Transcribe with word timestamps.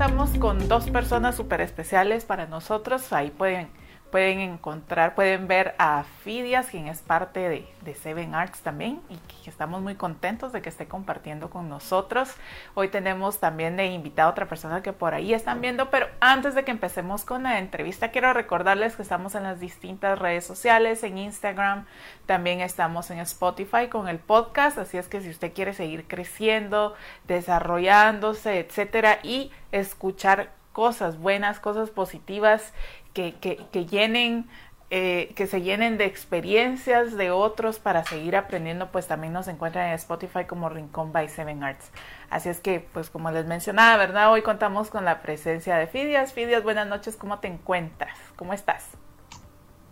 contamos 0.00 0.30
con 0.38 0.66
dos 0.66 0.88
personas 0.88 1.36
súper 1.36 1.60
especiales 1.60 2.24
para 2.24 2.46
nosotros. 2.46 3.12
Ahí 3.12 3.28
pueden 3.28 3.68
pueden 4.10 4.40
encontrar, 4.40 5.14
pueden 5.14 5.48
ver 5.48 5.74
a 5.78 6.04
Fidias, 6.22 6.66
quien 6.66 6.88
es 6.88 7.00
parte 7.00 7.40
de, 7.48 7.68
de, 7.82 7.94
Seven 7.94 8.34
Arts 8.34 8.60
también, 8.60 9.00
y 9.08 9.16
que 9.16 9.50
estamos 9.50 9.80
muy 9.80 9.94
contentos 9.94 10.52
de 10.52 10.62
que 10.62 10.68
esté 10.68 10.86
compartiendo 10.86 11.50
con 11.50 11.68
nosotros. 11.68 12.34
Hoy 12.74 12.88
tenemos 12.88 13.38
también 13.38 13.76
de 13.76 13.86
invitada 13.86 14.28
a 14.28 14.32
otra 14.32 14.48
persona 14.48 14.82
que 14.82 14.92
por 14.92 15.14
ahí 15.14 15.32
están 15.32 15.60
viendo, 15.60 15.90
pero 15.90 16.08
antes 16.20 16.54
de 16.54 16.64
que 16.64 16.70
empecemos 16.70 17.24
con 17.24 17.44
la 17.44 17.58
entrevista, 17.58 18.10
quiero 18.10 18.32
recordarles 18.32 18.96
que 18.96 19.02
estamos 19.02 19.34
en 19.34 19.44
las 19.44 19.60
distintas 19.60 20.18
redes 20.18 20.44
sociales, 20.44 21.02
en 21.02 21.18
Instagram, 21.18 21.86
también 22.26 22.60
estamos 22.60 23.10
en 23.10 23.18
Spotify 23.20 23.88
con 23.88 24.08
el 24.08 24.18
podcast, 24.18 24.78
así 24.78 24.98
es 24.98 25.08
que 25.08 25.20
si 25.20 25.30
usted 25.30 25.52
quiere 25.52 25.72
seguir 25.72 26.06
creciendo, 26.06 26.94
desarrollándose, 27.26 28.58
etcétera, 28.58 29.18
y 29.22 29.50
escuchar 29.72 30.59
cosas 30.72 31.18
buenas, 31.18 31.60
cosas 31.60 31.90
positivas 31.90 32.72
que, 33.12 33.34
que, 33.40 33.86
llenen, 33.86 34.46
eh, 34.90 35.32
que 35.34 35.46
se 35.46 35.62
llenen 35.62 35.98
de 35.98 36.04
experiencias 36.04 37.16
de 37.16 37.30
otros 37.30 37.78
para 37.78 38.04
seguir 38.04 38.36
aprendiendo, 38.36 38.90
pues 38.90 39.06
también 39.06 39.32
nos 39.32 39.48
encuentran 39.48 39.88
en 39.88 39.94
Spotify 39.94 40.44
como 40.46 40.68
Rincón 40.68 41.12
by 41.12 41.28
Seven 41.28 41.62
Arts. 41.64 41.90
Así 42.30 42.48
es 42.48 42.60
que, 42.60 42.86
pues 42.92 43.10
como 43.10 43.30
les 43.30 43.46
mencionaba, 43.46 43.96
¿verdad? 43.96 44.32
Hoy 44.32 44.42
contamos 44.42 44.90
con 44.90 45.04
la 45.04 45.22
presencia 45.22 45.76
de 45.76 45.86
Fidias. 45.86 46.32
Fidias, 46.32 46.62
buenas 46.62 46.86
noches, 46.86 47.16
¿cómo 47.16 47.38
te 47.40 47.48
encuentras? 47.48 48.16
¿Cómo 48.36 48.52
estás? 48.52 48.88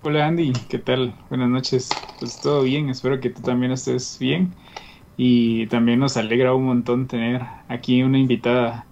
Hola 0.02 0.26
Andy, 0.26 0.52
¿qué 0.68 0.78
tal? 0.78 1.12
Buenas 1.28 1.48
noches. 1.48 1.90
Pues 2.20 2.40
todo 2.40 2.62
bien, 2.62 2.88
espero 2.88 3.18
que 3.18 3.30
tú 3.30 3.42
también 3.42 3.72
estés 3.72 4.16
bien. 4.20 4.54
Y 5.16 5.66
también 5.66 5.98
nos 5.98 6.16
alegra 6.16 6.54
un 6.54 6.66
montón 6.66 7.08
tener 7.08 7.42
aquí 7.66 8.04
una 8.04 8.18
invitada 8.18 8.86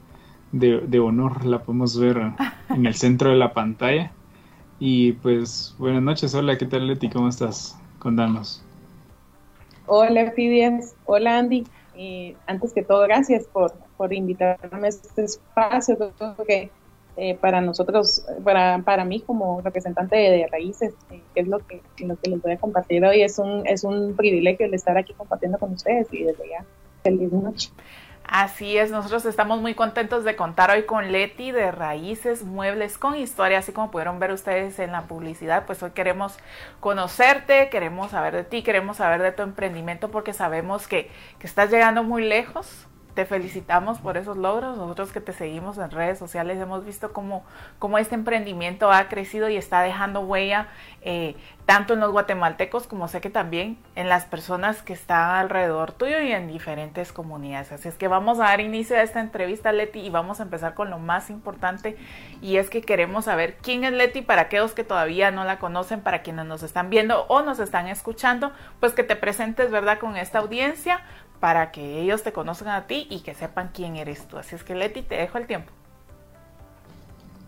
de, 0.59 0.81
de 0.81 0.99
honor, 0.99 1.45
la 1.45 1.63
podemos 1.63 1.99
ver 1.99 2.33
en 2.71 2.87
el 2.87 2.95
centro 2.95 3.31
de 3.31 3.37
la 3.37 3.53
pantalla. 3.53 4.13
Y 4.79 5.13
pues 5.13 5.75
buenas 5.79 6.03
noches, 6.03 6.35
hola, 6.35 6.59
¿qué 6.59 6.67
tal 6.67 6.87
Leti? 6.87 7.09
¿Cómo 7.09 7.29
estás? 7.29 7.79
Contanos. 7.99 8.63
Hola 9.87 10.33
Fidias, 10.33 10.95
hola 11.07 11.39
Andy. 11.39 11.65
Y 11.97 12.37
antes 12.47 12.75
que 12.75 12.83
todo, 12.83 13.03
gracias 13.03 13.45
por, 13.47 13.73
por 13.97 14.13
invitarme 14.13 14.87
a 14.87 14.89
este 14.89 15.25
espacio. 15.25 15.97
Creo 15.97 16.37
que 16.47 16.71
eh, 17.17 17.35
para 17.41 17.63
nosotros, 17.63 18.27
para, 18.45 18.83
para 18.83 19.07
mí 19.07 19.21
como 19.21 19.63
representante 19.63 20.17
de, 20.17 20.47
Raíces, 20.49 20.93
eh, 21.11 21.23
que 21.35 21.41
es 21.41 21.49
lo 21.49 21.61
que, 21.61 21.81
lo 22.01 22.17
que 22.17 22.31
les 22.31 22.43
voy 22.43 22.53
a 22.53 22.59
compartir 22.59 23.03
hoy, 23.05 23.23
es 23.23 23.39
un, 23.39 23.67
es 23.67 23.85
un 23.85 24.15
privilegio 24.15 24.67
el 24.67 24.75
estar 24.75 24.99
aquí 24.99 25.15
compartiendo 25.15 25.59
con 25.59 25.73
ustedes 25.73 26.13
y 26.13 26.25
desde 26.25 26.49
ya, 26.51 26.65
feliz 27.03 27.33
noche. 27.33 27.71
Así 28.29 28.77
es, 28.77 28.91
nosotros 28.91 29.25
estamos 29.25 29.61
muy 29.61 29.75
contentos 29.75 30.25
de 30.25 30.35
contar 30.35 30.73
hoy 30.73 30.83
con 30.83 31.13
Leti 31.13 31.53
de 31.53 31.71
Raíces 31.71 32.43
Muebles 32.43 32.99
con 32.99 33.15
Historia, 33.15 33.59
así 33.59 33.71
como 33.73 33.93
pudieron 33.93 34.19
ver 34.19 34.33
ustedes 34.33 34.81
en 34.81 34.91
la 34.91 35.03
publicidad, 35.03 35.65
pues 35.65 35.81
hoy 35.85 35.93
queremos 35.93 36.37
conocerte, 36.81 37.69
queremos 37.71 38.11
saber 38.11 38.35
de 38.35 38.43
ti, 38.43 38.63
queremos 38.65 38.97
saber 38.97 39.23
de 39.23 39.31
tu 39.31 39.43
emprendimiento 39.43 40.11
porque 40.11 40.33
sabemos 40.33 40.89
que, 40.89 41.09
que 41.39 41.47
estás 41.47 41.71
llegando 41.71 42.03
muy 42.03 42.25
lejos, 42.25 42.89
te 43.17 43.25
felicitamos 43.25 43.99
por 43.99 44.19
esos 44.19 44.37
logros. 44.37 44.77
Nosotros 44.77 45.11
que 45.11 45.23
te 45.23 45.33
seguimos 45.33 45.79
en 45.79 45.91
redes 45.91 46.19
sociales 46.19 46.61
hemos 46.61 46.85
visto 46.85 47.15
cómo, 47.15 47.45
cómo 47.79 47.97
este 47.97 48.15
emprendimiento 48.15 48.93
ha 48.93 49.09
crecido 49.09 49.49
y 49.49 49.57
está 49.57 49.81
dejando 49.81 50.21
huella 50.21 50.69
eh, 51.01 51.35
tanto 51.65 51.95
en 51.95 52.01
los 52.01 52.13
guatemaltecos 52.13 52.87
como 52.87 53.09
sé 53.09 53.21
que 53.21 53.31
también 53.31 53.79
en 53.95 54.09
las 54.09 54.27
personas 54.27 54.83
que 54.83 54.93
están 54.93 55.31
alrededor 55.31 55.93
tuyo 55.93 56.21
y 56.21 56.31
en 56.31 56.47
diferentes 56.47 57.11
comunidades. 57.11 57.73
Así 57.73 57.89
es 57.89 57.95
que 57.95 58.07
vamos 58.07 58.39
a 58.39 58.45
dar 58.45 58.61
inicio 58.61 58.97
a 58.97 59.03
esta 59.03 59.21
entrevista, 59.21 59.73
Leti, 59.73 60.01
y 60.01 60.11
vamos 60.11 60.39
a 60.41 60.43
empezar 60.43 60.75
con 60.75 60.91
lo 60.91 60.99
más 60.99 61.31
importante 61.31 61.97
y 62.43 62.59
es 62.59 62.69
que 62.69 62.83
queremos 62.83 63.25
saber 63.25 63.57
quién 63.63 63.85
es 63.85 63.93
Leti 63.93 64.21
para 64.21 64.43
aquellos 64.43 64.75
que 64.75 64.85
todavía 64.85 65.31
no 65.31 65.45
la 65.45 65.59
conocen, 65.59 66.03
para 66.03 66.21
quienes 66.21 66.45
nos 66.45 66.63
están 66.63 66.91
viendo 66.91 67.25
o 67.29 67.41
nos 67.41 67.61
están 67.61 67.89
escuchando, 67.89 68.53
pues 68.79 68.93
que 68.93 69.03
te 69.03 69.17
presentes, 69.17 69.71
¿verdad?, 69.71 69.99
con 69.99 70.19
esta 70.19 70.41
audiencia 70.41 71.01
para 71.41 71.71
que 71.71 72.01
ellos 72.01 72.23
te 72.23 72.33
conozcan 72.33 72.69
a 72.69 72.87
ti 72.87 73.07
y 73.11 73.21
que 73.21 73.35
sepan 73.35 73.71
quién 73.73 73.97
eres 73.97 74.27
tú. 74.27 74.39
Así 74.39 74.55
es 74.55 74.65
que 74.65 74.75
Leti, 74.75 75.03
te 75.03 75.17
dejo 75.17 75.39
el 75.39 75.47
tiempo. 75.47 75.73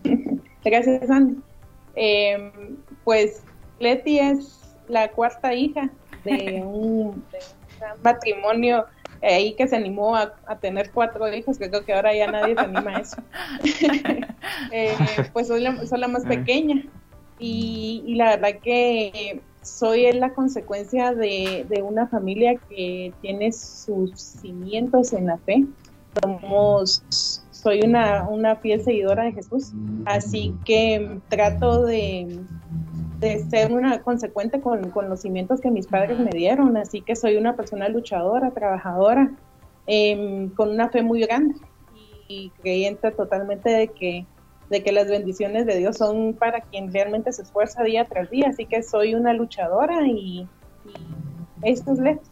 Gracias, 0.63 1.09
Andy. 1.09 1.41
Em, 1.95 2.77
pues 3.03 3.43
Leti 3.79 4.19
es 4.19 4.75
la 4.87 5.09
cuarta 5.09 5.53
hija 5.53 5.89
de 6.23 6.61
un, 6.65 7.23
matrimonio 8.03 8.85
ahí 9.21 9.53
que 9.53 9.67
se 9.67 9.75
animó 9.75 10.15
a, 10.15 10.33
tener 10.61 10.91
cuatro 10.91 11.31
hijos, 11.33 11.57
que 11.57 11.69
creo 11.69 11.85
que 11.85 11.93
ahora 11.93 12.13
ya 12.13 12.31
nadie 12.31 12.55
se 12.55 12.61
anima 12.61 12.97
a 12.97 12.99
eso. 12.99 13.17
Eh, 14.71 14.95
pues 15.31 15.47
soy 15.47 15.61
la, 15.61 16.07
más 16.07 16.25
pequeña 16.25 16.83
y, 17.39 18.03
y, 18.05 18.15
la 18.15 18.35
verdad 18.35 18.59
que 18.61 19.41
soy 19.69 20.11
la 20.13 20.33
consecuencia 20.33 21.13
de, 21.13 21.65
una 21.83 22.07
familia 22.07 22.55
que 22.69 23.13
tiene 23.21 23.51
sus 23.51 24.19
cimientos 24.19 25.13
en 25.13 25.27
la 25.27 25.37
fe. 25.37 25.65
Somos, 26.21 27.03
soy 27.51 27.81
una, 27.81 28.27
una 28.27 28.55
fiel 28.55 28.83
seguidora 28.83 29.23
de 29.23 29.33
Jesús, 29.33 29.71
así 30.05 30.55
que 30.65 31.19
trato 31.29 31.85
de, 31.85 32.39
ser 33.49 33.71
una 33.71 34.01
consecuente 34.01 34.61
con, 34.61 34.91
los 35.09 35.21
cimientos 35.21 35.61
que 35.61 35.71
mis 35.71 35.87
padres 35.87 36.19
me 36.19 36.31
dieron, 36.31 36.77
así 36.77 37.01
que 37.01 37.15
soy 37.15 37.35
una 37.37 37.55
persona 37.55 37.89
luchadora, 37.89 38.51
trabajadora, 38.51 39.31
em, 39.87 40.49
con 40.49 40.69
una 40.69 40.89
fe 40.89 41.03
muy 41.03 41.21
grande 41.21 41.55
y 42.27 42.51
creyente 42.61 43.11
totalmente 43.11 43.69
de 43.69 43.87
que 43.89 44.25
de 44.69 44.83
que 44.83 44.91
las 44.91 45.07
bendiciones 45.07 45.65
de 45.65 45.77
Dios 45.77 45.97
son 45.97 46.33
para 46.33 46.61
quien 46.61 46.93
realmente 46.93 47.31
se 47.31 47.41
esfuerza 47.41 47.83
día 47.83 48.05
tras 48.05 48.29
día. 48.29 48.47
Así 48.49 48.65
que 48.65 48.83
soy 48.83 49.15
una 49.15 49.33
luchadora 49.33 50.07
y, 50.07 50.47
esto 51.61 51.93
es 51.93 51.99
lejos. 51.99 52.27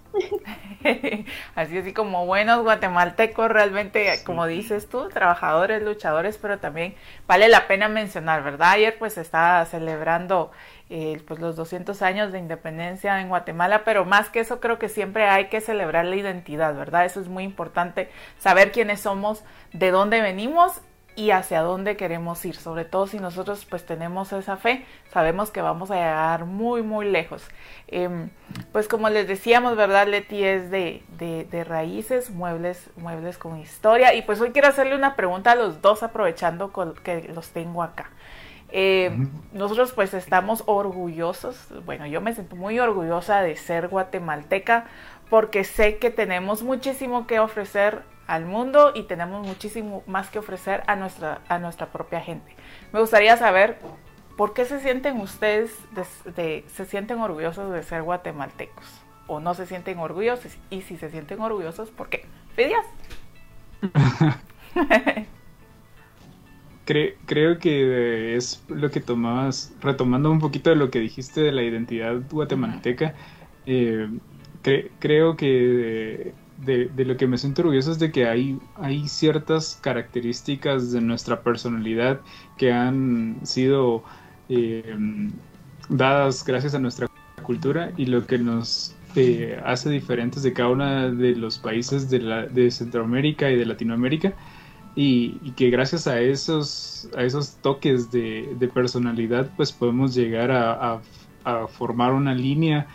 así 1.55 1.77
así 1.77 1.93
como 1.93 2.25
buenos 2.25 2.63
guatemaltecos 2.63 3.49
realmente 3.49 4.23
como 4.25 4.47
dices 4.47 4.87
tú 4.89 5.09
trabajadores 5.09 5.83
luchadores 5.83 6.39
pero 6.41 6.57
también 6.57 6.95
vale 7.27 7.49
la 7.49 7.67
pena 7.67 7.87
mencionar 7.87 8.41
verdad 8.41 8.71
ayer 8.71 8.95
pues 8.97 9.17
estaba 9.17 9.63
celebrando 9.65 10.49
eh, 10.89 11.21
pues 11.27 11.39
los 11.39 11.55
200 11.55 12.01
años 12.01 12.31
de 12.31 12.39
independencia 12.39 13.21
en 13.21 13.27
Guatemala 13.27 13.83
pero 13.83 14.05
más 14.05 14.29
que 14.29 14.39
eso 14.39 14.59
creo 14.59 14.79
que 14.79 14.89
siempre 14.89 15.25
hay 15.25 15.49
que 15.49 15.61
celebrar 15.61 16.05
la 16.05 16.15
identidad 16.15 16.73
verdad 16.75 17.05
eso 17.05 17.19
es 17.19 17.27
muy 17.27 17.43
importante 17.43 18.09
saber 18.39 18.71
quiénes 18.71 19.01
somos 19.01 19.43
de 19.71 19.91
dónde 19.91 20.21
venimos 20.21 20.81
y 21.17 21.31
hacia 21.31 21.61
dónde 21.61 21.97
queremos 21.97 22.45
ir. 22.45 22.55
Sobre 22.55 22.85
todo 22.85 23.07
si 23.07 23.19
nosotros 23.19 23.65
pues 23.65 23.83
tenemos 23.83 24.31
esa 24.31 24.55
fe, 24.55 24.85
sabemos 25.11 25.49
que 25.49 25.61
vamos 25.61 25.89
a 25.89 25.95
llegar 25.95 26.45
muy, 26.45 26.83
muy 26.83 27.09
lejos. 27.09 27.43
Em, 27.87 28.29
pues 28.71 28.87
como 28.87 29.09
les 29.09 29.27
decíamos, 29.27 29.75
¿verdad? 29.75 30.07
Leti 30.07 30.43
es 30.43 30.69
de, 30.69 31.03
de, 31.17 31.63
raíces, 31.63 32.29
muebles, 32.29 32.91
muebles 32.97 33.39
con 33.39 33.57
historia. 33.57 34.13
Y 34.13 34.21
pues 34.21 34.39
hoy 34.39 34.51
quiero 34.51 34.67
hacerle 34.67 34.95
una 34.95 35.15
pregunta 35.15 35.53
a 35.53 35.55
los 35.55 35.81
dos 35.81 36.03
aprovechando 36.03 36.71
que 37.03 37.31
los 37.33 37.49
tengo 37.49 37.81
acá. 37.81 38.11
Em, 38.69 39.29
nosotros 39.53 39.93
pues 39.93 40.13
estamos 40.13 40.63
orgullosos, 40.67 41.67
bueno, 41.85 42.05
yo 42.05 42.19
me 42.19 42.33
siento 42.33 42.57
muy 42.57 42.77
orgullosa 42.79 43.41
de 43.41 43.55
ser 43.55 43.87
guatemalteca 43.87 44.85
porque 45.29 45.63
sé 45.63 45.97
que 45.97 46.11
tenemos 46.11 46.63
muchísimo 46.63 47.27
que 47.27 47.39
ofrecer 47.39 48.01
al 48.27 48.45
mundo 48.45 48.91
y 48.93 49.03
tenemos 49.03 49.45
muchísimo 49.45 50.03
más 50.05 50.29
que 50.29 50.39
ofrecer 50.39 50.83
a 50.87 50.95
nuestra, 50.95 51.41
a 51.47 51.59
nuestra 51.59 51.87
propia 51.87 52.21
gente. 52.21 52.53
Me 52.91 52.99
gustaría 52.99 53.35
saber 53.37 53.79
por 54.35 54.53
qué 54.53 54.65
se 54.65 54.79
sienten 54.79 55.19
ustedes, 55.19 55.75
de, 56.35 56.63
se 56.67 56.85
sienten 56.85 57.19
orgullosos 57.19 57.71
de 57.73 57.81
ser 57.83 58.03
guatemaltecos 58.03 58.85
o 59.27 59.39
no 59.39 59.53
se 59.53 59.65
sienten 59.65 59.97
orgullosos 59.99 60.57
y 60.69 60.81
si 60.81 60.97
se 60.97 61.09
sienten 61.09 61.41
orgullosos, 61.41 61.89
¿por 61.89 62.09
qué? 62.09 62.25
¿Pedías? 62.55 62.85
creo, 67.25 67.59
que 67.59 68.35
es 68.35 68.63
lo 68.69 68.89
que 68.91 69.01
tomabas, 69.01 69.73
retomando 69.81 70.31
un 70.31 70.39
poquito 70.39 70.69
de 70.69 70.77
lo 70.77 70.89
que 70.89 70.99
dijiste 70.99 71.41
de 71.41 71.51
la 71.51 71.63
identidad 71.63 72.21
guatemalteca, 72.29 73.13
eh, 73.65 74.09
creo 74.99 75.35
que 75.35 76.33
de, 76.65 76.89
lo 77.05 77.17
que 77.17 77.27
me 77.27 77.37
siento 77.37 77.61
orgulloso 77.61 77.91
es 77.91 77.99
de 77.99 78.11
que 78.11 78.27
hay, 78.27 78.59
hay 78.75 79.07
ciertas 79.07 79.77
características 79.81 80.91
de 80.91 81.01
nuestra 81.01 81.41
personalidad 81.41 82.21
que 82.57 82.71
han 82.71 83.39
sido 83.43 84.03
eh, 84.49 84.95
dadas 85.89 86.43
gracias 86.43 86.73
a 86.73 86.79
nuestra 86.79 87.07
cultura 87.43 87.91
y 87.97 88.07
lo 88.07 88.25
que 88.25 88.39
nos 88.39 88.95
eh, 89.15 89.59
hace 89.65 89.89
diferentes 89.89 90.43
de 90.43 90.53
cada 90.53 90.69
uno 90.69 91.11
de 91.11 91.35
los 91.35 91.59
países 91.59 92.09
de, 92.09 92.19
la, 92.19 92.45
de 92.45 92.71
Centroamérica 92.71 93.49
y 93.49 93.55
de 93.55 93.65
Latinoamérica. 93.65 94.33
Y, 94.99 95.51
que 95.51 95.69
gracias 95.69 96.07
a 96.07 96.19
esos, 96.19 97.07
a 97.15 97.21
esos 97.21 97.57
toques 97.57 98.09
de, 98.09 98.71
personalidad 98.73 99.51
pues 99.55 99.71
podemos 99.71 100.15
llegar 100.15 100.51
a 100.51 100.99
formar 101.67 102.13
una 102.13 102.33
línea 102.33 102.87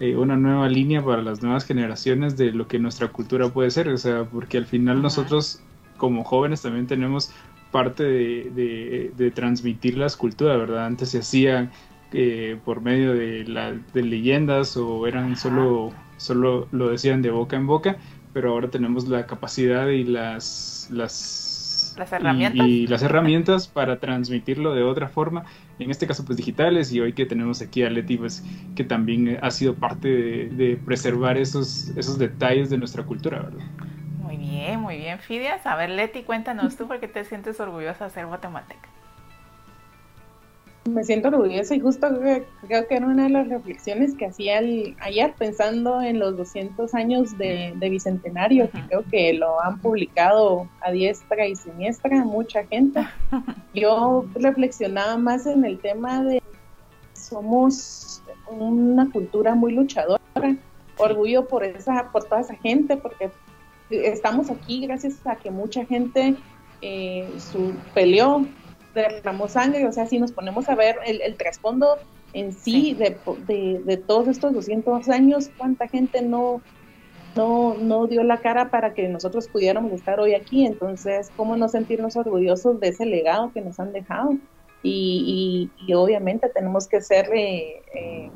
eh, 0.00 0.16
una 0.16 0.36
nueva 0.36 0.68
línea 0.68 1.04
para 1.04 1.22
las 1.22 1.42
nuevas 1.42 1.64
generaciones 1.64 2.36
de 2.36 2.52
lo 2.52 2.68
que 2.68 2.78
nuestra 2.78 3.08
cultura 3.08 3.48
puede 3.48 3.70
ser, 3.70 3.88
o 3.88 3.98
sea, 3.98 4.24
porque 4.24 4.58
al 4.58 4.66
final 4.66 5.02
nosotros 5.02 5.60
como 5.96 6.24
jóvenes 6.24 6.62
también 6.62 6.86
tenemos 6.86 7.32
parte 7.70 8.04
de, 8.04 9.32
transmitir 9.34 9.98
las 9.98 10.16
culturas, 10.16 10.58
¿verdad? 10.58 10.86
Antes 10.86 11.10
se 11.10 11.18
hacía 11.18 11.70
eh, 12.12 12.58
por 12.64 12.80
medio 12.80 13.12
de, 13.12 13.44
la, 13.44 13.72
de 13.72 14.02
leyendas 14.02 14.76
o 14.76 15.06
eran 15.06 15.36
solo, 15.36 15.92
solo 16.16 16.68
lo 16.72 16.88
decían 16.88 17.20
de 17.20 17.30
boca 17.30 17.56
en 17.56 17.66
boca, 17.66 17.96
pero 18.32 18.52
ahora 18.52 18.70
tenemos 18.70 19.08
la 19.08 19.26
capacidad 19.26 19.88
y 19.88 20.04
las, 20.04 20.88
las, 20.90 21.47
las 21.98 22.12
herramientas. 22.12 22.66
Y, 22.66 22.86
las 22.86 23.02
herramientas 23.02 23.68
para 23.68 23.98
transmitirlo 23.98 24.74
de 24.74 24.82
otra 24.82 25.08
forma, 25.08 25.44
en 25.78 25.90
este 25.90 26.06
caso 26.06 26.24
pues 26.24 26.36
digitales 26.36 26.92
y 26.92 27.00
hoy 27.00 27.12
que 27.12 27.26
tenemos 27.26 27.60
aquí 27.60 27.82
a 27.82 27.90
Leti 27.90 28.16
pues 28.16 28.44
que 28.74 28.84
también 28.84 29.38
ha 29.42 29.50
sido 29.50 29.74
parte 29.74 30.08
de, 30.08 30.48
de 30.50 30.76
preservar 30.76 31.36
esos, 31.36 31.88
esos 31.96 32.18
detalles 32.18 32.70
de 32.70 32.78
nuestra 32.78 33.02
cultura, 33.02 33.40
¿verdad? 33.40 33.64
Muy 34.22 34.36
bien, 34.36 34.80
muy 34.80 34.98
bien, 34.98 35.18
Fidias. 35.18 35.66
A 35.66 35.74
ver, 35.76 35.90
Leti, 35.90 36.22
cuéntanos 36.22 36.76
tú 36.76 36.86
por 36.86 37.00
qué 37.00 37.08
te 37.08 37.24
sientes 37.24 37.58
orgullosa 37.60 38.04
de 38.04 38.10
ser 38.10 38.26
guatemalteca. 38.26 38.88
Me 40.88 41.04
siento 41.04 41.28
orgullosa 41.28 41.74
y 41.74 41.80
justo 41.80 42.08
creo 42.66 42.86
que 42.88 42.94
era 42.94 43.06
una 43.06 43.24
de 43.24 43.30
las 43.30 43.48
reflexiones 43.48 44.14
que 44.14 44.26
hacía 44.26 44.58
ayer 45.00 45.34
pensando 45.38 46.00
en 46.00 46.18
los 46.18 46.36
200 46.36 46.94
años 46.94 47.36
de, 47.36 47.74
Bicentenario, 47.80 48.70
que 48.70 48.80
creo 48.88 49.04
que 49.10 49.32
lo 49.34 49.62
han 49.62 49.80
publicado 49.80 50.68
a 50.80 50.90
diestra 50.90 51.46
y 51.46 51.56
siniestra 51.56 52.24
mucha 52.24 52.64
gente. 52.64 53.06
Yo 53.74 54.24
reflexionaba 54.34 55.16
más 55.18 55.46
en 55.46 55.64
el 55.64 55.78
tema 55.78 56.24
de 56.24 56.42
somos 57.12 58.22
una 58.50 59.10
cultura 59.10 59.54
muy 59.54 59.72
luchadora, 59.72 60.20
orgullo 60.96 61.46
por 61.46 61.64
esa, 61.64 62.10
por 62.10 62.24
toda 62.24 62.40
esa 62.40 62.54
gente, 62.56 62.96
porque 62.96 63.30
estamos 63.90 64.50
aquí 64.50 64.86
gracias 64.86 65.26
a 65.26 65.36
que 65.36 65.50
mucha 65.50 65.84
gente 65.84 66.36
eh, 66.80 67.28
su, 67.38 67.72
peleó, 67.94 68.46
derramó 69.02 69.48
sangre, 69.48 69.86
o 69.86 69.92
sea, 69.92 70.06
si 70.06 70.18
nos 70.18 70.32
ponemos 70.32 70.68
a 70.68 70.74
ver 70.74 70.96
el, 71.06 71.36
trasfondo 71.36 71.96
en 72.32 72.52
sí, 72.52 72.94
De, 72.94 73.16
de, 73.84 73.96
todos 73.96 74.28
estos 74.28 74.52
200 74.52 75.08
años, 75.08 75.50
cuánta 75.56 75.88
gente 75.88 76.22
no, 76.22 76.60
no, 77.36 77.74
no 77.74 78.06
dio 78.06 78.22
la 78.22 78.38
cara 78.38 78.70
para 78.70 78.94
que 78.94 79.08
nosotros 79.08 79.48
pudiéramos 79.48 79.92
estar 79.92 80.20
hoy 80.20 80.34
aquí, 80.34 80.66
entonces, 80.66 81.30
¿cómo 81.36 81.56
no 81.56 81.68
sentirnos 81.68 82.16
orgullosos 82.16 82.80
de 82.80 82.88
ese 82.88 83.06
legado 83.06 83.52
que 83.52 83.60
nos 83.60 83.80
han 83.80 83.92
dejado? 83.92 84.36
Y, 84.82 85.70
y, 85.86 85.94
obviamente 85.94 86.48
tenemos 86.50 86.86
que 86.86 87.00
ser, 87.00 87.28
eh, 87.34 87.82
eh, 87.94 88.30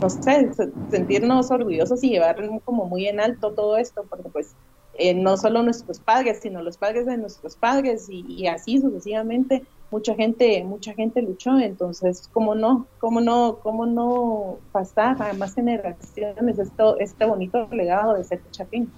no 0.00 0.08
sé, 0.08 0.48
sentirnos 0.90 1.50
orgullosos 1.50 2.04
y 2.04 2.10
llevar 2.10 2.36
como 2.64 2.86
muy 2.86 3.08
en 3.08 3.18
alto 3.18 3.52
todo 3.52 3.76
esto, 3.76 4.04
porque 4.08 4.28
pues 4.28 4.54
eh, 4.98 5.14
no 5.14 5.36
solo 5.36 5.62
nuestros 5.62 6.00
padres, 6.00 6.40
sino 6.42 6.60
los 6.60 6.76
padres 6.76 7.06
de 7.06 7.16
nuestros 7.16 7.56
padres 7.56 8.08
y, 8.10 8.46
así 8.48 8.80
sucesivamente. 8.80 9.62
Mucha 9.90 10.14
gente, 10.14 10.62
mucha 10.64 10.92
gente 10.92 11.22
luchó, 11.22 11.58
entonces, 11.58 12.28
¿cómo 12.32 12.54
no? 12.54 12.86
¿Cómo 12.98 13.20
no? 13.22 13.58
¿Cómo 13.62 13.86
no 13.86 14.58
pasar 14.70 15.20
a 15.22 15.32
más 15.32 15.54
generaciones 15.54 16.58
esto, 16.58 16.98
este 16.98 17.24
bonito 17.24 17.68
legado 17.72 18.14
de 18.14 18.24
ser 18.24 18.42
Chapín? 18.50 18.92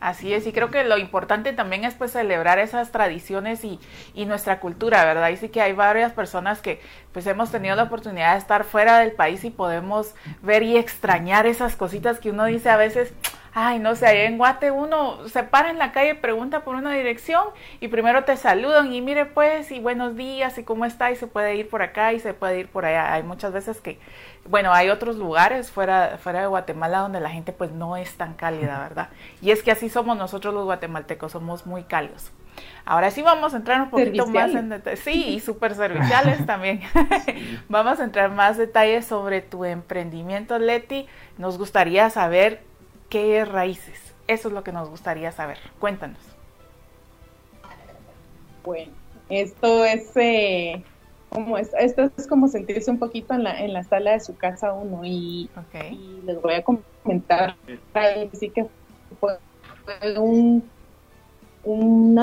Así 0.00 0.34
es, 0.34 0.46
y 0.46 0.52
creo 0.52 0.70
que 0.70 0.84
lo 0.84 0.98
importante 0.98 1.54
también 1.54 1.84
es 1.84 1.94
pues 1.94 2.10
celebrar 2.10 2.58
esas 2.58 2.92
tradiciones 2.92 3.64
y, 3.64 3.80
y, 4.12 4.26
nuestra 4.26 4.60
cultura, 4.60 5.02
¿verdad? 5.06 5.30
Y 5.30 5.38
sí 5.38 5.48
que 5.48 5.62
hay 5.62 5.72
varias 5.72 6.12
personas 6.12 6.60
que 6.60 6.78
pues 7.12 7.26
hemos 7.26 7.50
tenido 7.50 7.74
la 7.74 7.84
oportunidad 7.84 8.32
de 8.32 8.38
estar 8.38 8.64
fuera 8.64 8.98
del 8.98 9.12
país 9.12 9.44
y 9.44 9.50
podemos 9.50 10.14
ver 10.42 10.62
y 10.62 10.76
extrañar 10.76 11.46
esas 11.46 11.74
cositas 11.74 12.20
que 12.20 12.28
uno 12.28 12.44
dice 12.44 12.68
a 12.68 12.76
veces, 12.76 13.14
ay, 13.54 13.78
no 13.78 13.94
sé, 13.94 14.06
allá 14.06 14.24
en 14.24 14.36
Guate 14.36 14.72
uno 14.72 15.28
se 15.28 15.44
para 15.44 15.70
en 15.70 15.78
la 15.78 15.92
calle, 15.92 16.16
pregunta 16.16 16.64
por 16.64 16.74
una 16.74 16.92
dirección 16.92 17.44
y 17.80 17.86
primero 17.86 18.24
te 18.24 18.36
saludan 18.36 18.92
y 18.92 19.00
mire 19.00 19.26
pues 19.26 19.70
y 19.70 19.78
buenos 19.78 20.16
días 20.16 20.58
y 20.58 20.64
cómo 20.64 20.84
está 20.84 21.12
y 21.12 21.16
se 21.16 21.28
puede 21.28 21.54
ir 21.54 21.68
por 21.68 21.80
acá 21.80 22.12
y 22.12 22.18
se 22.18 22.34
puede 22.34 22.58
ir 22.58 22.68
por 22.68 22.84
allá. 22.84 23.14
Hay 23.14 23.22
muchas 23.22 23.52
veces 23.52 23.80
que, 23.80 24.00
bueno, 24.48 24.72
hay 24.72 24.90
otros 24.90 25.16
lugares 25.16 25.70
fuera, 25.70 26.18
fuera 26.18 26.40
de 26.40 26.48
Guatemala 26.48 26.98
donde 26.98 27.20
la 27.20 27.30
gente 27.30 27.52
pues 27.52 27.70
no 27.70 27.96
es 27.96 28.16
tan 28.16 28.34
cálida, 28.34 28.80
¿verdad? 28.80 29.08
Y 29.40 29.52
es 29.52 29.62
que 29.62 29.70
así 29.70 29.88
somos 29.88 30.16
nosotros 30.16 30.52
los 30.52 30.64
guatemaltecos, 30.64 31.30
somos 31.30 31.64
muy 31.64 31.84
cálidos. 31.84 32.32
Ahora 32.84 33.10
sí 33.10 33.22
vamos 33.22 33.54
a 33.54 33.58
entrar 33.58 33.80
un 33.80 33.90
poquito 33.90 34.26
más 34.26 34.52
en 34.52 34.68
detalle. 34.68 34.96
Sí, 34.96 35.28
y 35.28 35.40
súper 35.40 35.74
serviciales 35.74 36.44
también. 36.46 36.80
vamos 37.68 38.00
a 38.00 38.04
entrar 38.04 38.30
más 38.30 38.56
detalles 38.56 39.06
sobre 39.06 39.42
tu 39.42 39.64
emprendimiento, 39.64 40.58
Leti. 40.58 41.06
Nos 41.38 41.56
gustaría 41.56 42.10
saber 42.10 42.62
qué 43.14 43.44
raíces. 43.44 44.12
Eso 44.26 44.48
es 44.48 44.54
lo 44.54 44.64
que 44.64 44.72
nos 44.72 44.90
gustaría 44.90 45.30
saber. 45.30 45.58
Cuéntanos. 45.78 46.18
Bueno, 48.64 48.90
esto 49.28 49.84
es 49.84 50.10
eh, 50.16 50.82
como 51.28 51.56
es, 51.56 51.70
esto 51.78 52.10
es 52.16 52.26
como 52.26 52.48
sentirse 52.48 52.90
un 52.90 52.98
poquito 52.98 53.34
en 53.34 53.44
la, 53.44 53.60
en 53.60 53.72
la 53.72 53.84
sala 53.84 54.14
de 54.14 54.20
su 54.20 54.36
casa 54.36 54.72
uno 54.72 55.04
y, 55.04 55.48
les 56.24 56.42
voy 56.42 56.54
a 56.54 56.64
comentar 56.64 57.54
sí 58.32 58.48
que 58.48 58.66
fue 59.20 59.38
un, 60.18 60.64
una, 61.62 62.22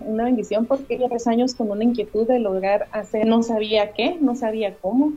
una 0.00 0.24
bendición 0.24 0.66
porque 0.66 0.98
ya 0.98 1.08
tres 1.08 1.28
años 1.28 1.54
con 1.54 1.70
una 1.70 1.84
inquietud 1.84 2.26
de 2.26 2.40
lograr 2.40 2.88
hacer, 2.90 3.28
no 3.28 3.44
sabía 3.44 3.92
qué, 3.92 4.16
no 4.20 4.34
sabía 4.34 4.74
cómo. 4.74 5.12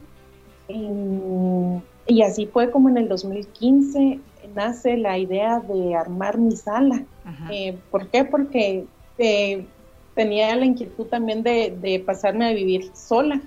Y, 0.68 1.82
y 2.08 2.22
así 2.24 2.48
fue 2.48 2.72
como 2.72 2.90
en 2.90 2.98
el 2.98 3.08
2015 3.08 4.20
nace 4.56 4.98
la 4.98 5.18
idea 5.18 5.60
de 5.60 5.96
armar 5.96 6.38
mi 6.38 6.56
sala. 6.56 7.04
Eh, 7.52 7.78
¿Por 7.90 8.08
qué? 8.08 8.26
Porque 8.26 8.86
eh, 9.18 9.66
tenía 10.16 10.56
la 10.56 10.66
inquietud 10.66 11.06
también 11.08 11.44
de, 11.44 12.04
pasarme 12.06 12.48
a 12.48 12.54
vivir 12.54 12.92
sola. 12.94 13.42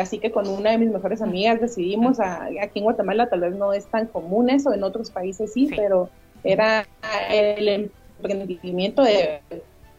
así 0.00 0.18
que 0.18 0.30
con 0.30 0.48
una 0.48 0.70
de 0.70 0.78
mis 0.78 0.90
mejores 0.90 1.22
amigas 1.22 1.60
decidimos, 1.60 2.18
aquí 2.20 2.78
en 2.78 2.84
Guatemala 2.84 3.28
tal 3.28 3.40
vez 3.40 3.54
no 3.54 3.72
es 3.72 3.86
tan 3.86 4.06
común 4.06 4.50
eso, 4.50 4.72
en 4.72 4.82
otros 4.82 5.10
países 5.10 5.52
sí, 5.52 5.68
pero 5.76 6.08
era 6.42 6.86
el 7.30 7.90
emprendimiento 8.18 9.02
de 9.02 9.40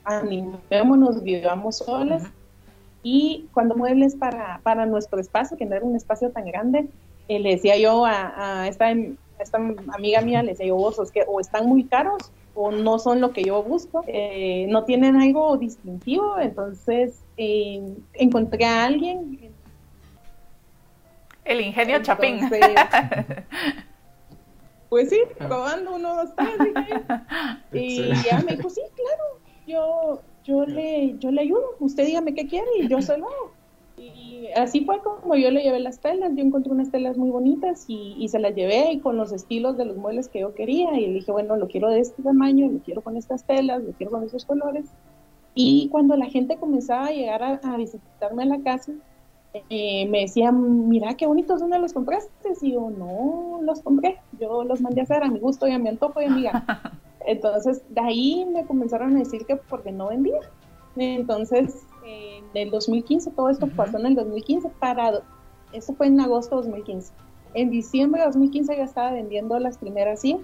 animémonos, 0.03 1.23
vivamos 1.23 1.77
solas. 1.77 2.23
Y 3.01 3.47
cuando 3.53 3.75
muebles 3.75 4.15
para, 4.15 4.59
para 4.63 4.85
nuestro 4.85 5.21
espacio, 5.21 5.55
que 5.55 5.65
no 5.65 5.75
era 5.75 5.85
un 5.85 5.95
espacio 5.95 6.31
tan 6.31 6.45
grande, 6.45 6.89
eh, 7.29 7.39
le 7.39 7.51
decía 7.51 7.77
yo 7.77 8.05
a, 8.05 8.63
a 8.63 8.67
esta 8.67 8.91
esta 9.39 9.57
amiga 9.93 10.21
mía 10.21 10.43
le 10.43 10.51
decía 10.51 10.67
yo, 10.67 10.75
vos, 10.75 10.99
es 10.99 11.11
que 11.11 11.23
o 11.27 11.39
están 11.39 11.65
muy 11.65 11.85
caros 11.85 12.31
o 12.53 12.71
no 12.71 12.99
son 12.99 13.21
lo 13.21 13.31
que 13.31 13.43
yo 13.43 13.63
busco, 13.63 14.03
eh, 14.07 14.65
no 14.69 14.83
tienen 14.83 15.15
algo 15.15 15.55
distintivo, 15.57 16.37
entonces 16.39 17.21
eh, 17.37 17.81
encontré 18.13 18.65
a 18.65 18.85
alguien. 18.85 19.53
El 21.45 21.61
ingenio 21.61 22.01
Chapín. 22.01 22.49
Pues 24.89 25.09
sí, 25.09 25.21
probando 25.37 25.95
uno, 25.95 26.15
dos, 26.15 26.29
Y 27.73 28.11
ya 28.23 28.39
me 28.39 28.55
dijo, 28.55 28.69
sí, 28.71 28.81
claro, 28.95 29.39
yo, 29.67 30.21
yo, 30.43 30.65
le, 30.65 31.15
yo 31.19 31.29
le 31.31 31.41
ayudo, 31.41 31.75
usted 31.79 32.07
dígame 32.07 32.33
qué 32.33 32.47
quiere 32.47 32.67
y 32.79 32.87
yo 32.87 32.99
se 32.99 33.15
lo 33.15 33.27
hago. 33.27 33.58
Y 33.99 34.47
así 34.55 34.85
fue 34.85 34.99
como 34.99 35.35
yo 35.35 35.51
le 35.51 35.61
llevé 35.61 35.79
las 35.79 35.99
telas. 35.99 36.31
Yo 36.35 36.43
encontré 36.43 36.71
unas 36.71 36.89
telas 36.89 37.17
muy 37.17 37.29
bonitas 37.29 37.85
y, 37.87 38.27
se 38.29 38.39
las 38.39 38.55
llevé 38.55 38.93
y 38.93 38.99
con 38.99 39.17
los 39.17 39.31
estilos 39.33 39.77
de 39.77 39.85
los 39.85 39.97
muebles 39.97 40.29
que 40.29 40.39
yo 40.39 40.53
quería. 40.55 40.97
Y 40.97 41.07
le 41.07 41.13
dije, 41.15 41.31
bueno, 41.31 41.57
lo 41.57 41.67
quiero 41.67 41.89
de 41.89 41.99
este 41.99 42.23
tamaño, 42.23 42.69
lo 42.69 42.79
quiero 42.79 43.01
con 43.01 43.17
estas 43.17 43.43
telas, 43.43 43.83
lo 43.83 43.91
quiero 43.93 44.11
con 44.11 44.23
esos 44.23 44.45
colores. 44.45 44.85
Y 45.53 45.89
cuando 45.89 46.15
la 46.15 46.27
gente 46.27 46.57
comenzaba 46.57 47.07
a 47.07 47.11
llegar 47.11 47.43
a, 47.43 47.77
visitarme 47.77 48.43
a 48.43 48.45
la 48.45 48.61
casa, 48.61 48.93
eh, 49.69 50.07
me 50.07 50.21
decían, 50.21 50.87
mira 50.87 51.15
qué 51.15 51.25
bonitos, 51.25 51.59
¿dónde 51.59 51.79
los 51.79 51.91
compraste? 51.91 52.53
Y 52.61 52.73
yo, 52.73 52.89
no 52.89 53.59
los 53.63 53.81
compré, 53.81 54.19
yo 54.39 54.63
los 54.63 54.79
mandé 54.79 55.01
a 55.01 55.03
hacer 55.03 55.23
a 55.23 55.29
mi 55.29 55.39
gusto 55.39 55.67
y 55.67 55.71
a 55.71 55.79
mi 55.79 55.89
antojo 55.89 56.21
y 56.21 56.25
a 56.25 56.29
mi 56.29 56.45
Entonces, 57.25 57.83
de 57.89 58.01
ahí 58.01 58.47
me 58.51 58.65
comenzaron 58.65 59.15
a 59.15 59.19
decir 59.19 59.45
que 59.45 59.57
porque 59.57 59.91
no 59.91 60.07
vendía. 60.07 60.39
Entonces, 60.95 61.85
en 62.53 62.63
el 62.63 62.71
2015, 62.71 63.31
todo 63.31 63.49
esto 63.49 63.67
pasó 63.67 63.97
en 63.97 64.07
el 64.07 64.15
2015, 64.15 64.69
para, 64.79 65.21
eso 65.73 65.93
fue 65.93 66.07
en 66.07 66.19
agosto 66.19 66.57
de 66.57 66.67
2015. 66.67 67.11
En 67.53 67.69
diciembre 67.69 68.21
de 68.21 68.27
2015 68.27 68.77
ya 68.77 68.83
estaba 68.83 69.11
vendiendo 69.11 69.57
las 69.59 69.77
primeras 69.77 70.21
sillas. 70.21 70.41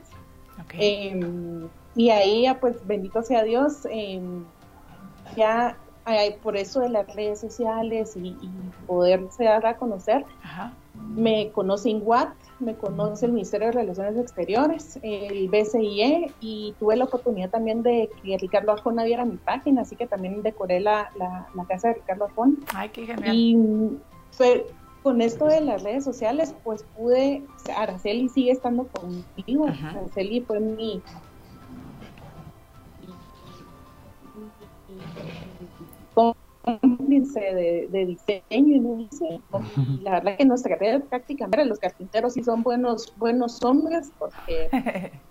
Em, 0.74 1.68
y 1.96 2.10
ahí 2.10 2.44
ya, 2.44 2.60
pues, 2.60 2.76
bendito 2.88 3.22
sea 3.22 3.44
Dios, 3.44 3.86
em, 3.90 4.44
ya 5.36 5.78
por 6.44 6.56
eso 6.56 6.82
de 6.82 6.90
las 6.90 7.14
redes 7.16 7.40
sociales 7.40 8.16
y, 8.16 8.28
y 8.30 8.50
poderse 8.86 9.44
dar 9.44 9.66
a 9.66 9.78
conocer, 9.78 10.24
me 11.16 11.52
conoce 11.52 11.90
INGUAT, 11.90 12.30
me 12.60 12.76
conoce 12.76 13.26
el 13.26 13.34
Ministerio 13.34 13.68
de 13.68 13.74
Relaciones 13.74 14.18
Exteriores, 14.18 15.00
el 15.02 15.50
BCIE, 15.50 16.32
y 16.40 16.74
tuve 16.80 16.96
la 16.96 17.06
oportunidad 17.06 17.50
también 17.50 17.84
de 17.84 18.10
que 18.24 18.38
Ricardo 18.38 18.72
Arjona 18.72 19.04
viera 19.04 19.26
mi 19.26 19.38
página, 19.38 19.82
así 19.82 19.96
que 19.96 20.08
también 20.08 20.42
decoré 20.42 20.80
la, 20.80 21.12
la, 21.18 21.66
casa 21.68 21.90
de 21.90 21.96
Ricardo 21.96 22.26
Arjona. 22.26 22.56
Ay, 22.74 22.90
qué 22.90 23.06
genial. 23.06 23.36
Y 23.36 23.98
fue, 24.32 24.68
con 25.04 25.22
esto 25.22 25.46
de 25.46 25.62
las 25.62 25.84
redes 25.84 26.04
sociales, 26.04 26.56
pues 26.64 26.84
pude, 26.96 27.44
Araceli 27.76 28.30
sigue 28.30 28.52
estando 28.52 28.88
conmigo, 28.88 29.68
Araceli 29.68 30.42
fue 30.42 30.60
mi, 30.60 31.02
cómplice 36.66 37.40
de, 37.40 37.88
de, 37.92 38.06
diseño 38.06 38.42
y 38.50 40.02
la 40.02 40.12
verdad 40.12 40.38
que 40.38 40.46
nuestra 40.46 40.76
red 40.76 41.02
prácticamente 41.04 41.66
los 41.66 41.80
carpinteros 41.80 42.34
sí 42.34 42.44
son 42.44 42.64
buenos 42.64 43.14
buenos 43.18 43.64
hombres 43.64 44.12
porque 44.18 44.70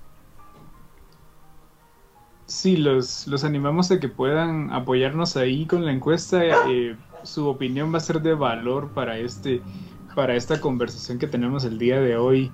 Sí, 2.48 2.78
los, 2.78 3.26
los 3.26 3.44
animamos 3.44 3.90
a 3.90 4.00
que 4.00 4.08
puedan 4.08 4.72
apoyarnos 4.72 5.36
ahí 5.36 5.66
con 5.66 5.84
la 5.84 5.92
encuesta. 5.92 6.42
Eh, 6.70 6.96
su 7.22 7.46
opinión 7.46 7.92
va 7.92 7.98
a 7.98 8.00
ser 8.00 8.22
de 8.22 8.32
valor 8.32 8.88
para, 8.94 9.18
este, 9.18 9.60
para 10.14 10.34
esta 10.34 10.58
conversación 10.58 11.18
que 11.18 11.26
tenemos 11.26 11.64
el 11.64 11.78
día 11.78 12.00
de 12.00 12.16
hoy 12.16 12.50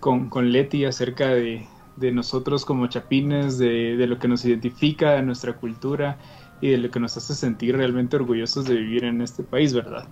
con, 0.00 0.30
con 0.30 0.50
Leti 0.50 0.86
acerca 0.86 1.28
de, 1.28 1.66
de 1.96 2.10
nosotros 2.10 2.64
como 2.64 2.86
chapines, 2.86 3.58
de, 3.58 3.98
de, 3.98 4.06
lo 4.06 4.18
que 4.18 4.28
nos 4.28 4.46
identifica, 4.46 5.12
de 5.12 5.22
nuestra 5.22 5.52
cultura 5.52 6.16
y 6.62 6.70
de 6.70 6.78
lo 6.78 6.90
que 6.90 6.98
nos 6.98 7.14
hace 7.18 7.34
sentir 7.34 7.76
realmente 7.76 8.16
orgullosos 8.16 8.64
de 8.64 8.76
vivir 8.76 9.04
en 9.04 9.20
este 9.20 9.42
país, 9.42 9.74
¿verdad? 9.74 10.08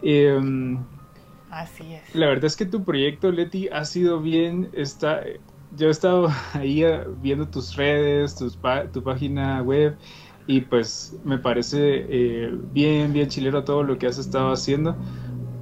Eh, 0.00 0.78
Así 1.50 1.92
es. 1.92 2.14
La 2.14 2.26
verdad 2.26 2.46
es 2.46 2.56
que 2.56 2.64
tu 2.64 2.82
proyecto, 2.84 3.30
Leti, 3.30 3.68
ha 3.68 3.84
sido 3.84 4.22
bien, 4.22 4.70
está, 4.72 5.20
yo 5.76 5.88
he 5.88 5.90
estado 5.90 6.28
ahí 6.54 6.84
eh, 6.84 7.04
viendo 7.20 7.46
tus 7.48 7.76
redes, 7.76 8.34
tus 8.34 8.58
tu 8.92 9.02
página 9.02 9.62
web 9.62 9.96
y 10.46 10.60
pues 10.60 11.18
me 11.24 11.38
parece 11.38 12.06
eh, 12.08 12.50
bien, 12.72 13.12
bien 13.12 13.28
chilero 13.28 13.64
todo 13.64 13.82
lo 13.82 13.98
que 13.98 14.06
has 14.06 14.18
estado 14.18 14.52
haciendo 14.52 14.96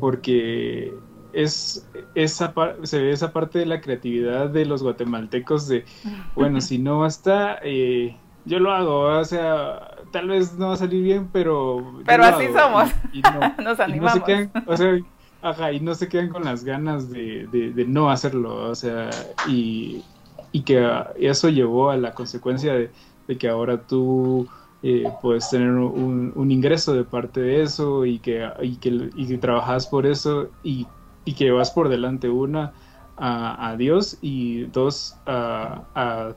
porque 0.00 0.95
es 1.33 1.87
esa 2.14 2.52
se 2.83 3.00
ve 3.00 3.12
esa 3.12 3.33
parte 3.33 3.59
de 3.59 3.67
la 3.67 3.81
creatividad 3.81 4.49
de 4.49 4.64
los 4.64 4.83
guatemaltecos 4.83 5.69
de 5.69 5.85
bueno 6.35 6.61
si 6.61 6.79
no 6.79 7.00
basta 7.00 7.59
eh, 7.62 8.17
yo 8.47 8.59
lo 8.59 8.73
hago 8.73 9.02
o 9.02 9.25
sea 9.25 9.99
tal 10.12 10.29
vez 10.29 10.55
no 10.55 10.69
va 10.69 10.75
a 10.75 10.76
salir 10.76 11.05
bien 11.05 11.29
pero 11.31 12.00
pero 12.07 12.25
así 12.25 12.47
somos. 12.47 12.90
nos 13.62 13.79
animamos. 13.79 14.23
o 14.67 14.76
sea 14.76 14.99
Ajá, 15.42 15.73
y 15.73 15.80
no 15.80 15.94
se 15.94 16.09
quedan 16.09 16.28
con 16.28 16.44
las 16.44 16.64
ganas 16.64 17.09
de, 17.09 17.47
de, 17.47 17.87
no 17.87 18.11
hacerlo, 18.11 18.70
o 18.70 18.75
sea, 18.75 19.09
y, 19.49 20.04
y, 20.52 20.62
que 20.64 20.87
eso 21.18 21.49
llevó 21.49 21.90
a 21.90 21.97
la 21.97 22.12
consecuencia 22.12 22.75
de, 22.75 22.92
que 23.38 23.49
ahora 23.49 23.87
tú 23.87 24.47
eh, 24.82 25.04
puedes 25.23 25.49
tener 25.49 25.70
un, 25.70 26.32
un, 26.35 26.50
ingreso 26.50 26.92
de 26.92 27.04
parte 27.04 27.40
de 27.40 27.62
eso 27.62 28.04
y 28.04 28.18
que, 28.18 28.50
y 28.61 28.76
que, 28.76 29.11
y 29.14 29.28
que 29.28 29.38
trabajas 29.38 29.87
por 29.87 30.04
eso 30.06 30.50
y, 30.62 30.87
y 31.25 31.35
que 31.35 31.50
vas 31.52 31.70
por 31.70 31.88
delante 31.88 32.28
una 32.28 32.75
a, 33.16 33.70
a 33.70 33.76
Dios 33.76 34.18
y 34.20 34.64
dos 34.64 35.16
a, 35.26 35.85
a, 35.94 36.35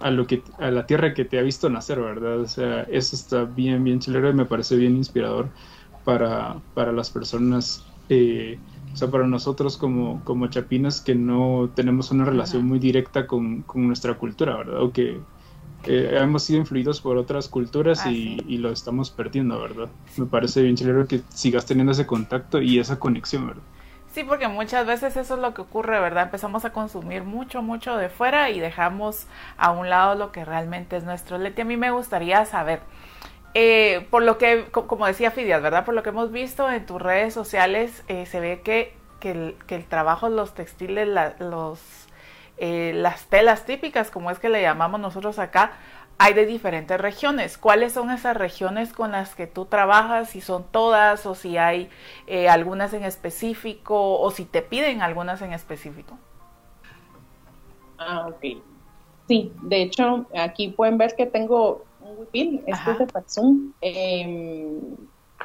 a, 0.00 0.10
lo 0.10 0.26
que 0.26 0.42
a 0.58 0.70
la 0.70 0.86
tierra 0.86 1.14
que 1.14 1.24
te 1.24 1.38
ha 1.38 1.42
visto 1.42 1.70
nacer, 1.70 2.00
¿verdad? 2.00 2.40
O 2.40 2.48
sea, 2.48 2.82
eso 2.84 3.16
está 3.16 3.44
bien, 3.44 3.84
bien 3.84 4.00
chilero 4.00 4.28
y 4.28 4.34
me 4.34 4.44
parece 4.46 4.76
bien 4.76 4.96
inspirador 4.96 5.50
para, 6.04 6.60
para 6.74 6.92
las 6.92 7.10
personas 7.10 7.93
eh, 8.08 8.58
o 8.92 8.96
sea, 8.96 9.08
para 9.10 9.26
nosotros 9.26 9.76
como, 9.76 10.22
como 10.24 10.46
chapinas 10.46 11.00
que 11.00 11.14
no 11.14 11.70
tenemos 11.74 12.10
una 12.10 12.24
relación 12.24 12.64
muy 12.66 12.78
directa 12.78 13.26
con, 13.26 13.62
con 13.62 13.86
nuestra 13.86 14.14
cultura, 14.14 14.56
¿verdad? 14.56 14.82
O 14.82 14.92
que 14.92 15.20
eh, 15.86 16.18
hemos 16.20 16.44
sido 16.44 16.60
influidos 16.60 17.00
por 17.00 17.16
otras 17.16 17.48
culturas 17.48 18.02
ah, 18.04 18.10
y, 18.10 18.40
y, 18.46 18.58
lo 18.58 18.70
estamos 18.70 19.10
perdiendo, 19.10 19.60
¿verdad? 19.60 19.88
Me 20.16 20.26
parece 20.26 20.62
bien 20.62 20.76
chévere 20.76 21.06
que 21.06 21.22
sigas 21.28 21.66
teniendo 21.66 21.92
ese 21.92 22.06
contacto 22.06 22.62
y 22.62 22.78
esa 22.78 22.98
conexión, 22.98 23.48
¿verdad? 23.48 23.62
Sí, 24.14 24.22
porque 24.22 24.46
muchas 24.46 24.86
veces 24.86 25.16
eso 25.16 25.34
es 25.34 25.40
lo 25.40 25.54
que 25.54 25.62
ocurre, 25.62 25.98
¿verdad? 25.98 26.26
Empezamos 26.26 26.64
a 26.64 26.72
consumir 26.72 27.24
mucho, 27.24 27.62
mucho 27.62 27.96
de 27.96 28.08
fuera 28.08 28.48
y 28.50 28.60
dejamos 28.60 29.26
a 29.56 29.72
un 29.72 29.90
lado 29.90 30.14
lo 30.14 30.30
que 30.30 30.44
realmente 30.44 30.96
es 30.96 31.02
nuestro. 31.02 31.36
Leti, 31.36 31.62
a 31.62 31.64
mí 31.64 31.76
me 31.76 31.90
gustaría 31.90 32.44
saber, 32.44 32.78
eh, 33.54 34.06
por 34.10 34.24
lo 34.24 34.36
que, 34.36 34.66
como 34.72 35.06
decía 35.06 35.30
Fidias, 35.30 35.62
¿verdad? 35.62 35.84
Por 35.84 35.94
lo 35.94 36.02
que 36.02 36.08
hemos 36.08 36.32
visto 36.32 36.68
en 36.70 36.84
tus 36.84 37.00
redes 37.00 37.32
sociales, 37.32 38.02
eh, 38.08 38.26
se 38.26 38.40
ve 38.40 38.60
que, 38.62 38.92
el, 39.22 39.56
que, 39.66 39.76
el, 39.76 39.84
los 40.36 40.54
textiles, 40.54 41.08
eh, 42.56 42.92
las 42.94 43.26
telas 43.26 43.64
típicas, 43.64 44.10
como 44.10 44.30
es 44.30 44.40
que 44.40 44.48
le 44.48 44.60
llamamos 44.60 44.98
nosotros 44.98 45.38
acá, 45.38 45.72
hay 46.18 46.34
de 46.34 46.46
diferentes 46.46 47.00
regiones. 47.00 47.56
¿Cuáles 47.56 47.92
son 47.92 48.10
esas 48.10 48.36
regiones 48.36 48.92
con 48.92 49.12
las 49.12 49.34
que 49.36 49.46
tú 49.46 49.66
trabajas? 49.66 50.30
Si 50.30 50.40
son 50.40 50.64
todas 50.70 51.24
o 51.24 51.34
si 51.34 51.56
hay 51.56 51.88
algunas 52.48 52.92
en 52.92 53.04
específico 53.04 54.18
o 54.18 54.30
si 54.30 54.44
te 54.44 54.62
piden 54.62 55.00
algunas 55.00 55.42
en 55.42 55.52
específico. 55.52 56.18
Ah, 57.98 58.26
ok. 58.28 58.62
Sí, 59.26 59.52
de 59.62 59.82
hecho, 59.82 60.26
aquí 60.36 60.68
pueden 60.68 60.98
ver 60.98 61.16
que 61.16 61.26
tengo 61.26 61.84
un 62.04 62.28
este 62.32 62.90
es 62.90 62.98
de 62.98 63.06
Patsum. 63.06 63.72
Eh, 63.80 64.80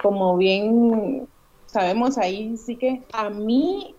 como 0.01 0.37
bien 0.37 1.27
sabemos, 1.65 2.17
ahí 2.17 2.57
sí 2.57 2.75
que 2.75 3.03
a 3.13 3.29
mí, 3.29 3.95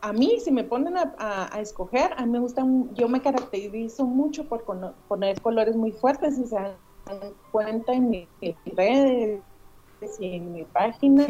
a 0.00 0.12
mí, 0.12 0.38
si 0.40 0.50
me 0.50 0.64
ponen 0.64 0.94
a, 0.96 1.60
escoger, 1.60 2.12
a 2.16 2.24
mí 2.24 2.32
me 2.32 2.38
gusta, 2.40 2.64
yo 2.94 3.08
me 3.08 3.20
caracterizo 3.20 4.04
mucho 4.04 4.48
por 4.48 4.64
poner 5.08 5.40
colores 5.40 5.76
muy 5.76 5.92
fuertes, 5.92 6.38
y 6.38 6.44
se 6.44 6.56
dan 6.56 6.76
cuenta 7.50 7.92
en 7.92 8.10
mis 8.10 8.28
redes 8.76 9.42
y 10.18 10.36
en 10.36 10.52
mi 10.52 10.64
página. 10.64 11.26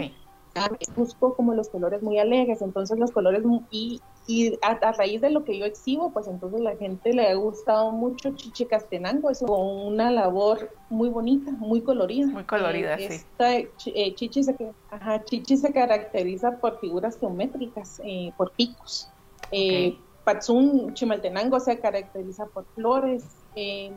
Busco 0.97 1.35
como 1.35 1.55
los 1.55 1.69
colores 1.71 2.03
muy 2.03 2.19
alegres, 2.19 2.61
entonces 2.63 2.99
los 2.99 3.11
colores 3.11 3.43
y 3.71 4.01
y 4.27 4.57
a, 4.63 4.93
raíz 4.93 5.21
de 5.21 5.31
lo 5.31 5.45
que 5.45 5.59
yo 5.59 5.65
exhibo, 5.65 6.13
pues 6.13 6.29
entonces 6.29 6.61
la 6.61 6.77
gente 6.77 7.13
le 7.13 7.29
ha 7.29 7.35
gustado 7.35 7.91
mucho 7.91 8.33
Chichi 8.35 8.67
Castenango, 8.67 9.31
es 9.31 9.43
una 9.43 10.11
labor 10.11 10.71
muy 10.91 11.09
bonita, 11.09 11.51
muy 11.51 11.81
colorida. 11.81 12.27
Muy 12.27 12.45
colorida, 12.45 12.95
eh, 12.95 13.11
sí. 13.11 13.93
Eh, 13.95 14.15
chichi, 14.15 14.45
se, 14.45 14.57
ajá, 14.91 15.25
chichi 15.25 15.57
se 15.57 15.73
caracteriza 15.73 16.59
por 16.59 16.79
figuras 16.79 17.19
geométricas, 17.19 18.01
eh, 18.05 18.33
por 18.37 18.53
picos. 18.53 19.11
Okay. 19.49 19.99
Patsun 20.25 20.95
Chimaltenango 20.95 21.59
se 21.59 21.81
caracteriza 21.81 22.47
por 22.47 22.65
flores. 22.77 23.25
¿Qué, 23.55 23.93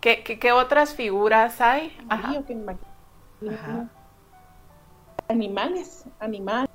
qué, 0.00 0.38
qué, 0.40 0.52
otras 0.52 0.92
figuras 0.92 1.60
hay? 1.60 1.96
Ajá. 2.08 2.42
Animales, 5.28 6.04
animales. 6.18 6.68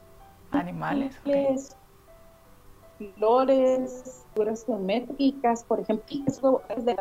Animales. 0.51 1.19
Okay 1.25 1.82
flores, 3.15 4.25
figuras 4.33 4.65
geométricas, 4.65 5.63
por 5.63 5.79
ejemplo, 5.79 6.62
es 6.69 6.86
de 6.86 6.95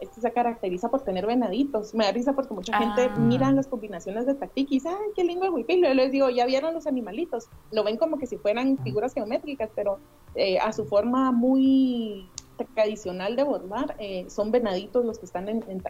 este 0.00 0.20
se 0.20 0.32
caracteriza 0.32 0.88
por 0.88 1.02
tener 1.02 1.26
venaditos. 1.26 1.94
Me 1.94 2.04
da 2.04 2.12
risa 2.12 2.32
porque 2.32 2.54
mucha 2.54 2.76
gente 2.76 3.10
ah. 3.10 3.18
mira 3.18 3.52
las 3.52 3.66
combinaciones 3.66 4.26
de 4.26 4.34
tactiqui 4.34 4.76
y 4.76 4.78
dice, 4.78 4.88
ay, 4.88 5.10
qué 5.14 5.24
lindo 5.24 5.44
el 5.44 5.50
huipil. 5.50 5.84
Yo 5.84 5.94
les 5.94 6.10
digo, 6.10 6.30
ya 6.30 6.46
vieron 6.46 6.74
los 6.74 6.86
animalitos. 6.86 7.48
Lo 7.70 7.84
ven 7.84 7.96
como 7.96 8.18
que 8.18 8.26
si 8.26 8.38
fueran 8.38 8.78
figuras 8.78 9.12
geométricas, 9.12 9.70
pero 9.74 9.98
eh, 10.34 10.58
a 10.58 10.72
su 10.72 10.86
forma 10.86 11.32
muy 11.32 12.28
tradicional 12.74 13.36
de 13.36 13.42
bordar, 13.42 13.94
eh, 13.98 14.24
son 14.28 14.50
venaditos 14.50 15.04
los 15.04 15.18
que 15.18 15.26
están 15.26 15.48
en, 15.48 15.64
en 15.68 15.82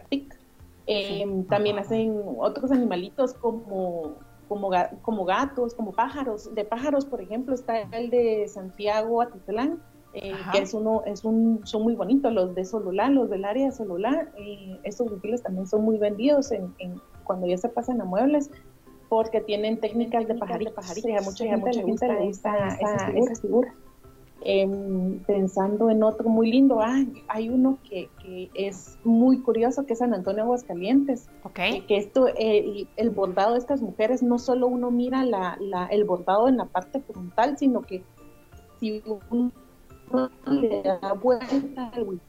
eh, 0.87 1.45
También 1.49 1.79
hacen 1.79 2.21
otros 2.37 2.71
animalitos 2.71 3.33
como 3.33 4.15
como, 4.51 4.69
como 5.01 5.23
gatos, 5.23 5.73
como 5.73 5.93
pájaros. 5.93 6.53
De 6.53 6.65
pájaros, 6.65 7.05
por 7.05 7.21
ejemplo, 7.21 7.55
está 7.55 7.83
el 7.93 8.09
de 8.09 8.45
Santiago 8.49 9.21
Atitlán, 9.21 9.81
eh, 10.13 10.33
que 10.51 10.57
es 10.57 10.73
uno, 10.73 11.03
es 11.05 11.23
un, 11.23 11.61
son 11.63 11.83
muy 11.83 11.95
bonitos, 11.95 12.33
los 12.33 12.53
de 12.53 12.65
Sololá, 12.65 13.09
los 13.09 13.29
del 13.29 13.45
área 13.45 13.67
de 13.67 13.71
Sololá. 13.71 14.27
Eh, 14.37 14.77
estos 14.83 15.09
útiles 15.09 15.41
también 15.41 15.67
son 15.67 15.85
muy 15.85 15.97
vendidos 15.97 16.51
en, 16.51 16.73
cuando 17.23 17.47
ya 17.47 17.57
se 17.57 17.69
pasan 17.69 18.01
a 18.01 18.03
muebles, 18.03 18.51
porque 19.07 19.39
tienen 19.39 19.79
técnicas 19.79 20.27
de 20.27 20.35
pajaritos. 20.35 20.77
a 20.77 21.21
mucha, 21.21 21.45
gente, 21.45 21.71
le 21.71 21.83
gusta, 21.83 22.17
esas 22.25 23.39
figuras. 23.39 23.73
Em, 24.43 25.19
pensando 25.19 25.91
en 25.91 26.01
otro 26.01 26.27
muy 26.27 26.51
lindo, 26.51 26.79
ah, 26.81 27.03
hay 27.27 27.49
uno 27.49 27.77
que, 27.87 28.09
es 28.55 28.97
muy 29.03 29.39
curioso, 29.39 29.85
que 29.85 29.93
es 29.93 29.99
San 29.99 30.15
Antonio 30.15 30.43
Aguascalientes. 30.43 31.29
Okay. 31.43 31.81
Que 31.81 31.97
esto, 31.97 32.27
eh, 32.35 32.87
el 32.97 33.09
bordado 33.11 33.53
de 33.53 33.59
estas 33.59 33.81
mujeres, 33.81 34.23
no 34.23 34.39
solo 34.39 34.67
uno 34.67 34.89
mira 34.89 35.23
la, 35.25 35.57
el 35.91 36.05
bordado 36.05 36.47
en 36.47 36.57
la 36.57 36.65
parte 36.65 37.01
frontal, 37.01 37.57
sino 37.59 37.81
que 37.81 38.03
si 38.79 39.03
uno 39.29 39.51
le 40.47 40.81
da 40.81 41.13
vuelta 41.13 41.91
al 41.93 42.19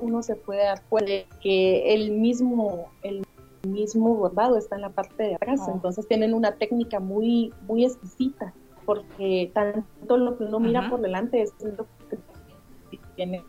uno 0.00 0.22
se 0.22 0.34
puede 0.34 0.64
dar 0.64 0.82
cuenta 0.88 1.12
de 1.12 1.26
que 1.40 1.94
el 1.94 2.12
mismo, 2.12 2.88
el 3.02 3.24
mismo 3.62 4.14
bordado 4.14 4.56
está 4.56 4.76
en 4.76 4.82
la 4.82 4.90
parte 4.90 5.22
de 5.22 5.34
atrás, 5.34 5.60
oh. 5.66 5.72
entonces 5.72 6.08
tienen 6.08 6.34
una 6.34 6.52
técnica 6.52 6.98
muy, 6.98 7.52
muy 7.66 7.84
exquisita 7.84 8.54
porque 8.88 9.50
tanto 9.52 10.16
lo 10.16 10.38
que 10.38 10.44
uno 10.44 10.60
mira 10.60 10.88
por 10.88 11.02
delante 11.02 11.42
es 11.42 11.52
lo 11.60 11.86
que 12.08 12.98
tiene 13.16 13.44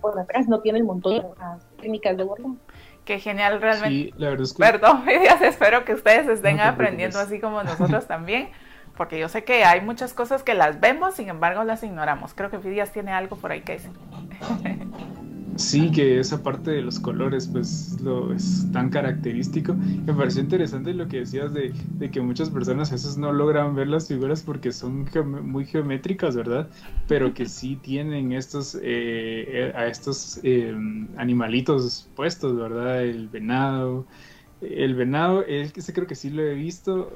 por 0.00 0.18
atrás, 0.18 0.48
no 0.48 0.60
tiene 0.60 0.78
el 0.78 0.84
montón 0.86 1.12
de 1.12 1.22
técnicas 1.82 2.16
de 2.16 2.24
bordado. 2.24 2.56
Qué 3.04 3.20
genial 3.20 3.60
realmente. 3.60 4.12
Sí, 4.12 4.14
la 4.16 4.30
verdad 4.30 4.44
es 4.44 4.54
que... 4.54 4.62
Perdón, 4.62 5.04
espero 5.42 5.84
que 5.84 5.92
ustedes 5.92 6.26
estén 6.26 6.58
aprendiendo 6.60 7.18
así 7.18 7.38
como 7.38 7.62
nosotros 7.64 8.06
también, 8.08 8.48
porque 8.96 9.18
yo 9.18 9.28
sé 9.28 9.44
que 9.44 9.66
hay 9.66 9.82
muchas 9.82 10.14
cosas 10.14 10.42
que 10.42 10.54
las 10.54 10.80
vemos, 10.80 11.12
sin 11.12 11.28
embargo 11.28 11.62
las 11.62 11.82
ignoramos. 11.82 12.32
Creo 12.32 12.50
que 12.50 12.58
Fidias 12.58 12.92
tiene 12.92 13.12
algo 13.12 13.36
por 13.36 13.52
ahí 13.52 13.60
que 13.60 13.72
decir. 13.72 13.90
Sí, 15.56 15.90
que 15.90 16.20
esa 16.20 16.42
parte 16.42 16.70
de 16.70 16.82
los 16.82 17.00
colores, 17.00 17.48
pues, 17.48 17.98
lo 18.00 18.32
es 18.32 18.70
tan 18.72 18.90
característico. 18.90 19.74
Me 19.74 20.12
pareció 20.12 20.42
interesante 20.42 20.92
lo 20.92 21.08
que 21.08 21.20
decías 21.20 21.52
de, 21.52 21.72
que 22.10 22.20
muchas 22.20 22.50
personas 22.50 22.90
a 22.90 22.94
veces 22.94 23.16
no 23.16 23.32
logran 23.32 23.74
ver 23.74 23.88
las 23.88 24.08
figuras 24.08 24.42
porque 24.42 24.72
son 24.72 25.08
muy 25.44 25.64
geométricas, 25.64 26.36
¿verdad? 26.36 26.68
Pero 27.08 27.32
que 27.32 27.46
sí 27.46 27.76
tienen 27.76 28.32
estos, 28.32 28.74
eh, 28.76 28.80
eh, 28.82 29.72
a 29.74 29.86
estos 29.86 30.40
em, 30.42 31.08
animalitos 31.16 32.08
puestos, 32.14 32.56
¿verdad? 32.56 33.02
El 33.02 33.28
venado. 33.28 34.06
El 34.60 34.94
venado, 34.94 35.42
ese 35.46 35.92
creo 35.92 36.06
que 36.06 36.14
sí 36.14 36.30
lo 36.30 36.42
he 36.42 36.54
visto, 36.54 37.12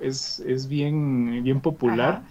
es, 0.00 0.40
es 0.40 0.66
bien, 0.66 1.42
bien 1.44 1.60
popular 1.60 2.24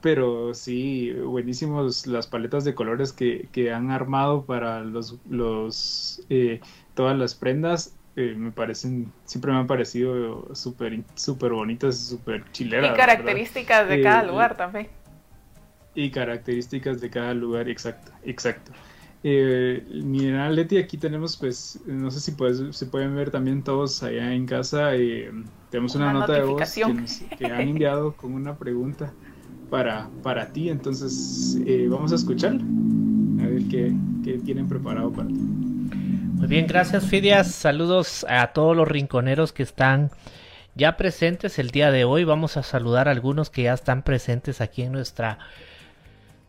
pero 0.00 0.54
sí, 0.54 1.12
buenísimos 1.12 2.06
las 2.06 2.26
paletas 2.26 2.64
de 2.64 2.74
colores 2.74 3.12
que, 3.12 3.48
que 3.52 3.72
han 3.72 3.90
armado 3.90 4.44
para 4.44 4.80
los, 4.80 5.16
los 5.28 6.22
eh, 6.30 6.60
todas 6.94 7.18
las 7.18 7.34
prendas. 7.34 7.94
Eh, 8.16 8.34
me 8.36 8.50
parecen, 8.50 9.12
siempre 9.24 9.52
me 9.52 9.58
han 9.58 9.66
parecido 9.66 10.54
súper 10.54 11.02
super 11.14 11.52
bonitas, 11.52 11.98
súper 11.98 12.44
chileras. 12.52 12.92
Y 12.92 12.96
características 12.96 13.88
de 13.88 14.02
cada 14.02 14.22
eh, 14.22 14.26
lugar 14.26 14.56
también. 14.56 14.88
Y 15.94 16.10
características 16.10 17.00
de 17.00 17.10
cada 17.10 17.34
lugar, 17.34 17.68
exacto, 17.68 18.12
exacto. 18.24 18.72
Eh, 19.24 19.84
mira, 19.90 20.48
Leti, 20.48 20.78
aquí 20.78 20.96
tenemos, 20.96 21.36
pues, 21.36 21.80
no 21.86 22.10
sé 22.12 22.20
si 22.20 22.32
puedes, 22.32 22.76
se 22.76 22.86
pueden 22.86 23.16
ver 23.16 23.32
también 23.32 23.62
todos 23.62 24.02
allá 24.04 24.32
en 24.32 24.46
casa. 24.46 24.90
tenemos 25.70 25.96
una, 25.96 26.12
nota 26.12 26.34
de 26.34 26.42
voz 26.42 26.72
que, 26.72 27.36
que 27.36 27.46
han 27.46 27.62
enviado 27.62 28.12
con 28.12 28.32
una 28.34 28.56
pregunta 28.56 29.12
para, 29.70 30.08
para 30.22 30.48
ti. 30.52 30.68
Entonces, 30.68 31.58
eh, 31.66 31.86
vamos 31.88 32.12
a 32.12 32.16
escuchar 32.16 32.52
a 32.52 33.46
ver 33.46 33.62
qué, 33.70 33.92
qué, 34.24 34.38
tienen 34.38 34.68
preparado 34.68 35.10
para 35.10 35.28
ti. 35.28 35.34
Muy 35.34 36.46
bien, 36.46 36.66
gracias 36.66 37.04
Fidias. 37.06 37.50
Saludos 37.52 38.24
a 38.28 38.48
todos 38.48 38.76
los 38.76 38.86
rinconeros 38.86 39.52
que 39.52 39.62
están 39.62 40.10
ya 40.74 40.96
presentes 40.96 41.58
el 41.58 41.70
día 41.70 41.90
de 41.90 42.04
hoy. 42.04 42.24
Vamos 42.24 42.56
a 42.56 42.62
saludar 42.62 43.08
a 43.08 43.10
algunos 43.10 43.50
que 43.50 43.64
ya 43.64 43.74
están 43.74 44.02
presentes 44.02 44.60
aquí 44.60 44.82
en 44.82 44.92
nuestra 44.92 45.38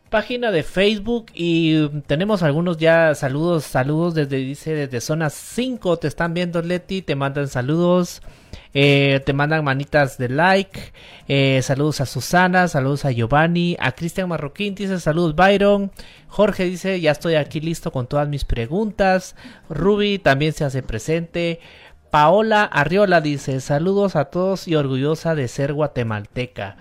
página 0.09 0.51
de 0.51 0.63
Facebook 0.63 1.27
y 1.33 1.87
tenemos 2.07 2.41
algunos 2.43 2.77
ya 2.77 3.13
saludos, 3.13 3.63
saludos 3.63 4.15
desde 4.15 4.37
dice 4.37 4.73
desde 4.73 5.01
zona 5.01 5.29
5 5.29 5.97
te 5.97 6.07
están 6.07 6.33
viendo 6.33 6.61
Leti, 6.61 7.01
te 7.01 7.15
mandan 7.15 7.47
saludos. 7.47 8.21
Eh, 8.73 9.21
te 9.25 9.33
mandan 9.33 9.63
manitas 9.63 10.17
de 10.17 10.29
like. 10.29 10.93
Eh, 11.27 11.61
saludos 11.63 12.01
a 12.01 12.05
Susana, 12.05 12.67
saludos 12.67 13.05
a 13.05 13.11
Giovanni, 13.11 13.75
a 13.79 13.93
Cristian 13.93 14.29
Marroquín, 14.29 14.75
dice 14.75 14.99
saludos 14.99 15.35
Byron. 15.35 15.91
Jorge 16.27 16.65
dice 16.65 16.99
ya 17.01 17.11
estoy 17.11 17.35
aquí 17.35 17.59
listo 17.59 17.91
con 17.91 18.07
todas 18.07 18.27
mis 18.27 18.45
preguntas. 18.45 19.35
Ruby 19.69 20.19
también 20.19 20.53
se 20.53 20.65
hace 20.65 20.83
presente. 20.83 21.59
Paola 22.11 22.63
Arriola 22.63 23.21
dice 23.21 23.59
saludos 23.61 24.15
a 24.15 24.25
todos 24.25 24.67
y 24.67 24.75
orgullosa 24.75 25.35
de 25.35 25.47
ser 25.47 25.73
guatemalteca. 25.73 26.77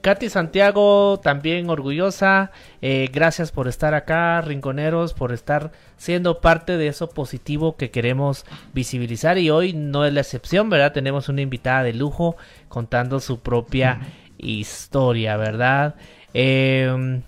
Katy 0.00 0.28
Santiago, 0.28 1.20
también 1.22 1.68
orgullosa. 1.70 2.50
Eh, 2.82 3.08
gracias 3.12 3.52
por 3.52 3.68
estar 3.68 3.94
acá, 3.94 4.40
rinconeros, 4.40 5.14
por 5.14 5.32
estar 5.32 5.72
siendo 5.96 6.40
parte 6.40 6.76
de 6.76 6.88
eso 6.88 7.08
positivo 7.08 7.76
que 7.76 7.90
queremos 7.90 8.44
visibilizar. 8.72 9.38
Y 9.38 9.50
hoy 9.50 9.72
no 9.72 10.04
es 10.04 10.12
la 10.12 10.20
excepción, 10.20 10.70
¿verdad? 10.70 10.92
Tenemos 10.92 11.28
una 11.28 11.42
invitada 11.42 11.82
de 11.82 11.94
lujo 11.94 12.36
contando 12.68 13.20
su 13.20 13.40
propia 13.40 14.00
historia, 14.38 15.36
¿verdad? 15.36 15.94
Eh, 16.34 17.20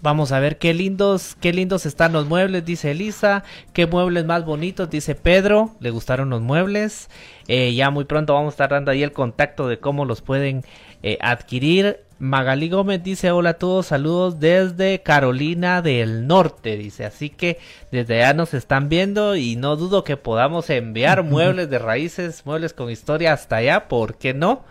Vamos 0.00 0.30
a 0.30 0.38
ver 0.38 0.58
qué 0.58 0.74
lindos, 0.74 1.36
qué 1.40 1.52
lindos 1.52 1.84
están 1.84 2.12
los 2.12 2.26
muebles, 2.26 2.64
dice 2.64 2.92
Elisa. 2.92 3.42
Qué 3.72 3.86
muebles 3.86 4.24
más 4.26 4.44
bonitos, 4.44 4.88
dice 4.88 5.14
Pedro. 5.14 5.70
Le 5.80 5.90
gustaron 5.90 6.30
los 6.30 6.40
muebles. 6.40 7.10
Eh, 7.48 7.74
ya 7.74 7.90
muy 7.90 8.04
pronto 8.04 8.34
vamos 8.34 8.52
a 8.52 8.54
estar 8.54 8.70
dando 8.70 8.90
ahí 8.90 9.02
el 9.02 9.12
contacto 9.12 9.66
de 9.66 9.80
cómo 9.80 10.04
los 10.04 10.22
pueden 10.22 10.62
eh, 11.02 11.18
adquirir. 11.20 12.00
Magali 12.20 12.68
Gómez 12.68 13.02
dice 13.04 13.30
hola 13.30 13.50
a 13.50 13.54
todos, 13.54 13.86
saludos 13.86 14.40
desde 14.40 15.02
Carolina 15.02 15.82
del 15.82 16.26
Norte, 16.26 16.76
dice, 16.76 17.04
así 17.04 17.30
que 17.30 17.58
desde 17.92 18.16
allá 18.16 18.34
nos 18.34 18.54
están 18.54 18.88
viendo 18.88 19.36
y 19.36 19.54
no 19.54 19.76
dudo 19.76 20.02
que 20.02 20.16
podamos 20.16 20.68
enviar 20.68 21.22
muebles 21.22 21.70
de 21.70 21.78
raíces, 21.78 22.44
muebles 22.44 22.72
con 22.72 22.90
historia 22.90 23.34
hasta 23.34 23.56
allá, 23.56 23.86
¿por 23.86 24.16
qué 24.16 24.34
no? 24.34 24.64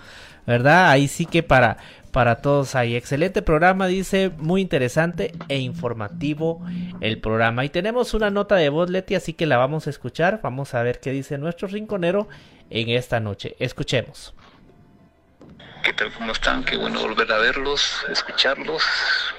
¿Verdad? 0.45 0.89
Ahí 0.89 1.07
sí 1.07 1.25
que 1.25 1.41
para 1.41 1.77
para 2.17 2.37
todos 2.41 2.73
ahí. 2.73 2.95
Excelente 2.95 3.43
programa, 3.43 3.85
dice, 3.85 4.31
muy 4.37 4.61
interesante 4.61 5.33
e 5.49 5.59
informativo 5.59 6.65
el 6.99 7.19
programa. 7.19 7.63
Y 7.63 7.69
tenemos 7.69 8.15
una 8.15 8.31
nota 8.31 8.55
de 8.55 8.69
voz, 8.69 8.89
Leti, 8.89 9.13
así 9.13 9.33
que 9.33 9.45
la 9.45 9.57
vamos 9.57 9.85
a 9.85 9.91
escuchar. 9.91 10.39
Vamos 10.41 10.73
a 10.73 10.81
ver 10.81 10.99
qué 10.99 11.11
dice 11.11 11.37
nuestro 11.37 11.67
rinconero 11.67 12.27
en 12.71 12.89
esta 12.89 13.19
noche. 13.19 13.55
Escuchemos. 13.59 14.33
¿Qué 15.88 15.93
tal? 15.93 16.12
¿Cómo 16.12 16.34
están? 16.34 16.65
Qué 16.65 16.76
bueno 16.76 17.00
volver 17.00 17.32
a 17.32 17.38
verlos, 17.38 18.04
escucharlos. 18.10 18.84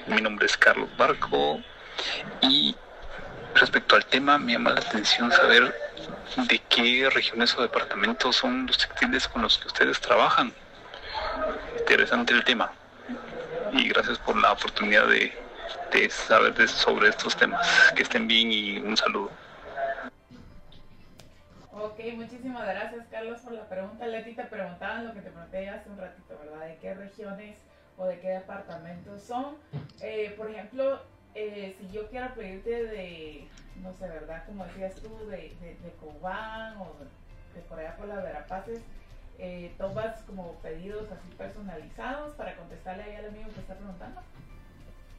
Mi 0.07 0.19
nombre 0.19 0.47
es 0.47 0.57
Carlos 0.57 0.89
Barco 0.97 1.61
y 2.41 2.75
respecto 3.53 3.95
al 3.95 4.03
tema 4.07 4.39
me 4.39 4.53
llama 4.53 4.71
la 4.71 4.79
atención 4.79 5.31
saber 5.31 5.71
de 6.47 6.59
qué 6.67 7.07
regiones 7.11 7.55
o 7.55 7.61
departamentos 7.61 8.37
son 8.37 8.65
los 8.65 8.79
textiles 8.79 9.27
con 9.27 9.43
los 9.43 9.59
que 9.59 9.67
ustedes 9.67 10.01
trabajan 10.01 10.51
interesante 11.77 12.33
el 12.33 12.43
tema 12.43 12.71
y 13.71 13.87
gracias 13.87 14.17
por 14.17 14.35
la 14.35 14.51
oportunidad 14.53 15.05
de, 15.05 15.31
saber 16.09 16.67
sobre 16.67 17.09
estos 17.09 17.35
temas. 17.35 17.93
Que 17.95 18.01
estén 18.01 18.27
bien 18.27 18.51
y 18.51 18.79
un 18.79 18.97
saludo. 18.97 19.29
Ok, 21.81 21.97
muchísimas 22.15 22.67
gracias 22.67 23.07
Carlos 23.09 23.39
por 23.39 23.53
la 23.53 23.69
pregunta. 23.69 24.05
Leti, 24.05 24.33
te 24.35 24.43
preguntaban 24.43 25.07
lo 25.07 25.13
que 25.13 25.21
te 25.21 25.29
pregunté 25.29 25.69
hace 25.69 25.89
un 25.89 25.97
ratito, 25.97 26.37
¿verdad? 26.37 26.67
¿De 26.67 26.75
qué 26.77 26.93
regiones 26.93 27.57
o 27.97 28.05
de 28.05 28.19
qué 28.19 28.29
departamentos 28.29 29.23
son? 29.23 29.55
Eh, 30.01 30.33
por 30.37 30.49
ejemplo, 30.49 31.01
eh, 31.35 31.75
si 31.77 31.89
yo 31.91 32.07
quiero 32.07 32.33
pedirte 32.33 32.85
de, 32.85 33.49
no 33.83 33.93
sé, 33.93 34.07
¿verdad? 34.07 34.45
Como 34.45 34.63
decías 34.63 34.95
tú, 34.95 35.09
de, 35.27 35.53
de, 35.61 35.75
de 35.83 35.91
Cobán 35.99 36.77
o 36.77 36.95
de, 37.53 37.61
por 37.63 37.79
allá 37.79 37.97
por 37.97 38.07
las 38.07 38.23
Verapaces, 38.23 38.81
eh, 39.37 39.73
tomas 39.77 40.21
como 40.21 40.53
pedidos 40.61 41.11
así 41.11 41.27
personalizados 41.37 42.33
para 42.35 42.55
contestarle 42.55 43.03
ahí 43.03 43.15
al 43.15 43.25
amigo 43.25 43.49
que 43.53 43.59
está 43.59 43.75
preguntando? 43.75 44.21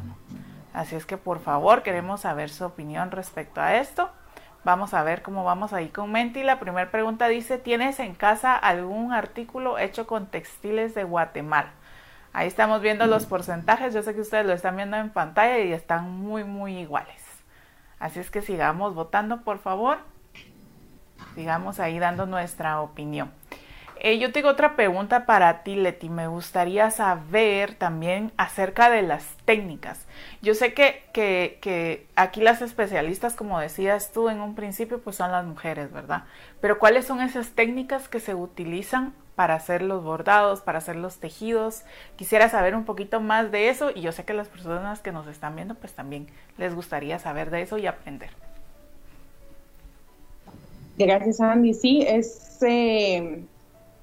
Así 0.73 0.95
es 0.95 1.07
que 1.07 1.17
por 1.17 1.41
favor 1.41 1.83
queremos 1.83 2.21
saber 2.21 2.51
su 2.51 2.65
opinión 2.65 3.11
respecto 3.11 3.61
a 3.61 3.79
esto. 3.79 4.13
Vamos 4.65 4.95
a 4.95 5.03
ver 5.03 5.23
cómo 5.23 5.43
vamos 5.43 5.73
ahí 5.73 5.89
con 5.89 6.13
Menti. 6.13 6.45
La 6.45 6.61
primera 6.61 6.91
pregunta 6.91 7.27
dice, 7.27 7.59
¿tienes 7.59 7.99
en 7.99 8.15
casa 8.15 8.55
algún 8.55 9.13
artículo 9.13 9.77
hecho 9.79 10.07
con 10.07 10.27
textiles 10.27 10.95
de 10.95 11.03
Guatemala? 11.03 11.71
Ahí 12.33 12.47
estamos 12.47 12.81
viendo 12.81 13.07
los 13.07 13.27
porcentajes. 13.27 13.93
Yo 13.93 14.03
sé 14.03 14.15
que 14.15 14.21
ustedes 14.21 14.47
lo 14.47 14.53
están 14.53 14.77
viendo 14.77 14.97
en 14.97 15.11
pantalla 15.11 15.59
y 15.59 15.73
están 15.73 16.11
muy, 16.11 16.45
muy 16.45 16.79
iguales. 16.79 17.21
Así 17.99 18.21
es 18.21 18.31
que 18.31 18.41
sigamos 18.41 18.95
votando, 18.95 19.43
por 19.43 19.59
favor. 19.59 19.99
Sigamos 21.35 21.81
ahí 21.81 21.99
dando 21.99 22.27
nuestra 22.27 22.81
opinión. 22.81 23.33
Eh, 24.05 24.19
yo 24.19 24.33
tengo 24.33 24.49
otra 24.49 24.75
pregunta 24.75 25.27
para 25.27 25.63
ti, 25.63 25.77
Leti. 25.77 26.09
Me 26.09 26.27
gustaría 26.27 26.91
saber 26.91 27.77
también 27.77 28.33
acerca 28.37 28.91
de 28.91 29.03
las 29.03 29.25
técnicas. 29.45 30.07
Yo 30.43 30.55
sé 30.55 30.75
que, 30.75 32.09
aquí 32.17 32.41
las 32.41 32.63
especialistas, 32.63 33.35
como 33.35 33.61
decías 33.61 34.11
tú 34.11 34.29
en 34.29 34.41
un 34.41 34.57
principio, 34.57 35.01
pues 35.01 35.15
son 35.15 35.31
las 35.31 35.45
mujeres, 35.45 35.93
¿verdad? 35.93 36.25
Pero 36.61 36.81
¿cuáles 36.81 37.05
son 37.05 37.21
esas 37.21 37.51
técnicas 37.51 38.09
que 38.09 38.19
se 38.19 38.35
utilizan 38.35 39.15
para 39.37 39.55
hacer 39.55 39.83
los 39.83 40.03
bordados, 40.03 40.63
para 40.63 40.79
hacer 40.79 40.97
los 40.97 41.19
tejidos? 41.19 41.85
Quisiera 42.17 42.49
saber 42.49 42.75
un 42.75 42.85
poquito 42.85 43.21
más 43.21 43.53
de 43.53 43.69
eso 43.69 43.93
y 43.95 44.01
yo 44.01 44.11
sé 44.11 44.25
que 44.25 44.35
las 44.35 44.49
personas 44.49 44.99
que 44.99 45.13
nos 45.13 45.29
están 45.29 45.55
viendo, 45.55 45.77
pues 45.77 45.93
también 45.93 46.27
les 46.59 46.75
gustaría 46.75 47.21
saber 47.21 47.51
de 47.51 47.63
eso 47.63 47.79
y 47.79 47.87
aprender. 47.87 48.31
Gracias, 50.99 51.41
Andy. 51.41 51.73
Sí, 51.73 52.03
es... 52.05 52.59
Eh 52.63 53.45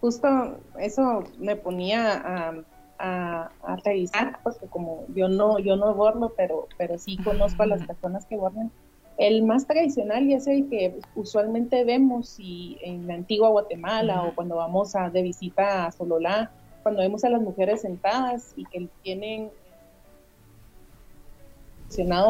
justo 0.01 0.57
eso 0.79 1.23
me 1.37 1.55
ponía 1.55 2.13
a, 2.13 2.63
a, 2.99 3.75
revisar, 3.83 4.39
porque 4.43 4.67
como 4.67 5.05
yo 5.15 5.29
no, 5.29 5.59
yo 5.59 5.75
no 5.75 5.93
bordo, 5.93 6.33
pero, 6.35 6.67
pero 6.77 6.97
sí 6.97 7.17
conozco 7.17 7.63
a 7.63 7.67
las 7.67 7.85
personas 7.85 8.25
que 8.25 8.37
bordan. 8.37 8.71
El 9.17 9.43
más 9.43 9.67
tradicional 9.67 10.23
y 10.29 10.33
es 10.33 10.47
el 10.47 10.69
que 10.69 10.97
usualmente 11.15 11.83
vemos 11.83 12.35
y 12.39 12.77
en 12.81 13.07
la 13.07 13.15
antigua 13.15 13.49
Guatemala 13.49 14.23
o 14.23 14.33
cuando 14.33 14.55
vamos 14.55 14.95
a, 14.95 15.09
de 15.09 15.21
visita 15.21 15.85
a 15.85 15.91
Sololá, 15.91 16.51
cuando 16.83 17.01
vemos 17.01 17.23
a 17.25 17.29
las 17.29 17.41
mujeres 17.41 17.81
sentadas 17.81 18.53
y 18.55 18.65
que 18.65 18.87
tienen 19.03 19.51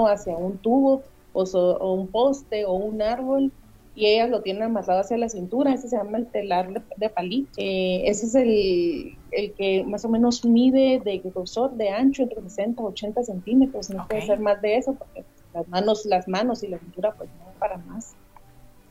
hacia 0.08 0.36
un 0.36 0.58
tubo 0.58 1.03
o, 1.34 1.43
o 1.43 1.93
un 1.93 2.08
poste 2.08 2.65
o 2.65 2.73
un 2.73 3.01
árbol 3.01 3.51
y 4.00 4.08
ellas 4.08 4.30
lo 4.30 4.42
tienen 4.42 4.64
amarrado 4.64 5.02
hacia 5.02 5.18
la 5.18 5.28
cintura, 5.28 5.74
ese 5.74 5.90
se 5.90 5.98
llama 5.98 6.20
el 6.20 6.28
telar 6.28 6.72
de, 6.96 7.10
palí. 7.10 7.48
Eh, 7.58 8.04
ese 8.06 8.28
es 8.28 8.36
el, 8.36 9.18
el, 9.32 9.54
que 9.56 9.84
más 9.84 10.06
o 10.06 10.10
menos 10.10 10.46
mide 10.46 11.02
de 11.04 11.18
grosor, 11.20 11.74
de 11.74 11.90
ancho, 11.90 12.24
entre 12.24 12.42
60 12.42 12.82
y 12.82 12.86
80 12.86 13.24
centímetros, 13.24 13.90
no 13.90 14.08
puede 14.08 14.22
ser 14.22 14.40
más 14.40 14.62
de 14.62 14.78
eso, 14.78 14.94
porque 14.94 15.26
las 15.54 15.68
manos, 15.68 16.06
las 16.06 16.30
manos 16.30 16.64
y 16.64 16.70
la 16.70 16.80
cintura 16.80 17.14
pues 17.18 17.30
no 17.40 17.52
para 17.60 17.78
más. 17.78 18.16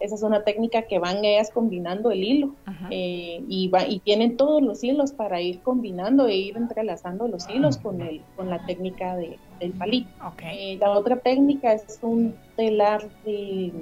Esa 0.00 0.14
es 0.14 0.22
una 0.22 0.44
técnica 0.44 0.82
que 0.82 0.98
van 0.98 1.24
ellas 1.24 1.50
combinando 1.50 2.10
el 2.10 2.22
hilo 2.22 2.54
eh, 2.90 3.42
y, 3.48 3.68
va, 3.68 3.86
y 3.86 3.98
tienen 3.98 4.36
todos 4.36 4.62
los 4.62 4.84
hilos 4.84 5.12
para 5.12 5.40
ir 5.40 5.60
combinando 5.60 6.28
e 6.28 6.36
ir 6.36 6.56
entrelazando 6.56 7.26
los 7.26 7.48
hilos 7.48 7.78
con, 7.78 8.00
el, 8.00 8.22
con 8.36 8.48
la 8.48 8.64
técnica 8.64 9.16
de, 9.16 9.38
del 9.58 9.72
palito. 9.72 10.08
Eh, 10.42 10.76
la 10.80 10.90
otra 10.90 11.16
técnica 11.16 11.72
es 11.72 11.98
un 12.02 12.34
telar 12.56 13.08
de, 13.24 13.72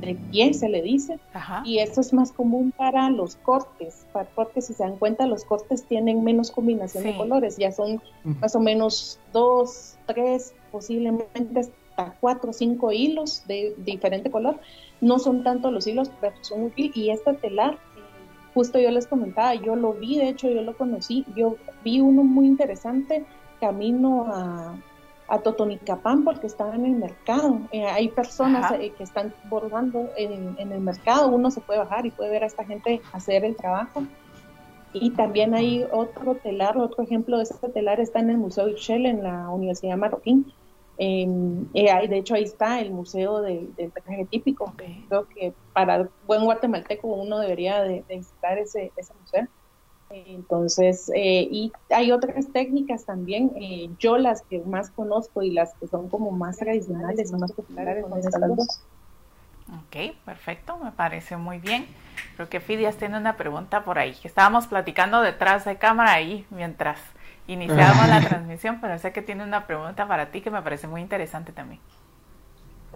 de 0.00 0.14
pie, 0.30 0.52
se 0.52 0.68
le 0.68 0.82
dice, 0.82 1.18
y 1.64 1.78
esto 1.78 2.02
es 2.02 2.12
más 2.12 2.32
común 2.32 2.72
para 2.76 3.08
los 3.08 3.36
cortes, 3.36 4.06
para, 4.12 4.28
porque 4.30 4.60
si 4.60 4.74
se 4.74 4.82
dan 4.82 4.96
cuenta 4.96 5.26
los 5.26 5.44
cortes 5.44 5.84
tienen 5.84 6.22
menos 6.22 6.50
combinación 6.50 7.04
de 7.04 7.16
colores, 7.16 7.56
ya 7.56 7.72
son 7.72 8.02
más 8.24 8.54
o 8.54 8.60
menos 8.60 9.18
dos, 9.32 9.96
tres, 10.06 10.54
posiblemente 10.70 11.60
hasta 11.60 12.14
cuatro 12.20 12.50
o 12.50 12.52
cinco 12.52 12.92
hilos 12.92 13.42
de 13.46 13.74
diferente 13.78 14.30
color 14.30 14.58
no 15.02 15.18
son 15.18 15.42
tanto 15.42 15.70
los 15.70 15.86
hilos, 15.86 16.10
pero 16.20 16.34
son 16.40 16.62
útiles. 16.62 16.96
Y 16.96 17.10
este 17.10 17.34
telar, 17.34 17.76
justo 18.54 18.78
yo 18.78 18.90
les 18.90 19.06
comentaba, 19.06 19.54
yo 19.54 19.76
lo 19.76 19.92
vi, 19.92 20.16
de 20.16 20.28
hecho 20.28 20.48
yo 20.48 20.62
lo 20.62 20.74
conocí, 20.74 21.26
yo 21.36 21.56
vi 21.84 22.00
uno 22.00 22.22
muy 22.22 22.46
interesante 22.46 23.26
camino 23.60 24.26
a, 24.32 24.76
a 25.28 25.38
Totonicapán 25.40 26.24
porque 26.24 26.46
estaba 26.46 26.74
en 26.76 26.86
el 26.86 26.92
mercado. 26.92 27.60
Eh, 27.72 27.84
hay 27.84 28.08
personas 28.08 28.72
eh, 28.72 28.92
que 28.96 29.02
están 29.02 29.34
bordando 29.50 30.08
en, 30.16 30.54
en, 30.58 30.72
el 30.72 30.80
mercado, 30.80 31.28
uno 31.28 31.50
se 31.50 31.60
puede 31.60 31.80
bajar 31.80 32.06
y 32.06 32.10
puede 32.10 32.30
ver 32.30 32.44
a 32.44 32.46
esta 32.46 32.64
gente 32.64 33.02
hacer 33.12 33.44
el 33.44 33.56
trabajo. 33.56 34.04
Y 34.92 35.10
también 35.10 35.54
hay 35.54 35.84
otro 35.90 36.36
telar, 36.36 36.76
otro 36.76 37.02
ejemplo 37.02 37.38
de 37.38 37.44
este 37.44 37.68
telar 37.70 37.98
está 37.98 38.20
en 38.20 38.30
el 38.30 38.38
Museo 38.38 38.68
Ixchel 38.68 39.06
en 39.06 39.24
la 39.24 39.48
Universidad 39.48 39.96
Marroquín 39.96 40.52
eh, 40.98 41.26
eh 41.74 42.08
de 42.08 42.18
hecho, 42.18 42.34
ahí 42.34 42.44
está 42.44 42.80
el 42.80 42.90
Museo 42.90 43.40
del, 43.40 43.72
Traje 43.92 44.26
Típico. 44.26 44.72
Creo 45.08 45.28
que 45.28 45.52
para 45.72 46.08
buen 46.26 46.44
guatemalteco 46.44 47.08
uno 47.08 47.38
debería 47.38 47.82
de, 47.82 48.04
visitar 48.08 48.58
ese, 48.58 48.92
ese 48.96 49.12
museo. 49.20 49.48
Entonces, 50.10 51.10
eh, 51.14 51.48
y 51.50 51.72
hay 51.90 52.12
otras 52.12 52.52
técnicas 52.52 53.06
también. 53.06 53.52
Eh, 53.56 53.88
yo 53.98 54.18
las 54.18 54.42
que 54.42 54.60
más 54.60 54.90
conozco 54.90 55.42
y 55.42 55.50
las 55.50 55.74
que 55.74 55.86
son 55.86 56.08
como 56.08 56.30
más 56.30 56.58
tradicionales, 56.58 57.30
son 57.30 57.40
más 57.40 57.52
populares, 57.52 58.04
son 58.06 58.18
estas 58.18 58.56
dos. 58.56 58.82
Ok, 59.68 60.14
perfecto, 60.24 60.76
me 60.76 60.92
parece 60.92 61.36
muy 61.38 61.58
bien. 61.58 61.86
Creo 62.36 62.48
que 62.48 62.60
Fidias 62.60 62.96
tiene 62.96 63.16
una 63.16 63.36
pregunta 63.36 63.84
por 63.84 63.98
ahí. 63.98 64.14
Estábamos 64.22 64.66
platicando 64.66 65.22
detrás 65.22 65.64
de 65.64 65.78
cámara 65.78 66.12
ahí 66.12 66.46
mientras 66.50 66.98
iniciamos 67.46 68.08
la 68.08 68.20
transmisión, 68.20 68.78
pero 68.80 68.98
sé 68.98 69.12
que 69.12 69.22
tiene 69.22 69.44
una 69.44 69.66
pregunta 69.66 70.06
para 70.06 70.30
ti 70.30 70.40
que 70.40 70.50
me 70.50 70.62
parece 70.62 70.86
muy 70.86 71.00
interesante 71.00 71.52
también. 71.52 71.80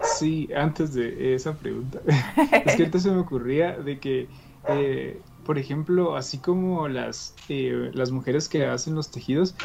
Sí, 0.01 0.49
antes 0.55 0.93
de 0.93 1.33
esa 1.33 1.53
pregunta, 1.53 1.99
es 2.65 2.75
que 2.75 2.85
antes 2.85 3.03
se 3.03 3.11
me 3.11 3.19
ocurría 3.19 3.77
de 3.77 3.99
que, 3.99 4.27
eh, 4.69 5.19
por 5.45 5.57
ejemplo, 5.57 6.15
así 6.15 6.37
como 6.37 6.87
las, 6.87 7.35
eh, 7.49 7.91
las 7.93 8.11
mujeres 8.11 8.47
que 8.47 8.65
hacen 8.65 8.95
los 8.95 9.09
tejidos, 9.09 9.55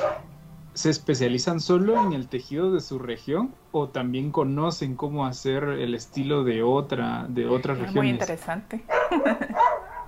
¿se 0.74 0.88
especializan 0.88 1.60
solo 1.60 2.02
en 2.02 2.14
el 2.14 2.28
tejido 2.28 2.72
de 2.72 2.80
su 2.80 2.98
región 2.98 3.54
o 3.72 3.88
también 3.88 4.30
conocen 4.30 4.96
cómo 4.96 5.26
hacer 5.26 5.64
el 5.64 5.94
estilo 5.94 6.44
de 6.44 6.62
otra 6.62 7.26
de 7.28 7.46
otras 7.46 7.78
regiones? 7.78 8.02
Muy 8.02 8.08
interesante. 8.08 8.82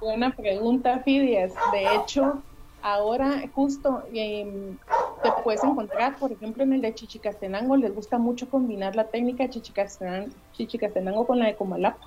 Buena 0.00 0.34
pregunta, 0.34 1.00
Fidias. 1.00 1.52
De 1.72 1.96
hecho, 1.96 2.42
ahora 2.84 3.50
justo 3.54 4.02
em, 4.12 4.76
te 5.22 5.32
puedes 5.42 5.64
encontrar, 5.64 6.18
por 6.18 6.30
ejemplo, 6.30 6.62
en 6.62 6.74
el 6.74 6.82
de 6.82 6.94
Chichicastenango, 6.94 7.76
les 7.76 7.94
gusta 7.94 8.18
mucho 8.18 8.48
combinar 8.50 8.94
la 8.94 9.08
técnica 9.08 9.48
Chichicastenango, 9.48 11.26
con 11.26 11.38
la 11.38 11.46
de 11.46 11.56
Comalapa. 11.56 12.06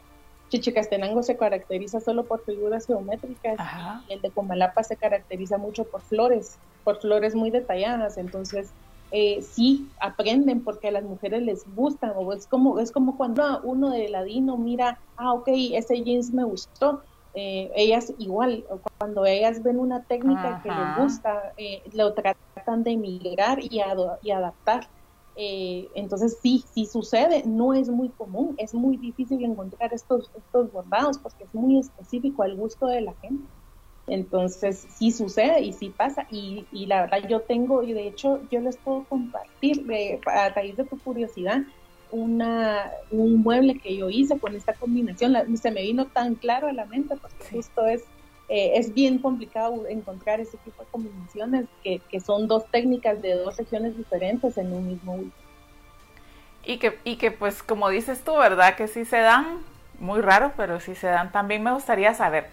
Chichicastenango 0.49 1.23
se 1.23 1.35
caracteriza 1.35 1.99
solo 1.99 2.27
por 2.27 2.45
figuras 2.45 2.85
geométricas 2.85 3.59
y 4.07 4.13
el 4.13 4.21
de 4.21 4.31
Comalapa 4.31 4.83
se 4.83 4.95
caracteriza 4.95 5.57
mucho 5.57 5.83
por 5.85 6.03
flores, 6.03 6.59
por 6.83 7.01
flores 7.01 7.33
muy 7.33 7.49
detalladas. 7.49 8.19
Entonces, 8.19 8.71
eh, 9.09 9.41
sí 9.41 9.89
aprenden 9.99 10.63
porque 10.63 10.89
a 10.89 10.91
las 10.91 11.03
mujeres 11.03 11.41
les 11.41 11.63
gustan, 11.73 12.13
o 12.15 12.33
es 12.33 12.47
como, 12.47 12.79
es 12.79 12.91
como 12.91 13.17
cuando 13.17 13.61
uno 13.63 13.89
de 13.89 14.09
ladino 14.09 14.57
mira, 14.57 14.99
ah, 15.15 15.33
ok, 15.33 15.47
ese 15.73 16.03
jeans 16.03 16.31
me 16.33 16.43
gustó, 16.43 17.01
eh, 17.39 17.69
ellas 17.76 18.12
igual, 18.17 18.65
cuando 18.97 19.23
ellas 19.26 19.62
ven 19.62 19.80
una 19.80 20.04
técnica 20.06 20.60
que 20.63 20.69
les 20.69 20.97
gusta, 20.97 21.54
eh, 21.56 21.84
lo 21.93 22.15
tratan 22.15 22.84
de 22.84 22.97
migrar 22.97 23.60
y, 23.62 23.80
y 24.21 24.32
adaptar. 24.32 24.89
Eh, 25.36 25.91
entonces 25.93 26.39
sí, 26.41 26.65
sí 26.73 26.88
sucede, 26.88 27.43
no 27.45 27.76
es 27.76 27.89
muy 27.89 28.10
común, 28.13 28.56
es 28.58 28.73
muy 28.73 28.97
difícil 28.97 29.45
encontrar 29.45 29.93
estos, 29.93 30.32
estos 30.36 30.71
bordados 30.71 31.19
porque 31.19 31.43
es 31.43 31.54
muy 31.54 31.78
específico 31.78 32.41
al 32.41 32.56
gusto 32.56 32.88
de 32.88 33.02
la 33.02 33.13
gente. 33.21 33.47
Entonces 34.08 34.88
sí 34.97 35.12
sucede 35.12 35.62
y 35.62 35.73
sí 35.73 35.91
pasa 35.91 36.26
y, 36.32 36.67
y 36.71 36.88
la 36.88 37.02
verdad 37.02 37.30
yo 37.30 37.41
tengo, 37.41 37.84
y 37.84 37.93
de 37.93 38.08
hecho 38.08 38.41
yo 38.50 38.62
les 38.62 38.78
puedo 38.80 39.06
compartir 39.06 39.86
a 40.26 40.50
raíz 40.50 40.76
de 40.76 40.86
tu 40.86 41.00
curiosidad, 41.04 41.60
una, 42.12 42.91
un 43.12 43.41
mueble 43.41 43.80
que 43.80 43.96
yo 43.96 44.10
hice 44.10 44.39
con 44.39 44.56
esta 44.56 44.74
combinación. 44.74 45.36
se 45.58 45.72
me 45.72 45.82
vino 45.82 46.06
tan 46.06 46.36
claro 46.36 46.67
a 46.67 46.74
la 46.74 46.86
mente 46.86 47.15
porque 47.17 47.43
justo 47.52 47.86
es 47.86 48.04
eh, 48.50 48.78
es 48.78 48.93
bien 48.93 49.17
complicado 49.17 49.86
encontrar 49.88 50.39
ese 50.39 50.56
tipo 50.60 50.82
de 50.82 50.89
combinaciones 50.89 51.65
que, 51.84 52.00
que, 52.10 52.22
son 52.22 52.48
dos 52.48 52.65
técnicas 52.72 53.22
de 53.22 53.34
dos 53.34 53.56
secciones 53.58 53.98
diferentes 53.98 54.58
en 54.58 54.72
un 54.72 54.88
mismo 54.88 55.20
Y 56.63 56.78
que, 56.78 56.98
y 57.04 57.17
que 57.17 57.32
pues 57.32 57.62
como 57.62 57.89
dices 57.89 58.24
tú, 58.24 58.38
¿verdad? 58.38 58.76
Que 58.76 58.88
sí 58.88 59.04
se 59.04 59.17
dan, 59.17 59.60
muy 60.00 60.22
raro, 60.22 60.54
pero 60.56 60.80
sí 60.80 60.96
se 60.96 61.08
dan. 61.08 61.34
También 61.34 61.62
me 61.62 61.74
gustaría 61.74 62.13
saber, 62.13 62.48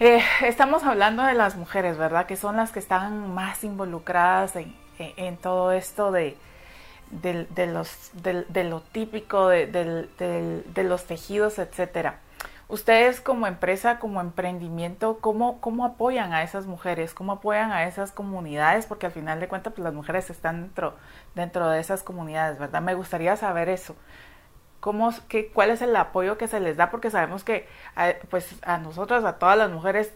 eh, 0.00 0.20
estamos 0.42 0.84
hablando 0.84 1.22
de 1.22 1.32
las 1.32 1.56
mujeres, 1.56 1.96
¿verdad? 1.96 2.26
Que 2.26 2.36
son 2.36 2.56
las 2.56 2.70
que 2.70 2.78
están 2.78 3.32
más 3.32 3.64
involucradas 3.64 4.54
en, 4.56 4.74
en, 4.98 5.38
todo 5.38 5.72
esto 5.72 6.12
de, 6.12 6.36
de, 7.10 7.66
los, 7.66 8.10
de, 8.14 8.64
lo 8.64 8.80
típico, 8.80 9.48
de, 9.48 9.66
de 9.66 10.84
los 10.84 11.04
tejidos, 11.04 11.58
etcétera. 11.58 12.20
Ustedes 12.68 13.20
como 13.20 13.46
empresa, 13.46 14.00
como 14.00 14.20
emprendimiento, 14.20 15.18
¿cómo, 15.20 15.60
¿cómo 15.60 15.84
apoyan 15.84 16.32
a 16.32 16.42
esas 16.42 16.66
mujeres? 16.66 17.14
¿Cómo 17.14 17.32
apoyan 17.32 17.70
a 17.70 17.84
esas 17.84 18.10
comunidades? 18.10 18.86
Porque 18.86 19.06
al 19.06 19.12
final 19.12 19.38
de 19.38 19.46
cuentas, 19.46 19.72
pues 19.72 19.84
las 19.84 19.94
mujeres 19.94 20.30
están 20.30 20.62
dentro, 20.62 20.94
dentro 21.36 21.68
de 21.70 21.78
esas 21.78 22.02
comunidades, 22.02 22.58
¿verdad? 22.58 22.82
Me 22.82 22.94
gustaría 22.94 23.36
saber 23.36 23.68
eso. 23.68 23.94
¿Cómo, 24.80 25.10
qué, 25.28 25.48
¿Cuál 25.52 25.70
es 25.70 25.80
el 25.80 25.94
apoyo 25.94 26.38
que 26.38 26.48
se 26.48 26.58
les 26.58 26.76
da? 26.76 26.90
Porque 26.90 27.10
sabemos 27.10 27.44
que 27.44 27.68
pues 28.30 28.56
a 28.62 28.78
nosotras, 28.78 29.24
a 29.24 29.38
todas 29.38 29.56
las 29.56 29.70
mujeres, 29.70 30.12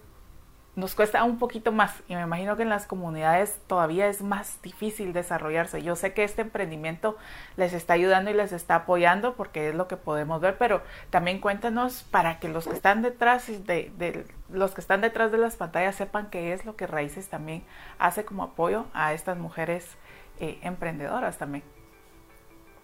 nos 0.77 0.95
cuesta 0.95 1.25
un 1.25 1.39
poquito 1.39 1.73
más 1.73 1.93
y 2.09 2.15
me 2.15 2.23
imagino 2.23 2.57
que 2.57 2.63
en 2.63 2.69
las 2.69 2.87
comunidades 2.87 3.59
todavía 3.67 4.07
es 4.07 4.23
más 4.23 4.63
difícil 4.63 5.13
desarrollarse. 5.13 5.83
Yo 5.83 5.97
sé 5.97 6.15
que 6.15 6.23
este 6.23 6.43
emprendimiento 6.43 7.17
les 7.57 7.73
está 7.73 7.95
ayudando 7.95 8.31
y 8.31 8.35
les 8.35 8.53
está 8.53 8.77
apoyando 8.77 9.35
porque 9.35 9.71
es 9.71 9.75
lo 9.75 9.89
que 9.89 9.97
podemos 9.97 10.41
ver, 10.41 10.59
pero 10.59 10.83
también 11.11 11.41
cuéntanos 11.41 12.05
para 12.05 12.39
que 12.39 12.49
los 12.49 12.69
que 12.69 12.75
están 12.75 13.03
detrás 13.03 13.47
de, 13.67 13.91
de 13.99 14.25
los 14.49 14.73
que 14.73 14.81
están 14.81 15.01
detrás 15.01 15.33
de 15.33 15.39
las 15.39 15.57
pantallas 15.57 15.97
sepan 15.97 16.31
qué 16.31 16.53
es 16.53 16.65
lo 16.65 16.77
que 16.77 16.87
Raíces 16.87 17.29
también 17.29 17.63
hace 17.99 18.25
como 18.25 18.45
apoyo 18.45 18.87
a 18.95 19.13
estas 19.13 19.39
mujeres 19.39 19.97
eh, 20.39 20.59
emprendedoras 20.63 21.37
también. 21.37 21.65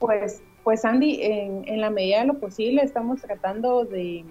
Pues, 0.01 0.43
pues 0.65 0.85
Andy, 0.85 1.23
en, 1.23 1.67
en, 1.69 1.81
la 1.81 1.91
medida 1.91 2.21
de 2.21 2.27
lo 2.27 2.35
posible 2.35 2.83
estamos 2.83 3.23
tratando 3.23 3.85
de, 3.85 4.25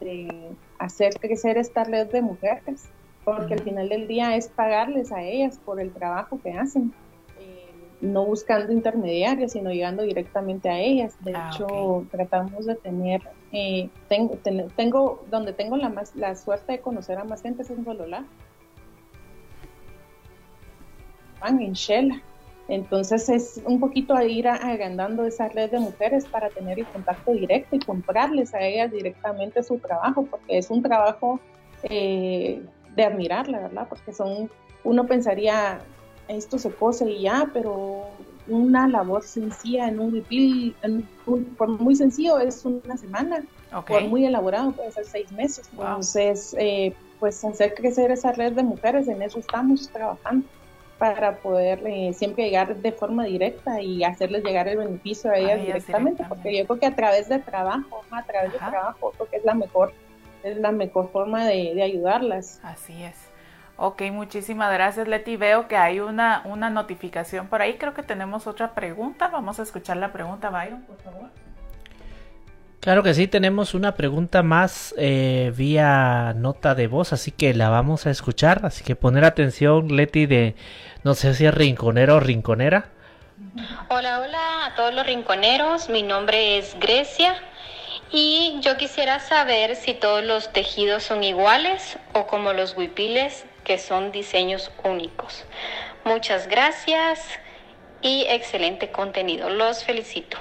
de 0.00 0.52
hacer 0.78 1.18
crecer 1.20 1.58
esta 1.58 1.84
red 1.84 2.06
de 2.06 2.22
mujeres 2.22 2.88
porque 3.24 3.54
al 3.54 3.60
final 3.60 3.88
del 3.88 4.08
día 4.08 4.36
es 4.36 4.48
pagarles 4.48 5.12
a 5.12 5.22
ellas 5.22 5.58
por 5.64 5.80
el 5.80 5.92
trabajo 5.92 6.40
que 6.42 6.52
hacen, 6.52 6.92
eh, 7.38 7.70
no 8.00 8.24
buscando 8.24 8.72
intermediarios, 8.72 9.52
sino 9.52 9.70
llegando 9.70 10.02
directamente 10.02 10.68
a 10.68 10.78
ellas. 10.78 11.16
De 11.20 11.34
ah, 11.34 11.50
hecho, 11.52 12.06
tratamos 12.10 12.66
de 12.66 12.76
tener, 12.76 13.22
eh, 13.52 13.88
tengo, 14.08 14.38
tengo, 14.76 15.24
donde 15.30 15.52
tengo 15.52 15.76
la, 15.76 15.88
más, 15.88 16.14
la 16.16 16.34
suerte 16.34 16.72
de 16.72 16.80
conocer 16.80 17.18
a 17.18 17.24
más 17.24 17.42
gente 17.42 17.62
es 17.62 17.70
en 17.70 17.84
Sololá, 17.84 18.24
en 21.46 21.72
Shela. 21.72 22.22
Entonces 22.68 23.28
es 23.28 23.60
un 23.64 23.80
poquito 23.80 24.14
a 24.14 24.24
ir 24.24 24.46
agrandando 24.46 25.24
esa 25.24 25.48
red 25.48 25.72
de 25.72 25.80
mujeres 25.80 26.24
para 26.26 26.50
tener 26.50 26.78
el 26.78 26.86
contacto 26.86 27.32
directo 27.32 27.74
y 27.74 27.80
comprarles 27.80 28.54
a 28.54 28.60
ellas 28.60 28.92
directamente 28.92 29.64
su 29.64 29.78
trabajo, 29.78 30.24
porque 30.30 30.58
es 30.58 30.70
un 30.70 30.80
trabajo 30.80 31.40
eh, 31.82 32.62
de 32.96 33.04
admirarla, 33.04 33.60
¿verdad? 33.60 33.86
Porque 33.88 34.12
son, 34.12 34.50
uno 34.84 35.06
pensaría, 35.06 35.80
esto 36.28 36.58
se 36.58 36.70
cose 36.70 37.08
y 37.08 37.22
ya, 37.22 37.50
pero 37.52 38.04
una 38.48 38.88
labor 38.88 39.22
sencilla 39.22 39.88
en 39.88 40.00
un 40.00 41.06
por 41.56 41.68
muy 41.68 41.94
sencillo 41.94 42.38
es 42.38 42.64
una 42.64 42.96
semana, 42.96 43.44
por 43.86 44.02
muy 44.02 44.24
elaborado 44.24 44.72
puede 44.72 44.90
ser 44.92 45.04
seis 45.04 45.30
meses. 45.32 45.68
Entonces, 45.72 46.54
eh, 46.58 46.94
pues 47.20 47.44
hacer 47.44 47.74
crecer 47.74 48.10
esa 48.10 48.32
red 48.32 48.52
de 48.52 48.62
mujeres, 48.62 49.06
en 49.08 49.22
eso 49.22 49.38
estamos 49.38 49.88
trabajando 49.90 50.46
para 50.98 51.38
poder 51.38 51.80
eh, 51.86 52.12
siempre 52.12 52.44
llegar 52.44 52.76
de 52.76 52.92
forma 52.92 53.24
directa 53.24 53.80
y 53.80 54.04
hacerles 54.04 54.44
llegar 54.44 54.68
el 54.68 54.76
beneficio 54.76 55.30
a 55.30 55.38
ellas, 55.38 55.60
directamente, 55.64 56.24
porque 56.28 56.58
yo 56.58 56.66
creo 56.66 56.78
que 56.78 56.86
a 56.86 56.94
través 56.94 57.28
de 57.28 57.38
trabajo, 57.38 58.02
a 58.10 58.22
través 58.22 58.52
de 58.52 58.58
trabajo, 58.58 59.12
creo 59.16 59.30
que 59.30 59.36
es 59.36 59.44
la 59.44 59.54
mejor 59.54 59.94
es 60.42 60.56
la 60.58 60.72
mejor 60.72 61.10
forma 61.10 61.44
de, 61.46 61.82
ayudarlas. 61.82 62.60
Así 62.62 63.02
es. 63.02 63.30
Ok, 63.76 64.02
muchísimas 64.12 64.72
gracias 64.72 65.08
Leti. 65.08 65.36
Veo 65.36 65.66
que 65.66 65.76
hay 65.76 66.00
una, 66.00 66.42
una 66.44 66.68
notificación 66.70 67.48
por 67.48 67.62
ahí. 67.62 67.74
Creo 67.78 67.94
que 67.94 68.02
tenemos 68.02 68.46
otra 68.46 68.74
pregunta. 68.74 69.28
Vamos 69.28 69.58
a 69.58 69.62
escuchar 69.62 69.96
la 69.96 70.12
pregunta, 70.12 70.50
Byron, 70.50 70.82
por 70.82 70.98
favor. 70.98 71.30
Claro 72.80 73.02
que 73.02 73.12
sí, 73.12 73.26
tenemos 73.26 73.74
una 73.74 73.94
pregunta 73.94 74.42
más 74.42 74.94
eh, 74.96 75.52
vía 75.54 76.32
nota 76.34 76.74
de 76.74 76.86
voz, 76.86 77.12
así 77.12 77.30
que 77.30 77.52
la 77.52 77.68
vamos 77.68 78.06
a 78.06 78.10
escuchar. 78.10 78.64
Así 78.64 78.82
que 78.84 78.96
poner 78.96 79.24
atención, 79.24 79.94
Leti, 79.94 80.24
de 80.24 80.54
no 81.04 81.14
sé 81.14 81.34
si 81.34 81.44
es 81.44 81.54
rinconero 81.54 82.16
o 82.16 82.20
rinconera. 82.20 82.86
Hola, 83.88 84.20
hola 84.20 84.66
a 84.66 84.74
todos 84.76 84.94
los 84.94 85.04
rinconeros. 85.04 85.90
Mi 85.90 86.02
nombre 86.02 86.56
es 86.56 86.74
Grecia. 86.80 87.34
Y 88.12 88.58
yo 88.60 88.76
quisiera 88.76 89.20
saber 89.20 89.76
si 89.76 89.94
todos 89.94 90.24
los 90.24 90.52
tejidos 90.52 91.04
son 91.04 91.22
iguales 91.22 91.96
o 92.12 92.26
como 92.26 92.52
los 92.52 92.76
huipiles, 92.76 93.44
que 93.62 93.78
son 93.78 94.10
diseños 94.10 94.72
únicos. 94.82 95.44
Muchas 96.04 96.48
gracias 96.48 97.20
y 98.02 98.26
excelente 98.28 98.90
contenido. 98.90 99.48
Los 99.48 99.84
felicito. 99.84 100.38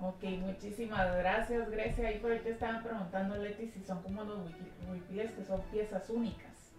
Ok, 0.00 0.22
muchísimas 0.40 1.16
gracias, 1.16 1.70
Grecia. 1.70 2.08
Ahí 2.08 2.18
por 2.18 2.32
ahí 2.32 2.40
te 2.40 2.50
estaban 2.50 2.82
preguntando, 2.82 3.36
Leti, 3.36 3.68
si 3.68 3.82
son 3.86 4.02
como 4.02 4.22
los 4.22 4.50
huipiles, 4.90 5.32
que 5.32 5.44
son 5.44 5.62
piezas 5.72 6.10
únicas. 6.10 6.74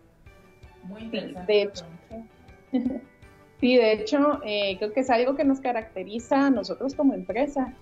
Muy 0.84 1.02
interesante. 1.02 1.52
De 1.52 1.62
hecho, 1.64 1.86
sí, 3.60 3.78
de 3.78 3.94
hecho, 3.94 4.42
eh, 4.46 4.76
creo 4.78 4.94
que 4.94 5.00
es 5.00 5.10
algo 5.10 5.36
que 5.36 5.44
nos 5.44 5.60
caracteriza 5.60 6.46
a 6.46 6.50
nosotros 6.52 6.94
como 6.94 7.16
empresa 7.16 7.74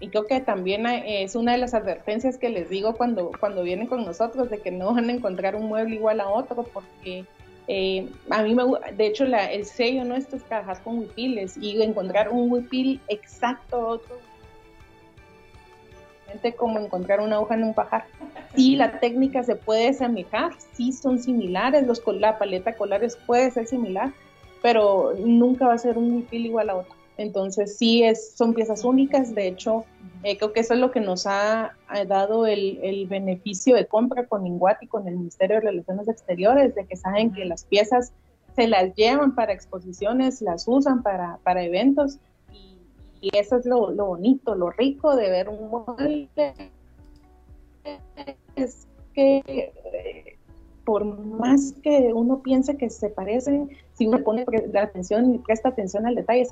y 0.00 0.08
creo 0.08 0.26
que 0.26 0.40
también 0.40 0.86
es 0.86 1.34
una 1.34 1.52
de 1.52 1.58
las 1.58 1.74
advertencias 1.74 2.36
que 2.36 2.50
les 2.50 2.68
digo 2.68 2.96
cuando, 2.96 3.30
cuando 3.40 3.62
vienen 3.62 3.86
con 3.86 4.04
nosotros, 4.04 4.50
de 4.50 4.58
que 4.60 4.70
no 4.70 4.94
van 4.94 5.08
a 5.08 5.12
encontrar 5.12 5.56
un 5.56 5.66
mueble 5.68 5.96
igual 5.96 6.20
a 6.20 6.28
otro, 6.28 6.64
porque 6.64 7.24
eh, 7.68 8.08
a 8.30 8.42
mí 8.42 8.54
me 8.54 8.64
de 8.94 9.06
hecho 9.06 9.24
la, 9.24 9.50
el 9.50 9.64
sello 9.64 10.04
nuestro 10.04 10.36
es 10.36 10.44
trabajar 10.44 10.82
con 10.82 10.98
huipiles 10.98 11.56
y 11.56 11.82
encontrar 11.82 12.28
un 12.28 12.50
huipil 12.50 13.00
exacto 13.08 13.78
otro 13.78 14.16
como 16.56 16.78
encontrar 16.78 17.20
una 17.20 17.40
hoja 17.40 17.54
en 17.54 17.64
un 17.64 17.74
pajar. 17.74 18.04
Sí, 18.54 18.76
la 18.76 19.00
técnica 19.00 19.42
se 19.42 19.56
puede 19.56 19.88
asemejar, 19.88 20.52
sí 20.72 20.92
son 20.92 21.18
similares, 21.18 21.86
los, 21.86 22.02
la 22.06 22.38
paleta 22.38 22.74
colares 22.74 23.16
puede 23.26 23.50
ser 23.50 23.66
similar, 23.66 24.12
pero 24.62 25.14
nunca 25.18 25.66
va 25.66 25.74
a 25.74 25.78
ser 25.78 25.98
un 25.98 26.14
huipil 26.14 26.46
igual 26.46 26.70
a 26.70 26.76
otro. 26.76 26.95
Entonces 27.18 27.76
sí 27.78 28.02
es, 28.02 28.32
son 28.34 28.52
piezas 28.52 28.84
únicas, 28.84 29.34
de 29.34 29.48
hecho 29.48 29.84
eh, 30.22 30.36
creo 30.36 30.52
que 30.52 30.60
eso 30.60 30.74
es 30.74 30.80
lo 30.80 30.90
que 30.90 31.00
nos 31.00 31.26
ha, 31.26 31.74
dado 32.08 32.46
el, 32.46 33.06
beneficio 33.08 33.74
de 33.74 33.86
compra 33.86 34.26
con 34.26 34.46
Inguat 34.46 34.82
y 34.82 34.86
con 34.86 35.08
el 35.08 35.16
Ministerio 35.16 35.56
de 35.56 35.60
Relaciones 35.60 36.08
Exteriores, 36.08 36.74
de 36.74 36.84
que 36.84 36.96
saben 36.96 37.32
que 37.32 37.44
las 37.44 37.64
piezas 37.64 38.12
se 38.54 38.68
las 38.68 38.94
llevan 38.94 39.34
para 39.34 39.52
exposiciones, 39.52 40.42
las 40.42 40.64
usan 40.66 41.02
para, 41.02 41.38
para 41.42 41.62
eventos. 41.62 42.18
Y, 42.52 43.30
eso 43.36 43.56
es 43.56 43.66
lo, 43.66 43.94
bonito, 43.94 44.54
lo 44.54 44.70
rico 44.70 45.16
de 45.16 45.30
ver 45.30 45.48
un 45.48 45.70
modelo 45.70 46.28
es 48.56 48.86
que 49.14 49.42
eh, 49.46 50.36
por 50.84 51.04
más 51.04 51.74
que 51.82 52.12
uno 52.12 52.42
piense 52.42 52.76
que 52.76 52.90
se 52.90 53.10
parecen, 53.10 53.70
si 53.94 54.06
uno 54.06 54.22
pone 54.22 54.44
la 54.72 54.82
atención 54.82 55.34
y 55.34 55.38
presta 55.38 55.70
atención 55.70 56.06
al 56.06 56.14
detalle, 56.14 56.46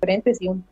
diferentes 0.00 0.40
y 0.40 0.48
un 0.48 0.64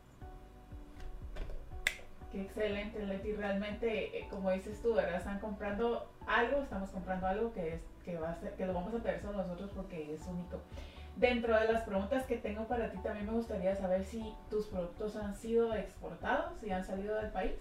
Qué 2.31 2.41
excelente, 2.41 3.03
Leti. 3.05 3.33
Realmente, 3.33 4.19
eh, 4.19 4.27
como 4.29 4.51
dices 4.51 4.79
tú, 4.83 4.93
¿verdad? 4.93 5.15
Están 5.15 5.39
comprando 5.39 6.11
algo, 6.27 6.61
estamos 6.61 6.91
comprando 6.91 7.25
algo 7.25 7.53
que, 7.53 7.73
es, 7.73 7.81
que, 8.05 8.17
va 8.17 8.29
a 8.29 8.35
ser, 8.35 8.53
que 8.53 8.67
lo 8.67 8.73
vamos 8.73 8.93
a 8.93 9.01
tener 9.01 9.19
solo 9.19 9.39
nosotros 9.39 9.71
porque 9.75 10.13
es 10.13 10.27
único. 10.27 10.59
Dentro 11.15 11.59
de 11.59 11.73
las 11.73 11.83
preguntas 11.83 12.25
que 12.25 12.37
tengo 12.37 12.67
para 12.67 12.91
ti, 12.91 12.99
también 12.99 13.25
me 13.25 13.31
gustaría 13.31 13.75
saber 13.75 14.03
si 14.05 14.35
tus 14.51 14.67
productos 14.67 15.15
han 15.15 15.35
sido 15.35 15.73
exportados, 15.73 16.59
si 16.59 16.69
han 16.69 16.85
salido 16.85 17.15
del 17.15 17.31
país. 17.31 17.55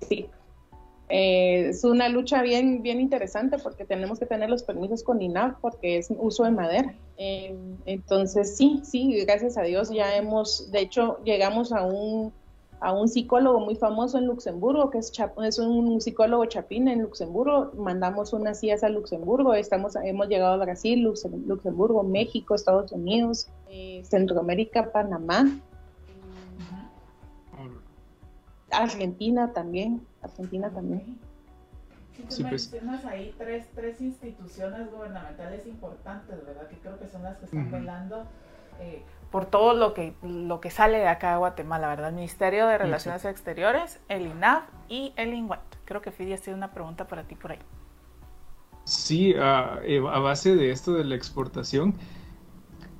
Sí, 0.00 0.30
eh, 1.10 1.68
es 1.70 1.82
una 1.82 2.08
lucha 2.08 2.40
bien, 2.42 2.82
bien 2.82 3.00
interesante 3.00 3.58
porque 3.58 3.84
tenemos 3.84 4.18
que 4.18 4.26
tener 4.26 4.48
los 4.48 4.62
permisos 4.62 5.02
con 5.02 5.20
INAF 5.20 5.56
porque 5.60 5.98
es 5.98 6.08
uso 6.16 6.44
de 6.44 6.52
madera. 6.52 6.94
Eh, 7.16 7.54
entonces, 7.84 8.56
sí, 8.56 8.80
sí, 8.84 9.24
gracias 9.24 9.58
a 9.58 9.62
Dios 9.62 9.90
ya 9.90 10.16
hemos, 10.16 10.70
de 10.70 10.80
hecho, 10.80 11.18
llegamos 11.24 11.72
a 11.72 11.84
un, 11.84 12.32
a 12.78 12.92
un 12.92 13.08
psicólogo 13.08 13.58
muy 13.58 13.74
famoso 13.74 14.18
en 14.18 14.26
Luxemburgo, 14.26 14.90
que 14.90 14.98
es, 14.98 15.12
es 15.44 15.58
un 15.58 16.00
psicólogo 16.00 16.44
chapín 16.46 16.86
en 16.86 17.02
Luxemburgo. 17.02 17.72
Mandamos 17.76 18.32
unas 18.32 18.60
sillas 18.60 18.84
a 18.84 18.88
Luxemburgo, 18.88 19.52
estamos, 19.54 19.96
hemos 19.96 20.28
llegado 20.28 20.54
a 20.54 20.64
Brasil, 20.64 21.02
Luxemburgo, 21.02 22.04
México, 22.04 22.54
Estados 22.54 22.92
Unidos, 22.92 23.48
eh, 23.68 24.02
Centroamérica, 24.04 24.92
Panamá. 24.92 25.60
Argentina 28.72 29.52
también, 29.52 30.06
Argentina 30.22 30.70
también. 30.70 31.18
sí, 32.28 32.42
pues. 32.42 32.70
mencionas 32.72 33.04
ahí 33.04 33.34
tres, 33.38 33.66
tres 33.74 34.00
instituciones 34.00 34.90
gubernamentales 34.90 35.66
importantes, 35.66 36.44
¿verdad? 36.44 36.68
Que 36.68 36.76
creo 36.76 36.98
que 36.98 37.08
son 37.08 37.22
las 37.22 37.36
que 37.38 37.46
están 37.46 37.70
velando 37.70 38.26
eh, 38.80 39.02
por 39.30 39.46
todo 39.46 39.74
lo 39.74 39.94
que, 39.94 40.14
lo 40.22 40.60
que 40.60 40.70
sale 40.70 40.98
de 40.98 41.06
acá 41.06 41.32
de 41.32 41.38
Guatemala, 41.38 41.88
¿verdad? 41.88 42.08
El 42.08 42.16
Ministerio 42.16 42.66
de 42.66 42.78
Relaciones 42.78 43.24
Exteriores, 43.24 44.00
el 44.08 44.26
INAF 44.26 44.64
y 44.88 45.12
el 45.16 45.34
INGUAT. 45.34 45.60
Creo 45.84 46.02
que 46.02 46.10
Fidia 46.10 46.36
tiene 46.36 46.56
una 46.56 46.72
pregunta 46.72 47.06
para 47.06 47.22
ti 47.22 47.36
por 47.36 47.52
ahí. 47.52 47.58
Sí, 48.84 49.34
a, 49.34 49.78
eh, 49.84 49.98
a 49.98 50.18
base 50.18 50.56
de 50.56 50.72
esto 50.72 50.94
de 50.94 51.04
la 51.04 51.14
exportación, 51.14 51.94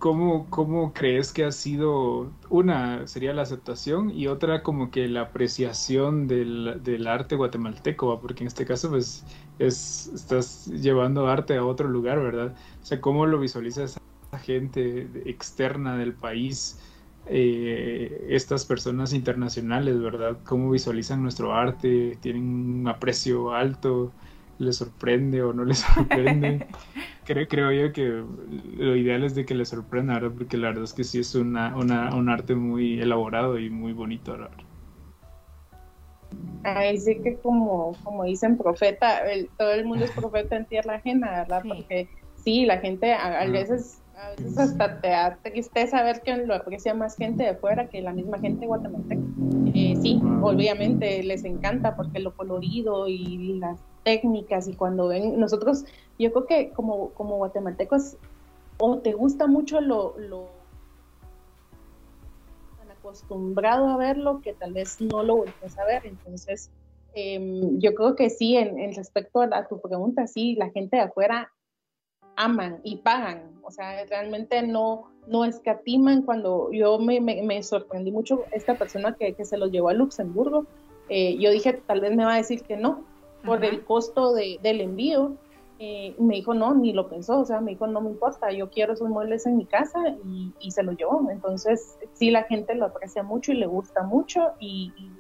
¿cómo, 0.01 0.51
¿cómo, 0.51 0.93
crees 0.93 1.33
que 1.33 1.45
ha 1.45 1.53
sido, 1.53 2.33
una 2.49 3.07
sería 3.07 3.33
la 3.35 3.43
aceptación 3.43 4.11
y 4.11 4.27
otra 4.27 4.65
como 4.65 4.91
que 4.91 5.07
la 5.09 5.21
apreciación 5.23 6.27
del, 6.27 6.81
del 6.83 7.07
arte 7.07 7.37
guatemalteco, 7.37 8.21
porque 8.21 8.43
en 8.43 8.49
este 8.49 8.67
caso 8.67 8.91
pues 8.91 9.25
es, 9.61 10.11
estás 10.15 10.67
llevando 10.67 11.29
arte 11.29 11.57
a 11.57 11.65
otro 11.65 11.89
lugar, 11.89 12.19
¿verdad? 12.21 12.57
O 12.83 12.85
sea, 12.85 13.01
¿cómo 13.01 13.27
lo 13.27 13.39
visualizas 13.39 14.01
gente 14.39 15.09
externa 15.27 15.97
del 15.97 16.15
país, 16.15 16.79
eh, 17.27 18.27
estas 18.31 18.65
personas 18.65 19.13
internacionales, 19.13 20.01
¿verdad? 20.01 20.39
¿Cómo 20.45 20.71
visualizan 20.71 21.23
nuestro 21.23 21.55
arte? 21.55 22.19
¿Tienen 22.21 22.81
un 22.81 22.89
aprecio 22.89 23.53
alto? 23.53 24.13
¿Les 24.61 24.77
sorprende 24.77 25.43
o 25.43 25.55
no 25.55 25.65
les 25.65 25.79
sorprende? 25.95 26.67
creo, 27.25 27.49
creo 27.49 27.73
yo 27.73 27.93
que 27.95 28.23
lo 28.77 28.95
ideal 28.95 29.25
es 29.25 29.35
de 29.35 29.47
que 29.47 29.55
les 29.55 29.71
sorprenda, 29.71 30.15
¿verdad? 30.15 30.33
Porque 30.37 30.59
la 30.59 30.69
verdad 30.69 30.85
es 30.85 30.93
que 30.93 31.03
sí 31.03 31.19
es 31.19 31.35
una, 31.35 31.75
un 31.77 32.29
arte 32.29 32.55
muy 32.55 33.01
elaborado 33.01 33.59
y 33.59 33.71
muy 33.71 33.95
bonito, 33.95 34.33
¿verdad? 34.33 34.51
Ahí 36.63 36.99
sí 36.99 37.19
que 37.23 37.39
como, 37.39 37.97
como 38.05 38.25
dicen 38.25 38.59
profeta, 38.59 39.23
todo 39.57 39.73
el 39.73 39.87
mundo 39.87 40.05
es 40.05 40.11
profeta 40.11 40.57
en 40.57 40.67
tierra 40.67 40.97
ajena, 40.97 41.31
¿verdad? 41.31 41.63
Porque 41.67 42.09
sí, 42.45 42.67
la 42.67 42.79
gente 42.79 43.15
a, 43.15 43.47
veces 43.47 44.03
a 44.15 44.31
veces 44.31 44.59
hasta 44.59 45.01
te 45.01 45.09
da 45.09 45.39
tristeza 45.43 46.03
ver 46.03 46.21
que 46.21 46.37
lo 46.37 46.55
aprecia 46.55 46.93
más 46.93 47.17
gente 47.17 47.45
de 47.45 47.55
fuera 47.55 47.89
que 47.89 48.03
la 48.03 48.13
misma 48.13 48.39
gente 48.39 48.67
guatemalteca. 48.67 49.23
Eh, 49.75 49.97
sí, 50.03 50.21
obviamente 50.43 51.23
les 51.23 51.45
encanta 51.45 51.97
porque 51.97 52.19
lo 52.19 52.37
colorido 52.37 53.09
y 53.09 53.59
las 53.59 53.79
técnicas 54.03 54.69
y 54.69 54.75
cuando 54.75 55.09
ven, 55.09 55.39
nosotros, 55.39 55.85
yo 56.19 56.33
creo 56.33 56.47
que 56.47 56.71
como, 56.71 57.11
como 57.11 57.37
guatemaltecos, 57.37 58.17
o 58.79 58.99
te 58.99 59.13
gusta 59.13 59.47
mucho 59.47 59.81
lo, 59.81 60.19
lo 60.19 60.49
tan 62.79 62.91
acostumbrado 62.91 63.89
a 63.89 63.97
verlo 63.97 64.41
que 64.41 64.55
tal 64.55 64.73
vez 64.73 65.01
no 65.01 65.23
lo 65.23 65.37
vuelves 65.37 65.79
a 65.79 65.85
ver. 65.85 66.07
Entonces, 66.07 66.71
em, 67.15 67.79
yo 67.79 67.95
creo 67.95 68.17
que 68.17 68.31
sí, 68.31 68.57
en, 68.57 68.79
en 68.79 68.95
respecto 68.95 69.43
a, 69.43 69.69
tu 69.69 69.81
pregunta, 69.81 70.27
sí, 70.27 70.55
la 70.57 70.71
gente 70.71 70.97
de 70.97 71.03
afuera 71.03 71.53
aman 72.37 72.81
y 72.85 72.97
pagan, 72.97 73.61
o 73.63 73.71
sea, 73.71 74.05
realmente 74.07 74.63
no, 74.63 75.11
no 75.27 75.45
escatiman. 75.45 76.23
Cuando 76.23 76.73
yo 76.73 76.99
me, 76.99 77.21
me, 77.21 77.63
sorprendí 77.63 78.11
mucho 78.11 78.45
esta 78.53 78.79
persona 78.79 79.15
que, 79.15 79.35
que, 79.35 79.45
se 79.45 79.59
lo 79.59 79.67
llevó 79.67 79.91
a 79.91 79.95
Luxemburgo, 79.95 80.65
eh, 81.11 81.37
yo 81.39 81.51
dije, 81.51 81.75
tal 81.87 82.01
vez 82.01 82.17
me 82.17 82.25
va 82.25 82.35
a 82.35 82.39
decir 82.39 82.63
que 82.63 82.77
no, 82.77 83.05
por 83.45 83.65
el 83.65 83.85
costo 83.85 84.33
de, 84.33 84.59
del 84.63 84.81
envío, 84.81 85.37
eh, 85.79 86.15
me 86.19 86.37
dijo, 86.37 86.53
no, 86.53 86.75
ni 86.75 86.93
lo 86.93 87.09
pensó, 87.09 87.41
o 87.41 87.45
sea, 87.45 87.61
me 87.61 87.73
dijo, 87.73 87.87
no 87.87 88.01
me 88.03 88.11
importa, 88.11 88.53
yo 88.53 88.69
quiero 88.69 88.93
esos 88.93 89.09
muebles 89.09 89.47
en 89.47 89.57
mi 89.57 89.65
casa 89.65 89.99
y, 90.27 90.53
y 90.61 90.71
se 90.73 90.83
lo 90.83 90.93
llevó, 90.93 91.27
entonces 91.31 91.97
sí, 92.13 92.31
la 92.31 92.43
gente 92.45 92.75
lo 92.75 92.87
aprecia 92.87 93.23
mucho 93.23 93.53
y 93.53 93.57
le 93.57 93.67
gusta 93.67 94.03
mucho 94.03 94.53
y, 94.59 94.93
y 94.99 95.11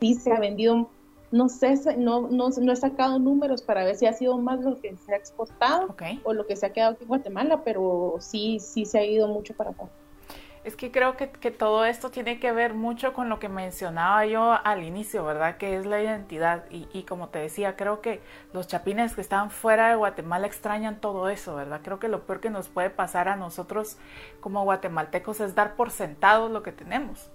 sí 0.00 0.14
se 0.14 0.32
ha 0.32 0.38
vendido 0.38 0.88
no 1.34 1.48
sé, 1.48 1.74
no, 1.98 2.28
no, 2.28 2.50
no, 2.50 2.72
he 2.72 2.76
sacado 2.76 3.18
números 3.18 3.60
para 3.60 3.84
ver 3.84 3.96
si 3.96 4.06
ha 4.06 4.12
sido 4.12 4.38
más 4.38 4.60
lo 4.60 4.80
que 4.80 4.96
se 4.96 5.14
ha 5.14 5.16
exportado 5.16 5.92
o 6.22 6.32
lo 6.32 6.46
que 6.46 6.54
se 6.54 6.66
ha 6.66 6.72
quedado 6.72 6.92
aquí 6.92 7.02
en 7.02 7.08
Guatemala, 7.08 7.62
pero 7.64 8.14
sí, 8.20 8.60
sí 8.60 8.84
se 8.84 9.00
ha 9.00 9.04
ido 9.04 9.26
mucho 9.26 9.52
para 9.54 9.70
acá. 9.70 9.88
Es 10.64 10.76
que 10.76 10.90
creo 10.90 11.16
que, 11.16 11.30
que, 11.30 11.50
todo 11.50 11.84
esto 11.84 12.10
tiene 12.10 12.40
que 12.40 12.50
ver 12.50 12.72
mucho 12.72 13.12
con 13.12 13.28
lo 13.28 13.38
que 13.38 13.50
mencionaba 13.50 14.24
yo 14.24 14.58
al 14.64 14.82
inicio, 14.82 15.22
¿verdad? 15.22 15.58
Que 15.58 15.76
es 15.76 15.84
la 15.84 16.02
identidad. 16.02 16.64
Y, 16.70 16.88
y, 16.94 17.02
como 17.02 17.28
te 17.28 17.38
decía, 17.38 17.76
creo 17.76 18.00
que 18.00 18.22
los 18.54 18.66
chapines 18.66 19.14
que 19.14 19.20
están 19.20 19.50
fuera 19.50 19.90
de 19.90 19.94
Guatemala 19.96 20.46
extrañan 20.46 21.00
todo 21.00 21.28
eso, 21.28 21.54
¿verdad? 21.54 21.82
Creo 21.84 21.98
que 21.98 22.08
lo 22.08 22.22
peor 22.22 22.40
que 22.40 22.48
nos 22.48 22.68
puede 22.68 22.88
pasar 22.88 23.28
a 23.28 23.36
nosotros 23.36 23.98
como 24.40 24.64
guatemaltecos 24.64 25.40
es 25.40 25.54
dar 25.54 25.76
por 25.76 25.90
sentado 25.90 26.48
lo 26.48 26.62
que 26.62 26.72
tenemos 26.72 27.30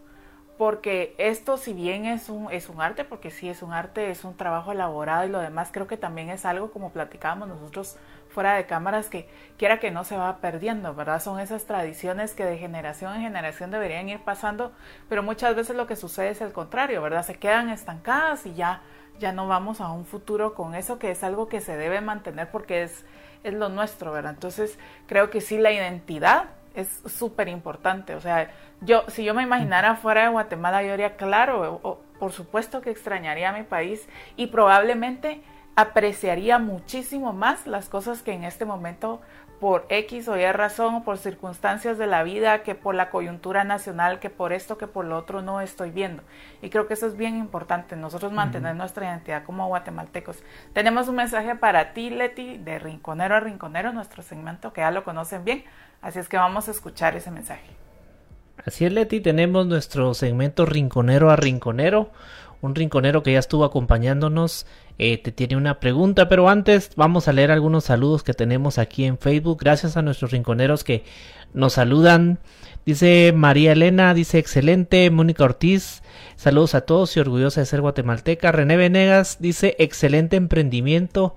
porque 0.60 1.16
esto 1.18 1.56
si 1.56 1.72
bien 1.72 2.04
es 2.06 2.28
un, 2.28 2.52
es 2.52 2.68
un 2.68 2.82
arte, 2.82 3.06
porque 3.06 3.32
sí 3.32 3.48
es 3.48 3.62
un 3.64 3.72
arte, 3.72 4.12
es 4.12 4.26
un 4.26 4.36
trabajo 4.36 4.74
elaborado 4.74 5.26
y 5.26 5.30
lo 5.30 5.40
demás, 5.40 5.70
creo 5.72 5.88
que 5.88 5.96
también 5.96 6.30
es 6.30 6.44
algo 6.44 6.70
como 6.70 6.92
platicábamos 6.92 7.48
nosotros 7.48 7.96
fuera 8.30 8.56
de 8.56 8.66
cámaras 8.66 9.10
que 9.10 9.28
quiera 9.58 9.80
que 9.80 9.92
no 9.92 10.04
se 10.04 10.16
va 10.16 10.38
perdiendo, 10.38 10.94
¿verdad? 10.94 11.22
Son 11.22 11.40
esas 11.40 11.66
tradiciones 11.66 12.34
que 12.34 12.46
de 12.46 12.58
generación 12.58 13.16
en 13.16 13.22
generación 13.22 13.72
deberían 13.72 14.08
ir 14.08 14.20
pasando, 14.20 14.72
pero 15.10 15.24
muchas 15.24 15.56
veces 15.56 15.76
lo 15.76 15.88
que 15.88 15.96
sucede 15.96 16.30
es 16.30 16.42
el 16.42 16.54
contrario, 16.54 17.02
¿verdad? 17.02 17.26
Se 17.26 17.36
quedan 17.36 17.70
estancadas 17.70 18.46
y 18.46 18.54
ya, 18.54 18.82
ya 19.20 19.32
no 19.32 19.48
vamos 19.48 19.82
a 19.82 19.92
un 19.92 20.06
futuro 20.06 20.54
con 20.54 20.76
eso 20.76 21.00
que 21.00 21.12
es 21.12 21.24
algo 21.24 21.50
que 21.50 21.60
se 21.60 21.76
debe 21.76 22.02
mantener 22.02 22.50
porque 22.52 22.84
es, 22.84 23.06
es 23.44 23.54
lo 23.54 23.70
nuestro, 23.70 24.12
¿verdad? 24.12 24.34
Entonces 24.34 24.78
creo 25.08 25.30
que 25.30 25.42
sí 25.42 25.58
la 25.58 25.72
identidad 25.72 26.46
es 26.76 27.02
súper 27.06 27.48
importante. 27.48 28.16
O 28.16 28.22
sea, 28.22 28.52
yo, 28.82 29.04
si 29.08 29.24
yo 29.24 29.34
me 29.34 29.44
imaginara 29.44 29.96
fuera 29.96 30.24
de 30.24 30.30
Guatemala, 30.30 30.84
yo 30.84 30.92
diría, 30.92 31.18
claro, 31.18 32.00
por 32.20 32.32
supuesto 32.32 32.82
que 32.82 32.92
extrañaría 32.92 33.50
a 33.50 33.54
mi 33.54 33.64
país 33.64 34.08
y 34.36 34.48
probablemente 34.48 35.42
apreciaría 35.80 36.60
muchísimo 36.60 37.34
más 37.34 37.66
las 37.66 37.88
cosas 37.88 38.22
que 38.22 38.34
en 38.34 38.44
este 38.44 38.66
momento 38.66 39.22
por 39.60 39.86
X 39.90 40.28
o 40.28 40.38
Y 40.38 40.52
razón 40.52 40.96
o 40.96 41.04
por 41.04 41.18
circunstancias 41.18 41.98
de 41.98 42.08
la 42.08 42.24
vida, 42.24 42.64
que 42.64 42.76
por 42.76 42.96
la 42.96 43.10
coyuntura 43.10 43.64
nacional, 43.64 44.20
que 44.20 44.30
por 44.30 44.54
esto, 44.54 44.78
que 44.78 44.88
por 44.88 45.06
lo 45.06 45.18
otro 45.18 45.42
no 45.42 45.60
estoy 45.60 45.92
viendo. 45.92 46.24
Y 46.62 46.70
creo 46.70 46.88
que 46.88 46.94
eso 46.94 47.08
es 47.08 47.18
bien 47.18 47.38
importante, 47.38 47.96
nosotros 47.96 48.32
mantener 48.32 48.76
nuestra 48.76 49.06
identidad 49.06 49.44
como 49.44 49.68
guatemaltecos. 49.68 50.44
Tenemos 50.74 51.10
un 51.10 51.16
mensaje 51.16 51.56
para 51.56 51.94
ti, 51.94 52.10
Leti, 52.10 52.58
de 52.58 52.80
Rinconero 52.80 53.36
a 53.36 53.40
Rinconero, 53.42 53.92
nuestro 53.92 54.24
segmento 54.24 54.72
que 54.72 54.82
ya 54.82 54.92
lo 54.92 55.04
conocen 55.04 55.44
bien, 55.44 55.66
así 56.02 56.20
es 56.20 56.30
que 56.30 56.38
vamos 56.38 56.70
a 56.70 56.72
escuchar 56.72 57.16
ese 57.16 57.32
mensaje. 57.32 57.68
Así 58.66 58.86
es, 58.86 58.94
Leti, 58.94 59.20
tenemos 59.20 59.66
nuestro 59.66 60.14
segmento 60.14 60.66
Rinconero 60.66 61.32
a 61.32 61.36
Rinconero, 61.36 62.12
un 62.62 62.76
rinconero 62.76 63.24
que 63.24 63.34
ya 63.34 63.40
estuvo 63.40 63.64
acompañándonos 63.64 64.66
eh, 65.00 65.18
te 65.18 65.32
tiene 65.32 65.56
una 65.56 65.80
pregunta, 65.80 66.28
pero 66.28 66.50
antes 66.50 66.92
vamos 66.98 67.30
a 67.30 67.34
leer 67.34 67.52
algunos 67.52 67.86
saludos 67.86 68.22
que 68.22 68.34
tenemos 68.34 68.78
aquí 68.78 69.06
en 69.06 69.18
Facebook. 69.18 69.60
Gracias 69.62 69.96
a 69.96 70.02
nuestros 70.02 70.32
rinconeros 70.32 70.84
que 70.84 71.06
nos 71.54 71.74
saludan. 71.74 72.40
Dice 72.86 73.32
María 73.34 73.72
Elena, 73.72 74.14
dice 74.14 74.40
excelente. 74.40 75.10
Mónica 75.10 75.46
Ortiz, 75.46 76.04
saludos 76.36 76.76
a 76.76 76.82
todos 76.82 77.16
y 77.16 77.22
orgullosa 77.22 77.62
de 77.62 77.66
ser 77.66 77.80
guatemalteca. 77.80 78.52
René 78.52 78.76
Venegas 78.76 79.38
dice 79.40 79.78
excelente 79.80 80.36
emprendimiento. 80.36 81.36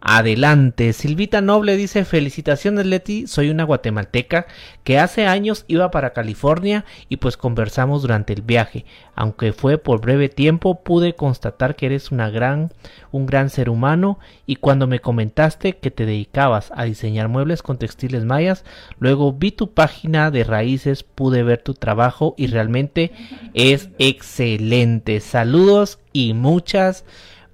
Adelante. 0.00 0.92
Silvita 0.92 1.40
Noble 1.40 1.76
dice 1.76 2.04
felicitaciones 2.04 2.86
Leti, 2.86 3.26
soy 3.26 3.48
una 3.50 3.64
guatemalteca 3.64 4.46
que 4.84 4.98
hace 4.98 5.26
años 5.26 5.64
iba 5.68 5.90
para 5.90 6.12
California 6.12 6.84
y 7.08 7.16
pues 7.16 7.36
conversamos 7.36 8.02
durante 8.02 8.32
el 8.32 8.42
viaje. 8.42 8.84
Aunque 9.14 9.52
fue 9.52 9.78
por 9.78 10.00
breve 10.00 10.28
tiempo 10.28 10.82
pude 10.82 11.14
constatar 11.14 11.74
que 11.74 11.86
eres 11.86 12.12
una 12.12 12.30
gran, 12.30 12.72
un 13.10 13.26
gran 13.26 13.50
ser 13.50 13.70
humano 13.70 14.18
y 14.46 14.56
cuando 14.56 14.86
me 14.86 15.00
comentaste 15.00 15.78
que 15.78 15.90
te 15.90 16.06
dedicabas 16.06 16.72
a 16.76 16.84
diseñar 16.84 17.28
muebles 17.28 17.62
con 17.62 17.78
textiles 17.78 18.24
mayas, 18.24 18.64
luego 18.98 19.32
vi 19.32 19.50
tu 19.50 19.72
página 19.72 20.30
de 20.30 20.44
raíces, 20.44 21.02
pude 21.02 21.42
ver 21.42 21.62
tu 21.62 21.74
trabajo 21.74 22.34
y 22.36 22.46
realmente 22.48 23.12
es 23.54 23.88
excelente. 23.98 25.20
Saludos 25.20 25.98
y 26.12 26.34
muchas 26.34 27.04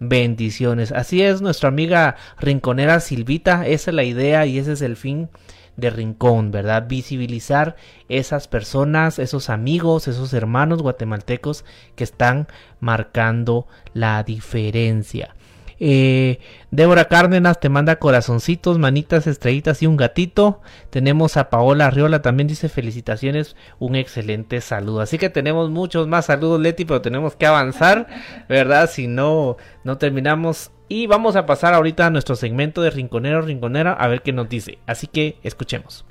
bendiciones. 0.02 0.92
Así 0.92 1.22
es 1.22 1.40
nuestra 1.40 1.68
amiga 1.68 2.16
rinconera 2.38 3.00
Silvita, 3.00 3.66
esa 3.66 3.90
es 3.90 3.94
la 3.94 4.04
idea 4.04 4.46
y 4.46 4.58
ese 4.58 4.72
es 4.72 4.82
el 4.82 4.96
fin 4.96 5.28
de 5.76 5.90
Rincón, 5.90 6.50
¿verdad? 6.50 6.86
Visibilizar 6.88 7.76
esas 8.08 8.48
personas, 8.48 9.18
esos 9.18 9.48
amigos, 9.48 10.08
esos 10.08 10.34
hermanos 10.34 10.82
guatemaltecos 10.82 11.64
que 11.94 12.04
están 12.04 12.48
marcando 12.80 13.66
la 13.94 14.22
diferencia. 14.22 15.34
Eh, 15.84 16.38
Débora 16.70 17.06
Cárdenas 17.06 17.58
te 17.58 17.68
manda 17.68 17.96
corazoncitos, 17.98 18.78
manitas, 18.78 19.26
estrellitas 19.26 19.82
y 19.82 19.88
un 19.88 19.96
gatito. 19.96 20.60
Tenemos 20.90 21.36
a 21.36 21.50
Paola 21.50 21.86
Arriola, 21.86 22.22
también 22.22 22.46
dice 22.46 22.68
felicitaciones, 22.68 23.56
un 23.80 23.96
excelente 23.96 24.60
saludo. 24.60 25.00
Así 25.00 25.18
que 25.18 25.28
tenemos 25.28 25.70
muchos 25.70 26.06
más 26.06 26.26
saludos, 26.26 26.60
Leti, 26.60 26.84
pero 26.84 27.02
tenemos 27.02 27.34
que 27.34 27.46
avanzar, 27.46 28.06
¿verdad? 28.48 28.88
Si 28.88 29.08
no, 29.08 29.56
no 29.82 29.98
terminamos. 29.98 30.70
Y 30.88 31.08
vamos 31.08 31.34
a 31.34 31.46
pasar 31.46 31.74
ahorita 31.74 32.06
a 32.06 32.10
nuestro 32.10 32.36
segmento 32.36 32.80
de 32.80 32.90
Rinconero, 32.90 33.42
Rinconera, 33.42 33.92
a 33.92 34.06
ver 34.06 34.22
qué 34.22 34.32
nos 34.32 34.48
dice. 34.48 34.78
Así 34.86 35.08
que 35.08 35.38
escuchemos. 35.42 36.04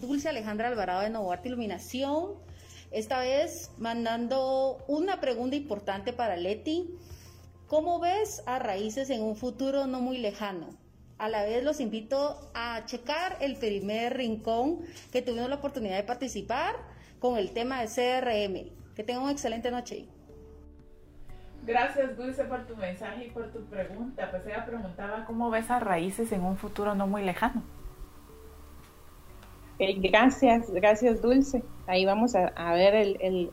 Dulce 0.00 0.30
Alejandra 0.30 0.68
Alvarado 0.68 1.02
de 1.02 1.10
Novoarte 1.10 1.48
Iluminación 1.48 2.49
Esta 2.90 3.20
vez 3.20 3.70
mandando 3.78 4.78
una 4.88 5.20
pregunta 5.20 5.54
importante 5.54 6.12
para 6.12 6.36
Leti. 6.36 6.98
¿Cómo 7.68 8.00
ves 8.00 8.42
a 8.46 8.58
Raíces 8.58 9.10
en 9.10 9.22
un 9.22 9.36
futuro 9.36 9.86
no 9.86 10.00
muy 10.00 10.18
lejano? 10.18 10.70
A 11.16 11.28
la 11.28 11.44
vez 11.44 11.62
los 11.62 11.78
invito 11.78 12.50
a 12.52 12.84
checar 12.86 13.36
el 13.40 13.54
primer 13.56 14.16
rincón 14.16 14.80
que 15.12 15.22
tuvimos 15.22 15.48
la 15.48 15.56
oportunidad 15.56 15.98
de 15.98 16.02
participar 16.02 16.74
con 17.20 17.38
el 17.38 17.52
tema 17.52 17.80
de 17.80 17.86
CRM. 17.86 18.94
Que 18.96 19.04
tengan 19.04 19.22
una 19.22 19.32
excelente 19.32 19.70
noche. 19.70 20.08
Gracias 21.64 22.16
Dulce 22.16 22.42
por 22.44 22.66
tu 22.66 22.74
mensaje 22.74 23.26
y 23.26 23.30
por 23.30 23.52
tu 23.52 23.64
pregunta. 23.66 24.32
Pues 24.32 24.44
ella 24.46 24.66
preguntaba 24.66 25.24
cómo 25.26 25.48
ves 25.50 25.70
a 25.70 25.78
Raíces 25.78 26.32
en 26.32 26.42
un 26.42 26.56
futuro 26.56 26.96
no 26.96 27.06
muy 27.06 27.22
lejano. 27.22 27.62
Gracias, 29.80 30.70
gracias 30.70 31.22
Dulce. 31.22 31.62
Ahí 31.86 32.04
vamos 32.04 32.34
a, 32.34 32.72
ver 32.72 32.94
el, 32.94 33.50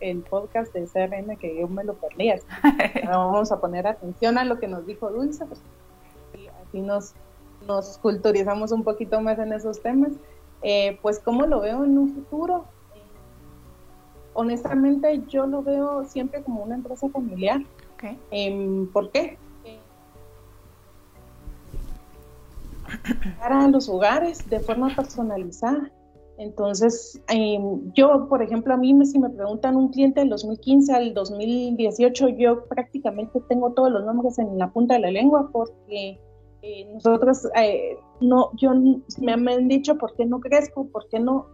el, 0.00 0.20
podcast 0.22 0.72
de 0.72 0.86
CRM 0.86 1.36
que 1.36 1.58
yo 1.58 1.68
me 1.68 1.84
lo 1.84 1.94
perdí. 1.94 2.30
vamos 3.06 3.52
a 3.52 3.60
poner 3.60 3.86
atención 3.86 4.38
a 4.38 4.44
lo 4.44 4.58
que 4.58 4.68
nos 4.68 4.86
dijo 4.86 5.10
Dulce. 5.10 5.44
Pues, 5.44 5.60
así 6.62 6.80
nos, 6.80 7.14
nos 7.66 7.98
culturizamos 7.98 8.72
un 8.72 8.84
poquito 8.84 9.20
más 9.20 9.38
en 9.38 9.52
esos 9.52 9.82
temas. 9.82 10.12
Eh, 10.62 10.98
pues 11.02 11.18
cómo 11.18 11.46
lo 11.46 11.60
veo 11.60 11.84
en 11.84 11.98
un 11.98 12.14
futuro. 12.14 12.64
Honestamente 14.34 15.22
yo 15.28 15.46
lo 15.46 15.62
veo 15.62 16.04
siempre 16.04 16.42
como 16.42 16.62
una 16.62 16.76
empresa 16.76 17.08
familiar. 17.08 17.60
Em, 18.30 18.86
¿Por 18.92 19.10
qué? 19.10 19.36
Para 23.40 23.68
los 23.68 23.88
hogares 23.88 24.48
de 24.48 24.60
forma 24.60 24.94
personalizada. 24.94 25.90
Entonces, 26.38 27.20
em, 27.28 27.92
yo, 27.94 28.28
por 28.28 28.42
ejemplo, 28.42 28.74
a 28.74 28.76
mí 28.76 28.94
si 29.06 29.18
me 29.18 29.30
preguntan 29.30 29.76
un 29.76 29.88
cliente 29.88 30.20
del 30.20 30.28
2015 30.28 30.92
al 30.92 31.14
2018, 31.14 32.28
yo 32.30 32.64
prácticamente 32.66 33.40
tengo 33.48 33.72
todos 33.72 33.90
los 33.90 34.04
nombres 34.04 34.38
en 34.38 34.58
la 34.58 34.70
punta 34.70 34.94
de 34.94 35.00
la 35.00 35.10
lengua 35.10 35.48
porque 35.50 36.20
eh, 36.62 36.90
nosotros, 36.92 37.48
eh, 37.56 37.96
no, 38.20 38.50
yo, 38.56 38.72
me 39.20 39.32
han 39.32 39.68
dicho 39.68 39.96
por 39.96 40.14
qué 40.14 40.26
no 40.26 40.40
crezco, 40.40 40.88
por 40.88 41.08
qué 41.08 41.20
no, 41.20 41.46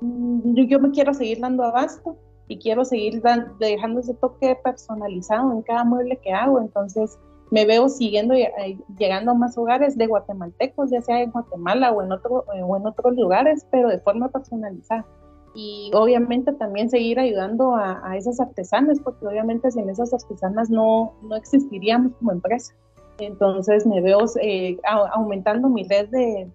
mm, 0.00 0.54
yo, 0.54 0.80
me 0.80 0.90
quiero 0.90 1.14
seguir 1.14 1.38
dando 1.40 1.62
abasto 1.62 2.16
y 2.48 2.58
quiero 2.58 2.84
seguir 2.84 3.22
dejando 3.60 4.00
ese 4.00 4.14
toque 4.14 4.56
personalizado 4.64 5.52
en 5.52 5.62
cada 5.62 5.84
mueble 5.84 6.18
que 6.22 6.32
hago. 6.32 6.60
Entonces, 6.60 7.18
me 7.50 7.64
veo 7.64 7.88
siguiendo 7.88 8.34
eh, 8.34 8.78
llegando 8.98 9.32
a 9.32 9.34
más 9.34 9.56
hogares 9.56 9.96
de 9.96 10.06
guatemaltecos, 10.06 10.90
ya 10.90 11.00
sea 11.00 11.22
en 11.22 11.30
Guatemala 11.30 11.92
o 11.92 12.02
en, 12.02 12.12
otro, 12.12 12.44
eh, 12.54 12.62
o 12.62 12.76
en 12.76 12.86
otros 12.86 13.16
lugares, 13.16 13.66
pero 13.70 13.88
de 13.88 13.98
forma 13.98 14.28
personalizada. 14.28 15.06
Y 15.54 15.90
obviamente 15.94 16.52
también 16.52 16.90
seguir 16.90 17.18
ayudando 17.18 17.74
a, 17.74 18.16
esas 18.16 18.38
artesanas, 18.38 19.00
porque 19.00 19.26
obviamente 19.26 19.70
sin 19.70 19.88
esas 19.88 20.12
artesanas 20.12 20.70
no, 20.70 21.14
no 21.22 21.36
existiríamos 21.36 22.12
como 22.18 22.32
empresa. 22.32 22.74
Entonces 23.18 23.86
me 23.86 24.00
veo 24.00 24.20
eh, 24.40 24.78
aumentando 25.12 25.68
mi 25.68 25.84
red 25.84 26.08
de, 26.10 26.48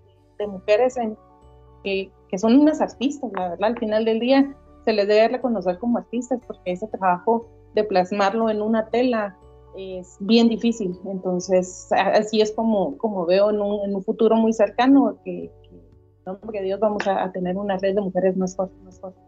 mujeres 0.47 0.97
en, 0.97 1.17
que 1.83 2.11
son 2.37 2.59
unas 2.59 2.81
artistas, 2.81 3.31
la 3.33 3.49
verdad, 3.49 3.69
al 3.69 3.79
final 3.79 4.03
del 4.03 4.19
día 4.19 4.53
se 4.83 4.93
les 4.93 5.07
debe 5.07 5.29
reconocer 5.29 5.79
como 5.79 5.97
artistas, 5.97 6.39
porque 6.45 6.73
ese 6.73 6.87
trabajo 6.87 7.47
de 7.73 7.83
plasmarlo 7.83 8.49
en 8.49 8.61
una 8.61 8.87
tela 8.87 9.37
es 9.77 10.17
bien 10.19 10.49
difícil. 10.49 10.97
Entonces, 11.05 11.87
así 11.91 12.41
es 12.41 12.51
como, 12.51 12.97
como 12.97 13.25
veo 13.25 13.49
en 13.49 13.61
un, 13.61 13.83
en 13.83 13.95
un 13.95 14.03
futuro 14.03 14.35
muy 14.35 14.53
cercano 14.53 15.17
que, 15.23 15.51
que, 16.51 16.61
Dios 16.61 16.79
vamos 16.79 17.05
a, 17.07 17.31
tener 17.31 17.57
una 17.57 17.77
red 17.77 17.95
de 17.95 18.01
mujeres 18.01 18.37
más 18.37 18.55
fuerte, 18.55 18.75
más 18.83 18.99
fuerte. 18.99 19.19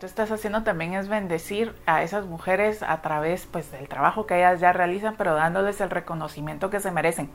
Tú 0.00 0.06
estás 0.06 0.32
haciendo 0.32 0.62
también 0.62 0.94
es 0.94 1.08
bendecir 1.08 1.74
a 1.84 2.02
esas 2.02 2.24
mujeres 2.24 2.82
a 2.82 3.02
través 3.02 3.46
pues 3.46 3.70
del 3.70 3.86
trabajo 3.86 4.24
que 4.24 4.38
ellas 4.38 4.58
ya 4.58 4.72
realizan, 4.72 5.14
pero 5.18 5.34
dándoles 5.34 5.78
el 5.82 5.90
reconocimiento 5.90 6.70
que 6.70 6.80
se 6.80 6.90
merecen. 6.90 7.28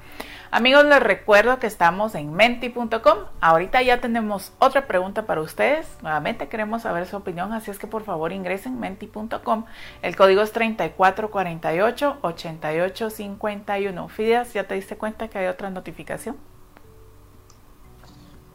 Amigos, 0.50 0.84
les 0.86 1.00
recuerdo 1.00 1.60
que 1.60 1.68
estamos 1.68 2.16
en 2.16 2.34
menti.com. 2.34 3.20
Ahorita 3.40 3.84
ya 3.84 4.02
tenemos 4.02 4.52
otra 4.58 4.88
pregunta 4.88 5.28
para 5.28 5.42
ustedes. 5.42 5.88
Nuevamente 6.02 6.48
queremos 6.48 6.82
saber 6.82 7.06
su 7.06 7.18
opinión, 7.18 7.54
así 7.54 7.70
es 7.70 7.78
que 7.78 7.86
por 7.86 8.04
favor 8.04 8.32
ingresen 8.34 8.80
menti.com. 8.80 9.66
El 10.02 10.16
código 10.16 10.42
es 10.42 10.52
3448 10.52 12.18
8851. 12.22 14.10
Fidias, 14.10 14.54
¿ya 14.54 14.64
te 14.64 14.74
diste 14.74 14.98
cuenta 14.98 15.28
que 15.28 15.38
hay 15.38 15.48
otra 15.48 15.70
notificación? 15.70 16.36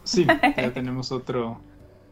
Sí, 0.03 0.27
ya 0.57 0.73
tenemos 0.73 1.13
otro 1.13 1.61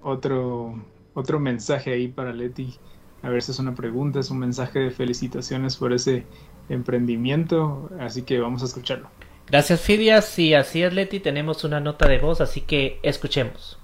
otro 0.01 0.75
otro 1.19 1.39
mensaje 1.39 1.93
ahí 1.93 2.07
para 2.07 2.31
Leti. 2.33 2.77
A 3.21 3.29
ver 3.29 3.41
si 3.41 3.51
es 3.51 3.59
una 3.59 3.75
pregunta, 3.75 4.19
es 4.19 4.29
un 4.29 4.39
mensaje 4.39 4.79
de 4.79 4.91
felicitaciones 4.91 5.75
por 5.75 5.91
ese 5.91 6.25
emprendimiento, 6.69 7.89
así 7.99 8.21
que 8.21 8.39
vamos 8.39 8.61
a 8.61 8.65
escucharlo. 8.65 9.09
Gracias 9.47 9.81
Fidias, 9.81 10.39
y 10.39 10.53
así 10.53 10.83
es 10.83 10.93
Leti, 10.93 11.19
tenemos 11.19 11.63
una 11.63 11.79
nota 11.79 12.07
de 12.07 12.19
voz, 12.19 12.39
así 12.39 12.61
que 12.61 12.99
escuchemos. 13.03 13.77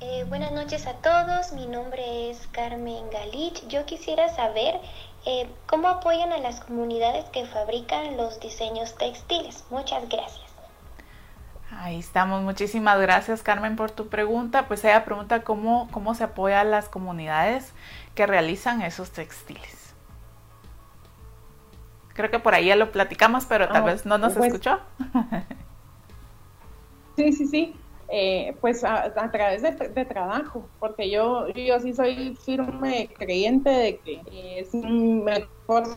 Eh, 0.00 0.24
buenas 0.28 0.52
noches 0.52 0.86
a 0.86 0.94
todos, 0.94 1.52
mi 1.52 1.66
nombre 1.66 2.30
es 2.30 2.46
Carmen 2.52 3.04
Galich. 3.10 3.66
Yo 3.68 3.84
quisiera 3.84 4.28
saber 4.28 4.74
eh, 5.26 5.48
cómo 5.66 5.88
apoyan 5.88 6.32
a 6.32 6.38
las 6.38 6.60
comunidades 6.60 7.24
que 7.26 7.44
fabrican 7.46 8.16
los 8.16 8.38
diseños 8.40 8.94
textiles. 8.96 9.64
Muchas 9.70 10.08
gracias. 10.08 10.45
Ahí 11.70 11.98
estamos. 11.98 12.42
Muchísimas 12.42 13.00
gracias, 13.00 13.42
Carmen, 13.42 13.76
por 13.76 13.90
tu 13.90 14.08
pregunta. 14.08 14.68
Pues 14.68 14.84
ella 14.84 15.04
pregunta 15.04 15.42
cómo, 15.42 15.88
cómo 15.90 16.14
se 16.14 16.24
apoya 16.24 16.60
a 16.60 16.64
las 16.64 16.88
comunidades 16.88 17.72
que 18.14 18.26
realizan 18.26 18.82
esos 18.82 19.10
textiles. 19.10 19.94
Creo 22.14 22.30
que 22.30 22.38
por 22.38 22.54
ahí 22.54 22.66
ya 22.66 22.76
lo 22.76 22.92
platicamos, 22.92 23.46
pero 23.46 23.68
tal 23.68 23.82
ah, 23.82 23.86
vez 23.86 24.06
no 24.06 24.16
nos 24.16 24.34
pues 24.34 24.46
escuchó. 24.46 24.80
sí, 27.16 27.32
sí, 27.32 27.46
sí. 27.46 27.76
Eh, 28.08 28.56
pues 28.60 28.84
a, 28.84 29.12
través 29.32 29.62
de, 29.62 30.04
trabajo, 30.04 30.68
porque 30.78 31.10
yo, 31.10 31.48
yo 31.48 31.80
sí 31.80 31.92
soy 31.92 32.36
firme 32.36 33.10
creyente 33.18 33.68
de 33.68 33.98
que 33.98 34.60
es 34.60 34.72
mejor 34.72 35.88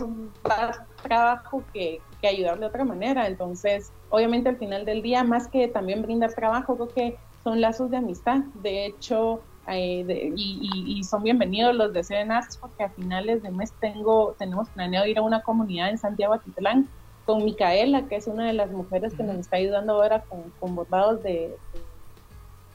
dar 0.44 0.88
trabajo 1.04 1.64
que, 1.72 2.02
que 2.20 2.28
ayudar 2.28 2.60
de 2.60 2.66
otra 2.66 2.84
manera. 2.84 3.28
Entonces, 3.28 3.92
obviamente 4.10 4.50
al 4.50 4.58
final 4.58 4.86
del 4.86 5.02
día, 5.02 5.24
más 5.24 5.48
que 5.48 5.68
también 5.68 6.02
brindar 6.02 6.34
trabajo, 6.34 6.76
creo 6.76 6.90
que 6.90 7.18
son 7.44 7.62
lazos 7.62 7.90
de 7.92 7.98
amistad. 7.98 8.40
De 8.62 8.86
hecho, 8.86 9.42
eh, 9.68 10.34
y, 10.36 11.04
son 11.04 11.24
bienvenidos 11.24 11.76
los 11.76 11.94
de 11.94 12.04
CNARS 12.04 12.58
porque 12.58 12.84
a 12.84 12.90
finales 12.90 13.44
de 13.44 13.52
mes 13.52 13.72
tengo, 13.80 14.36
tenemos 14.38 14.70
planeado 14.70 15.06
ir 15.06 15.18
a 15.20 15.22
una 15.22 15.42
comunidad 15.42 15.90
en 15.90 15.98
Santiago 15.98 16.34
Atitlán 16.34 16.88
con 17.26 17.46
Micaela, 17.46 18.08
que 18.08 18.16
es 18.16 18.26
una 18.26 18.48
de 18.48 18.54
las 18.54 18.72
mujeres 18.72 19.14
que 19.14 19.24
nos 19.24 19.38
está 19.38 19.58
ayudando 19.58 19.94
ahora 19.94 20.22
con, 20.22 20.52
con 20.60 20.76
bordados 20.76 21.22
de, 21.22 21.56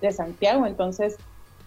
de, 0.00 0.12
Santiago. 0.12 0.66
Entonces, 0.66 1.16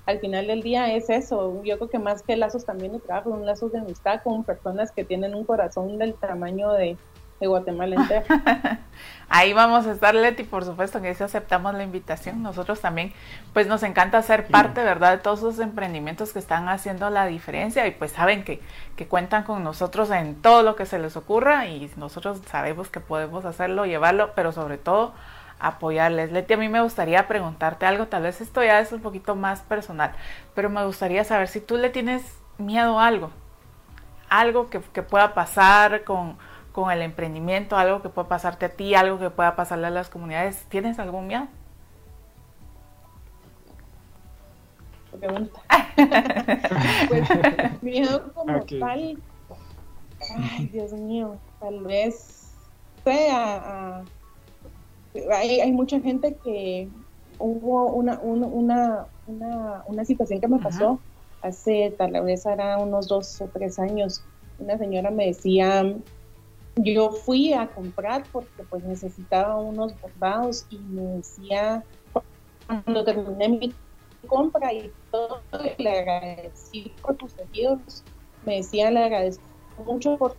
al 0.05 0.19
final 0.19 0.47
del 0.47 0.63
día 0.63 0.93
es 0.93 1.09
eso. 1.09 1.61
Yo 1.65 1.77
creo 1.77 1.89
que 1.89 1.99
más 1.99 2.21
que 2.21 2.37
lazos 2.37 2.63
también 2.63 2.93
de 2.93 2.99
trabajo, 2.99 3.31
son 3.31 3.45
lazos 3.45 3.73
de 3.73 3.79
amistad 3.79 4.21
con 4.23 4.45
personas 4.45 4.91
que 4.91 5.03
tienen 5.03 5.35
un 5.35 5.43
corazón 5.43 5.97
del 5.97 6.13
tamaño 6.13 6.71
de, 6.71 6.95
de 7.41 7.47
Guatemala 7.47 7.95
entera. 7.97 8.85
Ahí 9.29 9.51
vamos 9.51 9.85
a 9.85 9.91
estar, 9.91 10.15
Leti, 10.15 10.43
por 10.43 10.63
supuesto 10.63 11.01
que 11.01 11.13
si 11.13 11.21
aceptamos 11.21 11.73
la 11.73 11.83
invitación. 11.83 12.41
Nosotros 12.41 12.79
también, 12.79 13.13
pues 13.53 13.67
nos 13.67 13.83
encanta 13.83 14.21
ser 14.21 14.47
parte, 14.47 14.83
¿verdad?, 14.83 15.11
de 15.11 15.17
todos 15.17 15.39
esos 15.39 15.59
emprendimientos 15.59 16.31
que 16.31 16.39
están 16.39 16.69
haciendo 16.69 17.09
la 17.09 17.25
diferencia 17.25 17.85
y 17.87 17.91
pues 17.91 18.13
saben 18.13 18.45
que, 18.45 18.61
que 18.95 19.07
cuentan 19.07 19.43
con 19.43 19.63
nosotros 19.63 20.09
en 20.11 20.41
todo 20.41 20.63
lo 20.63 20.77
que 20.77 20.85
se 20.85 20.97
les 20.97 21.17
ocurra 21.17 21.65
y 21.65 21.91
nosotros 21.97 22.41
sabemos 22.47 22.89
que 22.89 23.01
podemos 23.01 23.43
hacerlo, 23.43 23.85
llevarlo, 23.85 24.31
pero 24.33 24.53
sobre 24.53 24.77
todo 24.77 25.13
apoyarles. 25.59 26.31
Leti, 26.31 26.53
a 26.53 26.57
mí 26.57 26.69
me 26.69 26.81
gustaría 26.81 27.27
preguntarte 27.27 27.85
algo, 27.85 28.07
tal 28.07 28.23
vez 28.23 28.39
esto 28.39 28.63
ya 28.63 28.79
es 28.79 28.93
un 28.93 29.01
poquito 29.01 29.35
más 29.35 29.59
personal, 29.61 30.13
pero 30.55 30.69
me 30.69 30.85
gustaría 30.85 31.25
saber 31.25 31.49
si 31.49 31.59
tú 31.59 31.75
le 31.75 31.89
tienes 31.89 32.23
miedo 32.57 32.97
a 32.97 33.07
algo, 33.07 33.31
algo 34.29 34.69
que, 34.69 34.79
que 34.79 35.03
pueda 35.03 35.33
pasar 35.33 36.05
con 36.05 36.37
con 36.77 36.91
el 36.91 37.01
emprendimiento, 37.01 37.75
algo 37.75 38.03
que 38.03 38.09
pueda 38.09 38.27
pasarte 38.27 38.67
a 38.67 38.69
ti, 38.69 38.93
algo 38.93 39.17
que 39.17 39.31
pueda 39.31 39.55
pasarle 39.55 39.87
a 39.87 39.89
las 39.89 40.09
comunidades. 40.09 40.63
¿Tienes 40.69 40.99
algún 40.99 41.25
miedo? 41.25 41.47
Pregunta. 45.19 45.59
pues 47.09 47.81
miedo 47.81 48.31
como 48.31 48.61
tal. 48.79 49.17
Ay, 50.37 50.69
Dios 50.71 50.93
mío, 50.93 51.37
tal 51.59 51.83
vez 51.83 52.51
sea. 53.03 54.03
hay, 55.33 55.59
hay, 55.59 55.71
mucha 55.71 55.99
gente 55.99 56.37
que 56.43 56.89
hubo 57.39 57.87
una, 57.87 58.19
una, 58.19 59.07
una, 59.25 59.83
una 59.87 60.05
situación 60.05 60.39
que 60.39 60.47
me 60.47 60.59
pasó 60.59 60.99
hace 61.41 61.91
tal 61.97 62.11
vez 62.23 62.45
era 62.45 62.77
unos 62.77 63.07
dos 63.07 63.41
o 63.41 63.47
tres 63.47 63.79
años. 63.79 64.23
Una 64.59 64.77
señora 64.77 65.09
me 65.09 65.25
decía, 65.25 65.83
yo 66.77 67.11
fui 67.11 67.53
a 67.53 67.67
comprar 67.67 68.23
porque 68.31 68.63
pues 68.69 68.83
necesitaba 68.83 69.57
unos 69.57 69.99
bordados 70.01 70.65
y 70.69 70.77
me 70.77 71.01
decía, 71.17 71.83
cuando 72.67 73.03
terminé 73.03 73.49
mi 73.49 73.73
compra 74.27 74.73
y 74.73 74.91
todo, 75.11 75.41
le 75.77 75.89
agradecí 75.89 76.91
por 77.01 77.15
tus 77.15 77.33
tejidos. 77.33 78.03
Me 78.45 78.57
decía, 78.57 78.91
le 78.91 79.03
agradezco 79.03 79.43
mucho 79.85 80.17
porque 80.17 80.37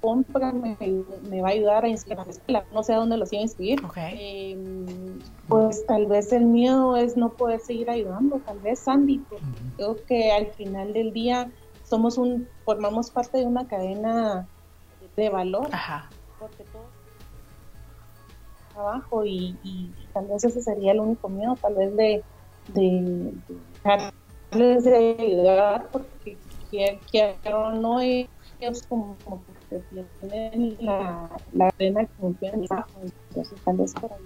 compra 0.00 0.52
me, 0.52 1.42
va 1.42 1.48
a 1.48 1.50
ayudar 1.50 1.84
a 1.84 1.88
inscribir 1.88 2.20
a 2.20 2.24
la 2.24 2.30
escuela. 2.30 2.64
No 2.72 2.82
sé 2.82 2.94
a 2.94 2.98
dónde 2.98 3.16
los 3.16 3.32
iba 3.32 3.40
a 3.40 3.42
inscribir. 3.42 3.80
Em, 3.96 5.18
pues 5.48 5.84
tal 5.86 6.06
vez 6.06 6.32
el 6.32 6.44
miedo 6.44 6.96
es 6.96 7.16
no 7.16 7.30
poder 7.30 7.60
seguir 7.60 7.90
ayudando, 7.90 8.40
tal 8.46 8.58
vez 8.60 8.78
Sandy. 8.78 9.22
Creo 9.76 9.96
que 10.06 10.30
al 10.30 10.46
final 10.48 10.92
del 10.92 11.12
día 11.12 11.50
somos 11.84 12.18
un, 12.18 12.46
formamos 12.64 13.10
parte 13.10 13.38
de 13.38 13.46
una 13.46 13.66
cadena 13.66 14.46
de 15.18 15.28
valor. 15.30 15.68
Ajá. 15.72 16.08
Porque 16.38 16.64
todo 16.64 16.86
trabajo 18.72 19.24
y, 19.24 19.56
y, 19.64 19.90
tal 20.12 20.26
vez 20.26 20.44
ese 20.44 20.62
sería 20.62 20.92
el 20.92 21.00
único 21.00 21.28
miedo, 21.28 21.56
tal 21.60 21.74
vez 21.74 21.96
de, 21.96 22.22
de, 22.68 23.32
de, 24.52 24.80
de 24.80 25.16
ayudar, 25.18 25.88
porque 25.90 26.38
quiero 27.10 27.72
no 27.72 28.00
ellos 28.00 28.84
como, 28.88 29.16
como 29.24 29.42
que 29.68 29.80
tienen 30.20 30.76
la, 30.80 31.28
la 31.52 31.70
cadena 31.72 32.04
que 32.04 32.12
funciona 32.20 32.56
entonces 32.56 33.60
tal 33.64 33.76
vez 33.76 33.94
por 33.94 34.12
ahí. 34.12 34.18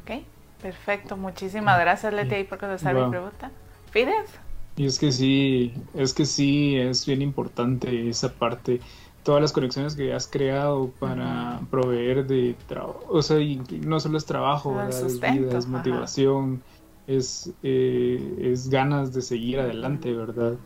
Ok, 0.00 0.24
perfecto. 0.62 1.16
Muchísimas 1.16 1.78
gracias, 1.80 2.12
Leti, 2.12 2.44
por 2.44 2.58
contestar 2.58 2.94
mi 2.94 3.08
pregunta. 3.10 3.50
¿Fides? 3.90 4.43
Y 4.76 4.86
es 4.86 4.98
que 4.98 5.12
sí, 5.12 5.72
es 5.94 6.12
que 6.12 6.26
sí, 6.26 6.76
es 6.76 7.06
bien 7.06 7.22
importante 7.22 8.08
esa 8.08 8.32
parte. 8.32 8.80
Todas 9.22 9.40
las 9.40 9.52
conexiones 9.52 9.94
que 9.94 10.12
has 10.12 10.26
creado 10.26 10.90
para 10.98 11.60
proveer 11.70 12.26
de 12.26 12.56
trabajo, 12.66 13.04
o 13.08 13.22
sea, 13.22 13.38
y 13.38 13.56
no 13.86 14.00
solo 14.00 14.18
es 14.18 14.26
trabajo, 14.26 14.80
es 14.82 15.20
vida, 15.20 15.56
es 15.56 15.66
motivación, 15.66 16.62
es, 17.06 17.52
eh, 17.62 18.50
es 18.52 18.68
ganas 18.68 19.14
de 19.14 19.22
seguir 19.22 19.60
adelante, 19.60 20.12
¿verdad? 20.12 20.56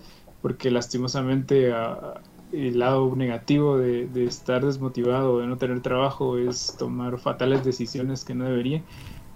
Porque 0.43 0.71
lastimosamente 0.71 1.73
a, 1.73 2.21
el 2.53 2.79
lado 2.79 3.15
negativo 3.15 3.77
de, 3.77 4.07
de, 4.07 4.25
estar 4.25 4.65
desmotivado, 4.65 5.39
de 5.39 5.47
no 5.47 5.59
tener 5.59 5.81
trabajo, 5.83 6.39
es 6.39 6.75
tomar 6.79 7.19
fatales 7.19 7.65
decisiones 7.65 8.25
que 8.25 8.35
no 8.35 8.45
debería. 8.45 8.83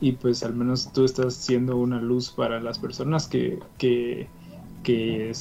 Y 0.00 0.12
pues 0.12 0.42
al 0.42 0.54
menos 0.54 0.92
tú 0.92 1.04
estás 1.04 1.34
siendo 1.34 1.76
una 1.76 2.00
luz 2.00 2.30
para 2.30 2.60
las 2.60 2.78
personas 2.78 3.28
que, 3.28 3.60
que, 3.78 4.28
que, 4.82 5.32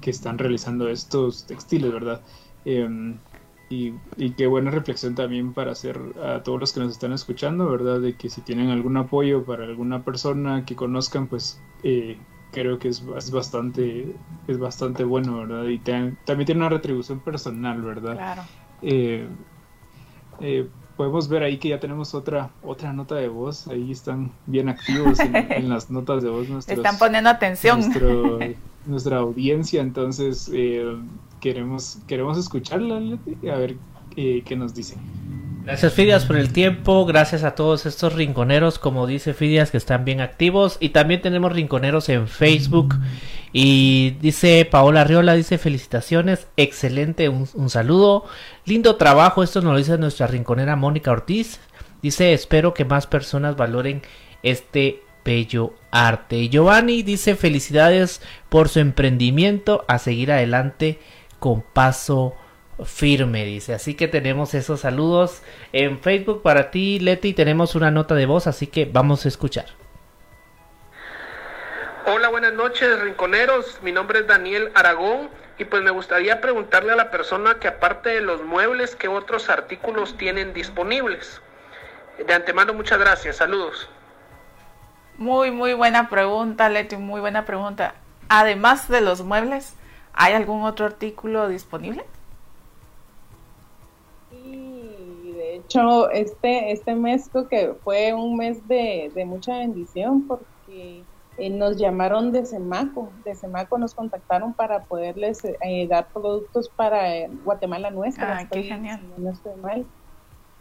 que 0.00 0.10
están 0.10 0.38
realizando 0.38 0.88
estos 0.88 1.44
textiles, 1.46 1.92
¿verdad? 1.92 2.20
Em, 2.64 3.18
y, 3.70 3.94
y, 4.16 4.30
qué 4.30 4.46
buena 4.46 4.70
reflexión 4.70 5.14
también 5.14 5.52
para 5.52 5.72
hacer 5.72 6.00
a 6.24 6.42
todos 6.42 6.58
los 6.58 6.72
que 6.72 6.80
nos 6.80 6.92
están 6.92 7.12
escuchando, 7.12 7.70
¿verdad? 7.70 8.00
De 8.00 8.14
que 8.14 8.30
si 8.30 8.40
tienen 8.40 8.70
algún 8.70 8.96
apoyo 8.96 9.44
para 9.44 9.64
alguna 9.64 10.04
persona 10.04 10.64
que 10.64 10.74
conozcan, 10.74 11.26
pues 11.26 11.60
eh, 11.82 12.16
creo 12.50 12.78
que 12.78 12.88
es, 12.88 13.04
bastante 13.30 14.14
es 14.46 14.58
bastante 14.58 15.04
bueno, 15.04 15.38
¿verdad? 15.38 15.64
Y 15.64 15.78
también 15.78 16.46
tiene 16.46 16.60
una 16.60 16.70
retribución 16.70 17.20
personal, 17.20 17.82
¿verdad? 17.82 18.14
Claro. 18.14 18.42
Eh, 18.80 19.28
eh, 20.40 20.68
podemos 20.96 21.28
ver 21.28 21.42
ahí 21.42 21.58
que 21.58 21.68
ya 21.68 21.80
tenemos 21.80 22.14
otra 22.14 22.50
otra 22.62 22.92
nota 22.92 23.16
de 23.16 23.28
voz, 23.28 23.68
ahí 23.68 23.92
están 23.92 24.32
bien 24.46 24.68
activos 24.68 25.20
en, 25.20 25.32
las 25.68 25.90
notas 25.90 26.22
de 26.22 26.30
voz. 26.30 26.48
Nuestros, 26.48 26.78
están 26.78 26.98
poniendo 26.98 27.30
atención. 27.30 27.80
nuestra 28.88 29.18
audiencia, 29.18 29.80
entonces 29.80 30.50
eh, 30.52 30.96
queremos 31.40 31.98
queremos 32.06 32.38
escucharla, 32.38 32.96
a 32.96 33.56
ver 33.56 33.76
qué 34.14 34.56
nos 34.56 34.74
dice. 34.74 34.96
Gracias 35.68 35.92
Fidias 35.92 36.24
por 36.24 36.36
el 36.36 36.50
tiempo, 36.50 37.04
gracias 37.04 37.44
a 37.44 37.54
todos 37.54 37.84
estos 37.84 38.14
rinconeros, 38.14 38.78
como 38.78 39.06
dice 39.06 39.34
Fidias, 39.34 39.70
que 39.70 39.76
están 39.76 40.06
bien 40.06 40.22
activos. 40.22 40.78
Y 40.80 40.88
también 40.88 41.20
tenemos 41.20 41.52
rinconeros 41.52 42.08
en 42.08 42.26
Facebook. 42.26 42.94
Y 43.52 44.16
dice 44.22 44.66
Paola 44.70 45.04
Riola, 45.04 45.34
dice 45.34 45.58
felicitaciones, 45.58 46.48
excelente, 46.56 47.28
un, 47.28 47.68
saludo. 47.68 48.24
Lindo 48.64 48.96
trabajo, 48.96 49.42
esto 49.42 49.60
nos 49.60 49.72
lo 49.72 49.78
dice 49.78 49.98
nuestra 49.98 50.26
rinconera 50.26 50.74
Mónica 50.74 51.10
Ortiz. 51.10 51.60
Dice, 52.00 52.32
espero 52.32 52.72
que 52.72 52.86
más 52.86 53.06
personas 53.06 53.56
valoren 53.56 54.00
este 54.42 55.02
bello 55.28 55.74
arte. 55.90 56.48
Giovanni 56.48 57.02
dice, 57.02 57.36
felicidades 57.36 58.22
por 58.48 58.70
su 58.70 58.80
emprendimiento, 58.80 59.84
a 59.86 59.98
seguir 59.98 60.32
adelante 60.32 60.98
con 61.38 61.60
paso 61.60 62.34
firme, 62.82 63.44
dice. 63.44 63.74
Así 63.74 63.94
que 63.94 64.08
tenemos 64.08 64.54
esos 64.54 64.80
saludos 64.80 65.42
en 65.74 66.00
Facebook 66.00 66.40
para 66.40 66.70
ti, 66.70 66.98
Leti. 66.98 67.34
Tenemos 67.34 67.74
una 67.74 67.90
nota 67.90 68.14
de 68.14 68.24
voz, 68.24 68.46
así 68.46 68.68
que 68.68 68.86
vamos 68.86 69.26
a 69.26 69.28
escuchar. 69.28 69.66
Hola, 72.06 72.28
buenas 72.30 72.54
noches, 72.54 72.98
rinconeros. 72.98 73.80
Mi 73.82 73.92
nombre 73.92 74.20
es 74.20 74.26
Daniel 74.26 74.70
Aragón 74.74 75.28
y 75.58 75.66
pues 75.66 75.82
me 75.82 75.90
gustaría 75.90 76.40
preguntarle 76.40 76.92
a 76.92 76.96
la 76.96 77.10
persona 77.10 77.58
que 77.60 77.68
aparte 77.68 78.08
de 78.08 78.22
los 78.22 78.42
muebles, 78.44 78.96
¿qué 78.96 79.08
otros 79.08 79.50
artículos 79.50 80.16
tienen 80.16 80.54
disponibles? 80.54 81.42
De 82.26 82.32
antemano, 82.32 82.72
muchas 82.72 82.98
gracias. 82.98 83.36
Saludos. 83.36 83.90
Muy, 85.18 85.50
muy 85.50 85.74
buena 85.74 86.08
pregunta, 86.08 86.68
Leti, 86.68 86.96
muy 86.96 87.20
buena 87.20 87.44
pregunta. 87.44 87.94
Además 88.28 88.88
de 88.88 89.00
los 89.00 89.22
muebles, 89.22 89.74
¿hay 90.14 90.32
algún 90.32 90.62
otro 90.62 90.86
artículo 90.86 91.48
disponible? 91.48 92.04
hecho, 95.68 96.10
este, 96.10 96.72
este 96.72 96.94
mes 96.94 97.30
que 97.50 97.74
fue 97.84 98.14
un 98.14 98.36
mes 98.36 98.66
de, 98.66 99.12
mucha 99.26 99.58
bendición 99.58 100.26
porque 100.26 101.04
eh, 101.36 101.50
nos 101.50 101.76
llamaron 101.76 102.32
de 102.32 102.46
Semaco, 102.46 103.12
de 103.24 103.34
Semaco 103.34 103.78
nos 103.78 103.94
contactaron 103.94 104.54
para 104.54 104.84
poderles 104.84 105.44
eh, 105.44 105.86
dar 105.88 106.08
productos 106.12 106.68
para 106.70 107.16
eh, 107.16 107.30
Guatemala 107.44 107.90
nuestra. 107.90 108.38
Ah, 108.38 108.48
qué 108.50 108.62
genial. 108.62 109.00
No 109.18 109.30
estoy 109.30 109.54
mal. 109.56 109.86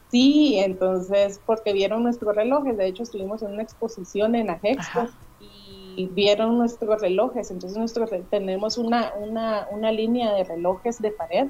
Sí, 0.10 0.58
entonces, 0.60 1.42
porque 1.46 1.74
vieron 1.74 2.04
nuestros 2.04 2.36
relojes, 2.36 2.78
de 2.78 2.88
hecho 2.88 3.04
estuvimos 3.04 3.42
en 3.42 3.52
una 3.52 3.64
exposición 3.64 4.36
en 4.36 4.50
Ajexpo 4.50 5.08
y 5.40 6.08
vieron 6.14 6.58
nuestros 6.58 7.02
relojes, 7.02 7.52
entonces 7.52 7.78
nosotros 7.78 8.12
tenemos 8.30 8.78
una, 8.78 9.14
una, 9.20 9.68
una 9.72 9.92
línea 9.92 10.34
de 10.34 10.44
relojes 10.44 11.02
de 11.02 11.12
pared 11.12 11.48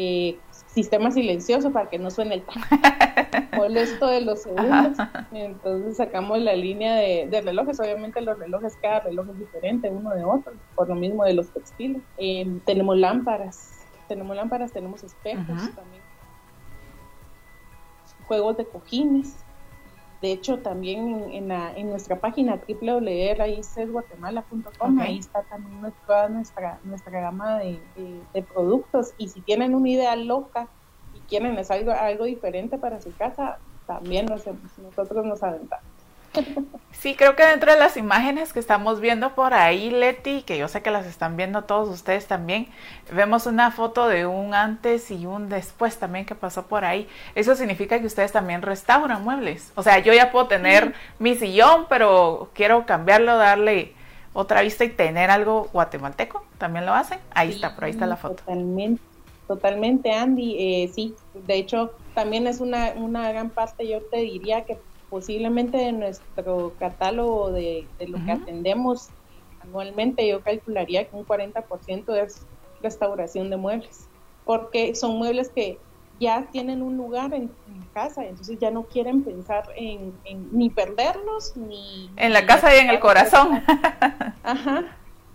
eh, 0.00 0.38
sistema 0.66 1.10
silencioso 1.10 1.72
para 1.72 1.90
que 1.90 1.98
no 1.98 2.08
suene 2.12 2.36
el 2.36 2.44
molesto 3.56 4.06
de 4.06 4.20
los 4.20 4.42
segundos. 4.42 4.96
Entonces 5.32 5.96
sacamos 5.96 6.38
la 6.38 6.54
línea 6.54 6.94
de, 6.94 7.40
relojes. 7.44 7.80
Obviamente 7.80 8.20
los 8.20 8.38
relojes, 8.38 8.76
cada 8.80 9.00
reloj 9.00 9.28
es 9.30 9.38
diferente 9.40 9.90
uno 9.90 10.10
de 10.14 10.22
otro, 10.22 10.52
por 10.76 10.88
lo 10.88 10.94
mismo 10.94 11.24
de 11.24 11.34
los 11.34 11.48
textiles. 11.50 12.00
Eh, 12.16 12.46
tenemos 12.64 12.96
lámparas, 12.96 13.86
tenemos 14.06 14.36
lámparas, 14.36 14.70
tenemos 14.70 15.02
espejos 15.02 15.74
también. 15.74 16.07
Juegos 18.28 18.56
de 18.56 18.68
cojines. 18.68 19.44
De 20.20 20.30
hecho, 20.32 20.58
también 20.58 21.30
en, 21.32 21.50
en 21.50 21.90
nuestra 21.90 22.20
página 22.20 22.56
www.raicesguatemala.com, 22.56 25.00
ahí 25.00 25.18
está 25.18 25.42
también 25.44 25.92
toda 26.06 26.28
nuestra, 26.28 26.78
nuestra 26.84 27.20
gama 27.20 27.58
de, 27.58 27.80
productos. 28.52 29.14
Y 29.16 29.28
si 29.28 29.40
tienen 29.42 29.74
una 29.74 29.88
idea 29.88 30.14
loca 30.16 30.68
y 31.14 31.20
quieren 31.20 31.56
es 31.56 31.70
algo, 31.70 31.92
algo 31.92 32.24
diferente 32.24 32.76
para 32.78 33.00
su 33.00 33.16
casa, 33.16 33.58
también 33.86 34.26
nosotros 34.26 35.24
nos 35.24 35.42
aventamos. 35.42 35.97
Sí, 36.92 37.14
creo 37.14 37.36
que 37.36 37.44
dentro 37.46 37.72
de 37.72 37.78
las 37.78 37.96
imágenes 37.96 38.52
que 38.52 38.58
estamos 38.58 39.00
viendo 39.00 39.34
por 39.34 39.54
ahí, 39.54 39.90
Leti, 39.90 40.42
que 40.42 40.58
yo 40.58 40.66
sé 40.66 40.82
que 40.82 40.90
las 40.90 41.06
están 41.06 41.36
viendo 41.36 41.62
todos 41.62 41.88
ustedes 41.88 42.26
también, 42.26 42.66
vemos 43.12 43.46
una 43.46 43.70
foto 43.70 44.08
de 44.08 44.26
un 44.26 44.52
antes 44.52 45.10
y 45.12 45.24
un 45.24 45.48
después 45.48 45.98
también 45.98 46.26
que 46.26 46.34
pasó 46.34 46.66
por 46.66 46.84
ahí. 46.84 47.06
Eso 47.36 47.54
significa 47.54 48.00
que 48.00 48.06
ustedes 48.06 48.32
también 48.32 48.62
restauran 48.62 49.22
muebles. 49.22 49.72
O 49.76 49.82
sea, 49.82 50.00
yo 50.00 50.12
ya 50.12 50.32
puedo 50.32 50.48
tener 50.48 50.94
mi 51.20 51.36
sillón, 51.36 51.86
pero 51.88 52.50
quiero 52.52 52.84
cambiarlo, 52.84 53.36
darle 53.36 53.94
otra 54.32 54.62
vista 54.62 54.84
y 54.84 54.88
tener 54.88 55.30
algo 55.30 55.68
guatemalteco. 55.72 56.44
¿También 56.58 56.84
lo 56.84 56.94
hacen? 56.94 57.20
Ahí 57.30 57.50
está, 57.50 57.74
por 57.76 57.84
ahí 57.84 57.92
está 57.92 58.06
la 58.06 58.16
foto. 58.16 58.36
Totalmente, 58.36 59.02
totalmente, 59.46 60.12
Andy. 60.12 60.56
Eh, 60.58 60.90
sí, 60.92 61.14
de 61.46 61.54
hecho, 61.54 61.92
también 62.14 62.48
es 62.48 62.60
una, 62.60 62.92
una 62.96 63.30
gran 63.30 63.50
parte, 63.50 63.86
yo 63.86 64.02
te 64.02 64.18
diría 64.18 64.64
que 64.64 64.78
posiblemente 65.10 65.76
de 65.78 65.92
nuestro 65.92 66.72
catálogo 66.78 67.50
de, 67.52 67.86
lo 68.06 68.24
que 68.24 68.32
atendemos 68.32 69.08
anualmente, 69.60 70.26
yo 70.26 70.42
calcularía 70.42 71.08
que 71.08 71.16
un 71.16 71.26
40% 71.26 72.14
es 72.16 72.46
restauración 72.82 73.50
de 73.50 73.56
muebles, 73.56 74.06
porque 74.44 74.94
son 74.94 75.18
muebles 75.18 75.48
que 75.48 75.78
ya 76.20 76.46
tienen 76.50 76.82
un 76.82 76.96
lugar 76.96 77.32
en, 77.34 77.50
casa, 77.94 78.24
entonces 78.24 78.58
ya 78.60 78.70
no 78.70 78.84
quieren 78.84 79.24
pensar 79.24 79.64
en, 79.74 80.14
ni 80.52 80.70
perderlos, 80.70 81.56
ni... 81.56 82.10
En 82.16 82.32
la 82.32 82.46
casa 82.46 82.74
y 82.74 82.78
en 82.78 82.90
el 82.90 83.00
corazón. 83.00 83.62
Ajá, 84.44 84.84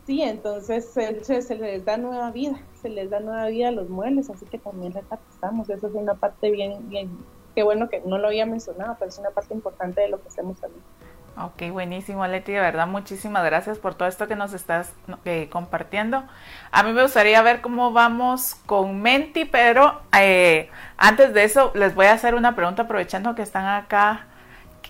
sí, 0.05 0.21
entonces 0.21 0.85
se, 0.85 1.41
se, 1.41 1.55
les 1.55 1.83
da 1.83 1.97
nueva 1.97 2.31
vida, 2.31 2.61
se 2.81 2.89
les 2.89 3.09
da 3.09 3.19
nueva 3.19 3.47
vida 3.47 3.69
a 3.69 3.71
los 3.71 3.89
muebles, 3.89 4.29
así 4.29 4.45
que 4.45 4.59
también 4.59 4.93
estamos 5.33 5.69
eso 5.69 5.87
es 5.87 5.93
una 5.93 6.13
parte 6.13 6.51
bien, 6.51 6.89
bien 6.89 7.09
qué 7.55 7.63
bueno 7.63 7.89
que 7.89 8.01
no 8.05 8.17
lo 8.17 8.27
había 8.27 8.45
mencionado, 8.45 8.95
pero 8.99 9.09
es 9.09 9.17
una 9.17 9.31
parte 9.31 9.53
importante 9.53 10.01
de 10.01 10.09
lo 10.09 10.21
que 10.21 10.27
hacemos 10.27 10.59
también. 10.59 10.83
Ok, 11.35 11.71
buenísimo, 11.71 12.27
Leti, 12.27 12.51
de 12.51 12.59
verdad, 12.59 12.85
muchísimas 12.85 13.43
gracias 13.43 13.79
por 13.79 13.95
todo 13.95 14.07
esto 14.07 14.27
que 14.27 14.35
nos 14.35 14.53
estás 14.53 14.93
compartiendo. 15.49 16.23
A 16.71 16.83
mí 16.83 16.93
me 16.93 17.01
gustaría 17.01 17.41
ver 17.41 17.61
cómo 17.61 17.91
vamos 17.91 18.55
con 18.67 19.01
Menti, 19.01 19.45
pero 19.45 19.99
eh, 20.15 20.69
antes 20.95 21.33
de 21.33 21.43
eso 21.43 21.71
les 21.73 21.95
voy 21.95 22.05
a 22.05 22.13
hacer 22.13 22.35
una 22.35 22.55
pregunta 22.55 22.83
aprovechando 22.83 23.33
que 23.33 23.41
están 23.41 23.65
acá, 23.65 24.27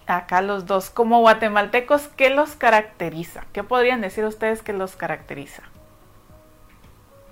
acá 0.06 0.42
los 0.42 0.66
dos. 0.66 0.90
Como 0.90 1.22
guatemaltecos, 1.22 2.10
¿qué 2.10 2.30
los 2.30 2.58
caracteriza? 2.58 3.46
¿Qué 3.54 3.64
podrían 3.64 4.02
decir 4.02 4.26
ustedes 4.26 4.62
que 4.62 4.74
los 4.74 4.98
caracteriza? 4.98 5.64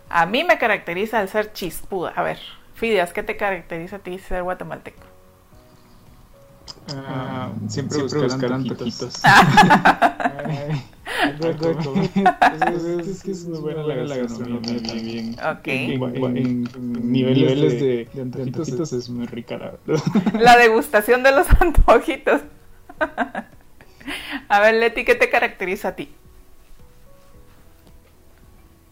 A 0.08 0.26
mí 0.26 0.46
me 0.46 0.58
caracteriza 0.58 1.22
el 1.22 1.28
ser 1.28 1.52
chispuda. 1.52 2.14
A 2.16 2.24
ver, 2.24 2.40
Fidias, 2.76 3.12
¿qué 3.12 3.24
te 3.24 3.36
caracteriza 3.36 3.98
a 3.98 4.00
ti 4.00 4.18
ser 4.20 4.44
guatemalteco? 4.44 5.11
Ah, 6.96 7.52
siempre, 7.68 7.98
siempre 8.00 8.22
buscar 8.24 8.54
antojitos. 8.54 9.22
es 13.00 13.24
que 13.24 13.32
es 13.32 13.46
muy 13.46 13.60
buena 13.60 13.84
la 13.84 14.18
gastronomía 14.18 14.82
también. 14.82 15.36
En, 15.66 16.64
niveles, 17.12 17.80
de, 17.80 18.08
de, 18.14 18.22
antojitos 18.22 18.94
es 18.94 19.10
muy 19.10 19.26
rica 19.28 19.58
la 19.58 19.74
La 20.40 20.58
degustación 20.58 21.24
de 21.24 21.32
los 21.32 21.48
antojitos. 21.60 22.42
A 24.48 24.60
ver, 24.60 24.76
Leti, 24.76 25.04
¿qué 25.06 25.16
te 25.16 25.30
caracteriza 25.30 25.90
a 25.90 25.96
ti? 25.96 26.10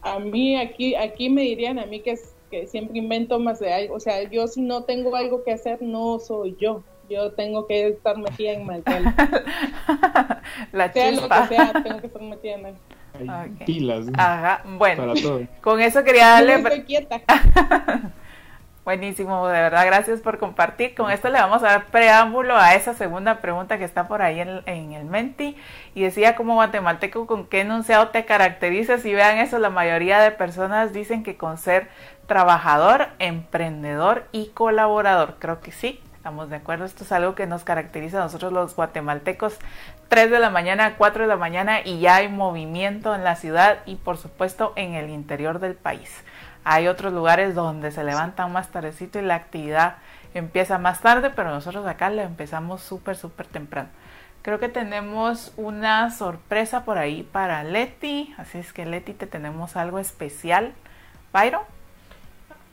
A 0.01 0.19
mí 0.19 0.57
aquí, 0.57 0.95
aquí 0.95 1.29
me 1.29 1.41
dirían 1.41 1.77
a 1.79 1.85
mí 1.85 2.01
que, 2.01 2.17
que 2.49 2.67
siempre 2.67 2.97
invento 2.97 3.39
más 3.39 3.59
de 3.59 3.73
algo. 3.73 3.95
O 3.95 3.99
sea, 3.99 4.23
yo 4.29 4.47
si 4.47 4.61
no 4.61 4.83
tengo 4.83 5.15
algo 5.15 5.43
que 5.43 5.51
hacer, 5.51 5.81
no 5.81 6.19
soy 6.19 6.55
yo 6.59 6.83
yo 7.09 7.31
tengo 7.31 7.67
que 7.67 7.87
estar 7.87 8.17
metida 8.17 8.51
en 8.53 8.65
Martel. 8.65 9.03
La 10.71 10.91
sea 10.91 11.09
chispa. 11.11 11.41
lo 11.41 11.49
que 11.49 11.55
sea, 11.55 11.73
tengo 11.83 11.99
que 11.99 12.07
estar 12.07 12.21
metida 12.21 12.53
en 12.53 12.65
él. 12.67 12.75
Hay 13.27 13.49
pilas. 13.65 14.05
¿no? 14.05 14.13
Ajá, 14.17 14.61
bueno, 14.65 15.07
Para 15.07 15.21
todo. 15.21 15.41
con 15.61 15.81
eso 15.81 16.03
quería 16.03 16.29
darle... 16.29 16.61
No 16.61 16.67
estoy 16.67 16.83
quieta. 16.83 17.21
Buenísimo, 18.85 19.47
de 19.47 19.53
verdad, 19.53 19.85
gracias 19.85 20.19
por 20.21 20.39
compartir. 20.39 20.95
Con 20.95 21.11
esto 21.11 21.29
le 21.29 21.39
vamos 21.39 21.61
a 21.61 21.67
dar 21.67 21.85
preámbulo 21.87 22.55
a 22.55 22.73
esa 22.73 22.93
segunda 22.95 23.39
pregunta 23.39 23.77
que 23.77 23.83
está 23.83 24.07
por 24.07 24.21
ahí 24.21 24.39
en, 24.39 24.61
en 24.65 24.93
el 24.93 25.05
Menti. 25.05 25.55
Y 25.93 26.01
decía, 26.01 26.35
como 26.35 26.55
guatemalteco, 26.55 27.27
¿con 27.27 27.45
qué 27.45 27.61
enunciado 27.61 28.07
te 28.07 28.25
caracterizas? 28.25 29.05
Y 29.05 29.13
vean 29.13 29.37
eso, 29.37 29.59
la 29.59 29.69
mayoría 29.69 30.19
de 30.21 30.31
personas 30.31 30.91
dicen 30.91 31.23
que 31.23 31.37
con 31.37 31.57
ser 31.57 31.87
trabajador, 32.25 33.09
emprendedor 33.19 34.25
y 34.31 34.47
colaborador. 34.49 35.35
Creo 35.39 35.59
que 35.61 35.71
sí, 35.71 35.99
Estamos 36.19 36.49
de 36.49 36.57
acuerdo, 36.57 36.83
esto 36.83 37.05
es 37.05 37.13
algo 37.13 37.33
que 37.33 37.47
nos 37.47 37.63
caracteriza 37.63 38.17
a 38.17 38.23
nosotros 38.25 38.51
los 38.51 38.75
guatemaltecos. 38.75 39.57
3 40.09 40.29
de 40.29 40.39
la 40.39 40.49
mañana, 40.49 40.95
4 40.97 41.23
de 41.23 41.29
la 41.29 41.37
mañana 41.37 41.79
y 41.79 42.01
ya 42.01 42.17
hay 42.17 42.27
movimiento 42.27 43.15
en 43.15 43.23
la 43.23 43.37
ciudad 43.37 43.77
y 43.85 43.95
por 43.95 44.17
supuesto 44.17 44.73
en 44.75 44.95
el 44.95 45.09
interior 45.09 45.59
del 45.59 45.75
país. 45.75 46.11
Hay 46.65 46.89
otros 46.89 47.13
lugares 47.13 47.55
donde 47.55 47.93
se 47.93 48.03
levantan 48.03 48.51
más 48.51 48.67
tardecito 48.67 49.17
y 49.17 49.21
la 49.21 49.35
actividad 49.35 49.95
empieza 50.33 50.77
más 50.77 50.99
tarde, 50.99 51.29
pero 51.33 51.51
nosotros 51.51 51.87
acá 51.87 52.09
la 52.09 52.23
empezamos 52.23 52.81
súper, 52.81 53.15
súper 53.15 53.47
temprano. 53.47 53.87
Creo 54.41 54.59
que 54.59 54.67
tenemos 54.67 55.53
una 55.55 56.11
sorpresa 56.11 56.83
por 56.83 56.97
ahí 56.97 57.23
para 57.23 57.63
Leti, 57.63 58.35
así 58.37 58.57
es 58.57 58.73
que 58.73 58.85
Leti 58.85 59.13
te 59.13 59.25
tenemos 59.25 59.77
algo 59.77 59.99
especial. 59.99 60.73
Byron. 61.31 61.78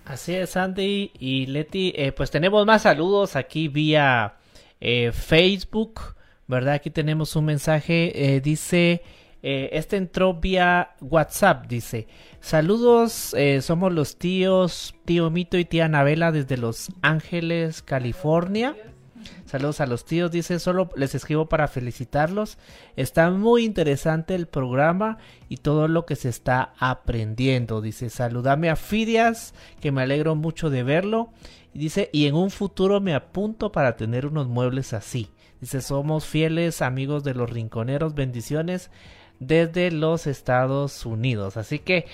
Así 0.06 0.34
es, 0.34 0.56
Andy 0.56 1.10
y 1.18 1.46
Leti. 1.46 1.92
Eh, 1.96 2.12
pues 2.12 2.30
tenemos 2.30 2.64
más 2.64 2.82
saludos 2.82 3.34
aquí 3.34 3.66
vía 3.66 4.36
eh, 4.80 5.10
Facebook, 5.12 6.00
¿verdad? 6.46 6.74
Aquí 6.74 6.90
tenemos 6.90 7.34
un 7.34 7.46
mensaje. 7.46 8.36
Eh, 8.36 8.40
dice, 8.40 9.02
eh, 9.42 9.70
este 9.72 9.96
entró 9.96 10.34
vía 10.34 10.94
WhatsApp. 11.00 11.66
Dice, 11.66 12.06
saludos, 12.40 13.34
eh, 13.34 13.60
somos 13.62 13.92
los 13.92 14.16
tíos, 14.16 14.94
tío 15.04 15.28
Mito 15.28 15.58
y 15.58 15.64
tía 15.64 15.86
Anabela 15.86 16.30
desde 16.30 16.56
Los 16.56 16.92
Ángeles, 17.02 17.82
California. 17.82 18.76
Saludos 19.46 19.80
a 19.80 19.86
los 19.86 20.04
tíos, 20.04 20.32
dice, 20.32 20.58
solo 20.58 20.90
les 20.96 21.14
escribo 21.14 21.48
para 21.48 21.68
felicitarlos. 21.68 22.58
Está 22.96 23.30
muy 23.30 23.64
interesante 23.64 24.34
el 24.34 24.48
programa 24.48 25.18
y 25.48 25.58
todo 25.58 25.86
lo 25.86 26.04
que 26.04 26.16
se 26.16 26.28
está 26.28 26.74
aprendiendo. 26.80 27.80
Dice, 27.80 28.10
saludame 28.10 28.70
a 28.70 28.76
Fidias, 28.76 29.54
que 29.80 29.92
me 29.92 30.02
alegro 30.02 30.34
mucho 30.34 30.68
de 30.68 30.82
verlo. 30.82 31.30
Dice, 31.74 32.10
y 32.12 32.26
en 32.26 32.34
un 32.34 32.50
futuro 32.50 33.00
me 33.00 33.14
apunto 33.14 33.70
para 33.70 33.96
tener 33.96 34.26
unos 34.26 34.48
muebles 34.48 34.92
así. 34.92 35.30
Dice, 35.60 35.80
somos 35.80 36.26
fieles 36.26 36.82
amigos 36.82 37.22
de 37.22 37.34
los 37.34 37.48
rinconeros, 37.48 38.14
bendiciones 38.14 38.90
desde 39.38 39.90
los 39.90 40.26
Estados 40.26 41.04
Unidos. 41.04 41.56
Así 41.56 41.78
que, 41.78 42.06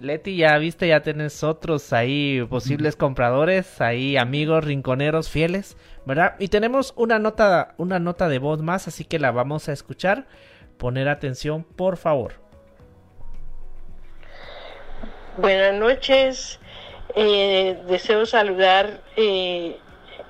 Leti, 0.00 0.36
ya 0.36 0.56
viste, 0.58 0.88
ya 0.88 1.02
tienes 1.02 1.42
otros 1.44 1.92
ahí 1.92 2.44
posibles 2.48 2.96
compradores, 2.96 3.80
ahí 3.80 4.16
amigos 4.16 4.64
rinconeros 4.64 5.28
fieles, 5.28 5.76
¿verdad? 6.04 6.34
Y 6.38 6.48
tenemos 6.48 6.92
una 6.96 7.18
nota, 7.18 7.74
una 7.78 7.98
nota 7.98 8.28
de 8.28 8.38
voz 8.38 8.62
más, 8.62 8.88
así 8.88 9.04
que 9.04 9.18
la 9.18 9.30
vamos 9.30 9.68
a 9.68 9.72
escuchar. 9.72 10.26
Poner 10.78 11.08
atención, 11.08 11.62
por 11.62 11.96
favor. 11.96 12.32
Buenas 15.36 15.74
noches. 15.74 16.60
Eh, 17.16 17.78
deseo 17.86 18.26
saludar 18.26 19.00
eh, 19.16 19.76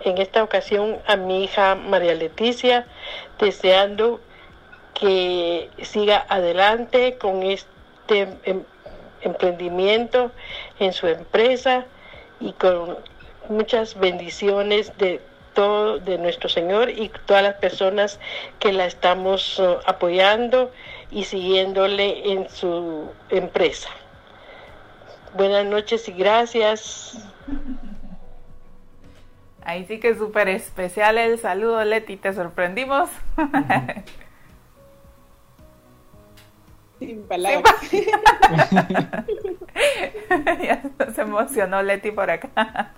en 0.01 0.19
esta 0.19 0.43
ocasión 0.43 0.99
a 1.07 1.17
mi 1.17 1.45
hija 1.45 1.75
María 1.75 2.15
Leticia, 2.15 2.87
deseando 3.41 4.21
que 4.95 5.71
siga 5.83 6.25
adelante 6.29 7.19
con 7.19 7.43
este 7.43 8.29
em 8.45 8.65
emprendimiento 9.25 10.31
en 10.79 10.93
su 10.93 11.07
empresa 11.07 11.87
y 12.41 12.53
con 12.53 12.99
muchas 13.49 13.99
bendiciones 13.99 14.97
de 14.99 15.21
todo 15.55 15.99
de 15.99 16.19
nuestro 16.19 16.49
Señor 16.49 16.91
y 16.91 17.11
todas 17.27 17.43
las 17.43 17.55
personas 17.55 18.21
que 18.59 18.73
la 18.73 18.87
estamos 18.87 19.59
uh, 19.59 19.79
apoyando 19.87 20.71
y 21.11 21.25
siguiéndole 21.25 22.33
en 22.33 22.51
su 22.51 23.09
empresa. 23.31 23.89
Buenas 25.35 25.65
noches 25.65 26.09
y 26.09 26.13
gracias. 26.13 27.17
Ahí 29.65 29.87
sí 29.87 29.99
que 29.99 30.11
es 30.11 30.19
súper 30.19 30.49
especial 30.49 31.17
el 31.19 31.39
saludo, 31.39 31.83
Leti, 31.85 32.17
¿te 32.17 32.33
sorprendimos? 32.33 33.09
Sin 36.99 37.23
palabras. 37.25 37.75
Ya 40.63 40.83
se 41.15 41.23
emocionó 41.23 41.83
Leti 41.83 42.11
por 42.11 42.31
acá. 42.31 42.93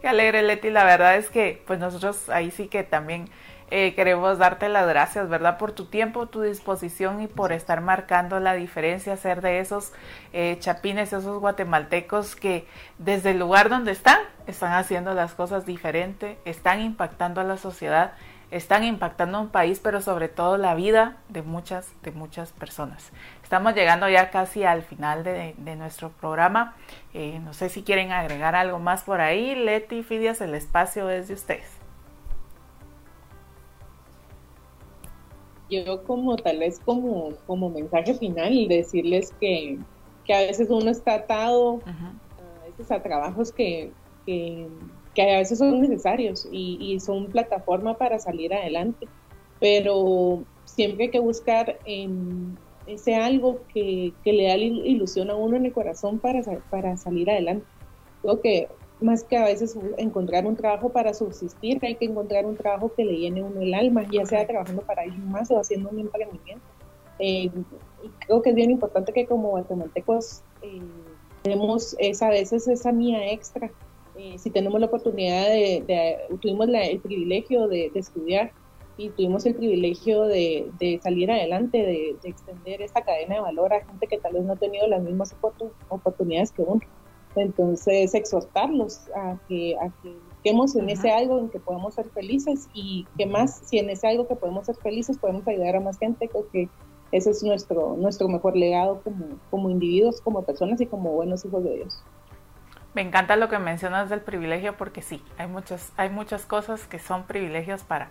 Qué 0.00 0.08
alegre 0.08 0.42
Leti, 0.42 0.70
la 0.70 0.84
verdad 0.84 1.16
es 1.16 1.28
que 1.28 1.62
pues 1.66 1.78
nosotros 1.78 2.28
ahí 2.28 2.50
sí 2.50 2.68
que 2.68 2.82
también 2.82 3.30
eh, 3.70 3.94
queremos 3.94 4.38
darte 4.38 4.68
las 4.70 4.88
gracias, 4.88 5.28
¿verdad? 5.28 5.58
Por 5.58 5.72
tu 5.72 5.86
tiempo, 5.86 6.26
tu 6.26 6.40
disposición 6.40 7.20
y 7.20 7.26
por 7.26 7.52
estar 7.52 7.82
marcando 7.82 8.40
la 8.40 8.54
diferencia, 8.54 9.16
ser 9.16 9.42
de 9.42 9.60
esos 9.60 9.92
eh, 10.32 10.56
chapines, 10.60 11.12
esos 11.12 11.38
guatemaltecos 11.38 12.34
que 12.34 12.66
desde 12.96 13.32
el 13.32 13.38
lugar 13.38 13.68
donde 13.68 13.92
están, 13.92 14.20
están 14.46 14.72
haciendo 14.72 15.12
las 15.12 15.34
cosas 15.34 15.66
diferente, 15.66 16.38
están 16.46 16.80
impactando 16.80 17.42
a 17.42 17.44
la 17.44 17.58
sociedad, 17.58 18.12
están 18.50 18.84
impactando 18.84 19.40
un 19.40 19.48
país, 19.48 19.80
pero 19.82 20.00
sobre 20.00 20.28
todo 20.28 20.56
la 20.56 20.74
vida 20.74 21.18
de 21.28 21.42
muchas, 21.42 21.92
de 22.02 22.12
muchas 22.12 22.52
personas. 22.52 23.12
Estamos 23.42 23.74
llegando 23.74 24.08
ya 24.08 24.30
casi 24.30 24.64
al 24.64 24.82
final 24.82 25.22
de, 25.24 25.54
de 25.58 25.76
nuestro 25.76 26.10
programa. 26.10 26.74
Eh, 27.12 27.40
no 27.40 27.52
sé 27.52 27.68
si 27.68 27.82
quieren 27.82 28.12
agregar 28.12 28.54
algo 28.54 28.78
más 28.78 29.04
por 29.04 29.20
ahí. 29.20 29.54
Leti, 29.54 30.02
Fidias, 30.02 30.40
el 30.40 30.54
espacio 30.54 31.10
es 31.10 31.28
de 31.28 31.34
ustedes. 31.34 31.78
Yo 35.70 36.02
como 36.04 36.36
tal 36.36 36.58
vez 36.58 36.80
como, 36.82 37.32
como 37.46 37.68
mensaje 37.68 38.14
final 38.14 38.68
decirles 38.68 39.34
que, 39.38 39.78
que 40.24 40.34
a 40.34 40.40
veces 40.40 40.70
uno 40.70 40.90
está 40.90 41.16
atado 41.16 41.72
uh 41.74 41.80
-huh. 41.80 42.62
a 42.62 42.64
veces 42.64 42.90
a 42.90 43.02
trabajos 43.02 43.52
que, 43.52 43.92
que, 44.24 44.66
que, 45.18 45.34
a 45.34 45.38
veces 45.38 45.58
son 45.58 45.80
necesarios 45.80 46.48
y, 46.50 46.78
y, 46.80 47.00
son 47.00 47.26
plataforma 47.26 47.94
para 47.94 48.18
salir 48.18 48.54
adelante, 48.54 49.08
pero 49.58 50.44
siempre 50.64 51.06
hay 51.06 51.10
que 51.10 51.18
buscar 51.18 51.78
ese 52.86 53.14
algo 53.16 53.60
que, 53.72 54.12
que 54.22 54.32
le 54.32 54.46
da 54.46 54.56
ilusión 54.56 55.30
a 55.30 55.34
uno 55.34 55.56
en 55.56 55.66
el 55.66 55.72
corazón 55.72 56.18
para, 56.18 56.42
para 56.70 56.96
salir 56.96 57.30
adelante. 57.30 57.66
Creo 58.22 58.40
que 58.40 58.68
más 59.00 59.24
que 59.24 59.36
a 59.36 59.44
veces 59.44 59.76
encontrar 59.96 60.46
un 60.46 60.56
trabajo 60.56 60.90
para 60.90 61.14
subsistir, 61.14 61.78
hay 61.82 61.96
que 61.96 62.04
encontrar 62.04 62.46
un 62.46 62.56
trabajo 62.56 62.92
que 62.96 63.04
le 63.04 63.16
llene 63.16 63.42
uno 63.42 63.60
el 63.60 63.74
alma, 63.74 64.04
ya 64.10 64.24
sea 64.24 64.46
trabajando 64.46 64.82
para 64.82 65.02
alguien 65.02 65.28
más 65.30 65.50
o 65.50 65.58
haciendo 65.58 65.90
un 65.90 65.98
emprendimiento. 65.98 66.64
Eh, 67.18 67.50
y 68.04 68.08
creo 68.20 68.42
que 68.42 68.50
es 68.50 68.56
bien 68.56 68.70
importante 68.70 69.12
que 69.12 69.26
como 69.26 69.50
guatemaltecos 69.50 70.42
eh, 70.62 70.80
tenemos 71.42 71.96
esa, 71.98 72.28
a 72.28 72.30
veces 72.30 72.68
esa 72.68 72.92
mía 72.92 73.32
extra 73.32 73.70
eh, 74.18 74.36
si 74.36 74.50
tenemos 74.50 74.80
la 74.80 74.86
oportunidad 74.86 75.46
de, 75.46 76.18
tuvimos 76.42 76.68
el 76.68 76.98
privilegio 76.98 77.68
de, 77.68 77.92
estudiar 77.94 78.50
y 78.96 79.10
tuvimos 79.10 79.46
el 79.46 79.54
privilegio 79.54 80.24
de, 80.24 81.00
salir 81.00 81.30
adelante, 81.30 81.78
de, 81.78 82.16
extender 82.24 82.82
esta 82.82 83.02
cadena 83.02 83.36
de 83.36 83.40
valor 83.42 83.72
a 83.72 83.84
gente 83.84 84.08
que 84.08 84.18
tal 84.18 84.32
vez 84.32 84.42
no 84.42 84.54
ha 84.54 84.56
tenido 84.56 84.88
las 84.88 85.02
mismas 85.02 85.36
oportunidades 85.88 86.50
que 86.50 86.62
uno. 86.62 86.80
Entonces, 87.36 88.12
exhortarlos 88.12 89.08
a 89.14 89.38
que, 89.48 89.76
a 89.76 89.88
que 90.02 90.12
busquemos 90.30 90.74
en 90.74 90.88
ese 90.90 91.12
algo 91.12 91.38
en 91.38 91.48
que 91.50 91.60
podemos 91.60 91.94
ser 91.94 92.08
felices 92.10 92.68
y 92.74 93.06
que 93.16 93.26
más, 93.26 93.60
si 93.66 93.78
en 93.78 93.88
ese 93.88 94.08
algo 94.08 94.26
que 94.26 94.34
podemos 94.34 94.66
ser 94.66 94.74
felices, 94.76 95.16
podemos 95.16 95.46
ayudar 95.46 95.76
a 95.76 95.80
más 95.80 95.96
gente, 95.96 96.26
creo 96.28 96.48
que 96.50 96.68
ese 97.12 97.30
es 97.30 97.44
nuestro, 97.44 97.96
nuestro 97.96 98.28
mejor 98.28 98.56
legado 98.56 99.00
como, 99.04 99.26
como 99.48 99.70
individuos, 99.70 100.20
como 100.20 100.42
personas 100.42 100.80
y 100.80 100.86
como 100.86 101.12
buenos 101.12 101.44
hijos 101.44 101.62
de 101.62 101.76
Dios. 101.76 102.02
Me 102.94 103.02
encanta 103.02 103.36
lo 103.36 103.48
que 103.48 103.58
mencionas 103.58 104.08
del 104.10 104.20
privilegio 104.20 104.76
porque 104.76 105.02
sí, 105.02 105.22
hay 105.36 105.46
muchas, 105.46 105.92
hay 105.96 106.10
muchas 106.10 106.46
cosas 106.46 106.86
que 106.86 106.98
son 106.98 107.24
privilegios 107.24 107.82
para, 107.82 108.10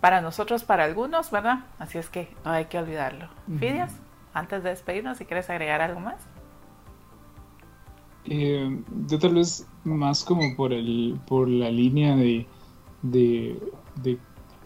para 0.00 0.20
nosotros, 0.20 0.64
para 0.64 0.84
algunos, 0.84 1.30
¿verdad? 1.30 1.60
Así 1.78 1.98
es 1.98 2.08
que 2.08 2.34
no 2.44 2.50
hay 2.50 2.66
que 2.66 2.78
olvidarlo. 2.78 3.28
Fidias, 3.58 3.92
antes 4.34 4.62
de 4.62 4.70
despedirnos, 4.70 5.18
si 5.18 5.24
quieres 5.24 5.48
agregar 5.48 5.80
algo 5.80 6.00
más. 6.00 6.16
Eh, 8.26 8.80
yo 9.06 9.18
tal 9.18 9.34
vez 9.34 9.66
más 9.84 10.24
como 10.24 10.56
por 10.56 10.72
el 10.72 11.18
por 11.26 11.46
la 11.46 11.70
línea 11.70 12.16
de, 12.16 12.46
de, 13.02 13.58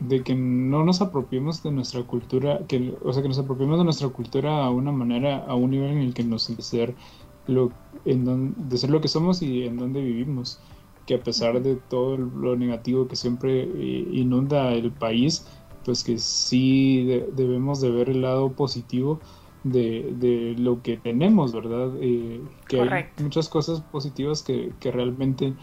de, 0.01 0.23
que 0.23 0.35
no 0.37 0.85
nos 0.85 1.01
apropiemos 1.01 1.63
de 1.65 1.73
nuestra 1.73 2.03
cultura, 2.05 2.61
que, 2.69 2.97
o 3.03 3.13
sea, 3.13 3.21
que 3.23 3.29
nos 3.29 3.39
apropiemos 3.39 3.79
de 3.79 3.85
nuestra 3.85 4.09
cultura 4.09 4.65
a 4.65 4.71
una 4.71 4.93
manera, 4.93 5.45
a 5.47 5.57
un 5.57 5.73
nivel 5.73 5.91
en 5.91 5.99
el 5.99 6.15
que 6.15 6.23
nos 6.23 6.45
ser 6.45 6.95
lo, 7.49 7.73
en 8.05 8.55
de 8.69 8.79
ser 8.79 8.91
lo 8.91 9.01
que 9.01 9.09
somos 9.09 9.43
y 9.43 9.65
en 9.65 9.77
donde 9.77 10.01
vivimos. 10.01 10.61
Que 11.07 11.15
a 11.15 11.23
pesar 11.23 11.63
de 11.63 11.77
todo 11.77 12.19
lo 12.19 12.55
negativo 12.57 13.09
que 13.09 13.17
siempre 13.17 13.63
eh, 13.63 14.09
inunda 14.13 14.73
el 14.73 14.93
país, 14.93 15.47
pues 15.85 16.05
que 16.05 16.19
sí 16.19 17.05
debemos 17.33 17.81
de 17.81 17.91
ver 17.91 18.11
el 18.11 18.21
lado 18.21 18.53
positivo 18.53 19.19
de, 19.65 20.15
de 20.19 20.55
lo 20.59 20.83
que 20.83 20.99
tenemos, 20.99 21.53
¿verdad? 21.53 21.93
Eh, 22.01 22.43
que 22.69 22.81
hay 22.81 23.07
muchas 23.23 23.49
cosas 23.49 23.81
positivas 23.81 24.43
que, 24.43 24.73
que 24.81 24.93
realmente 24.93 25.55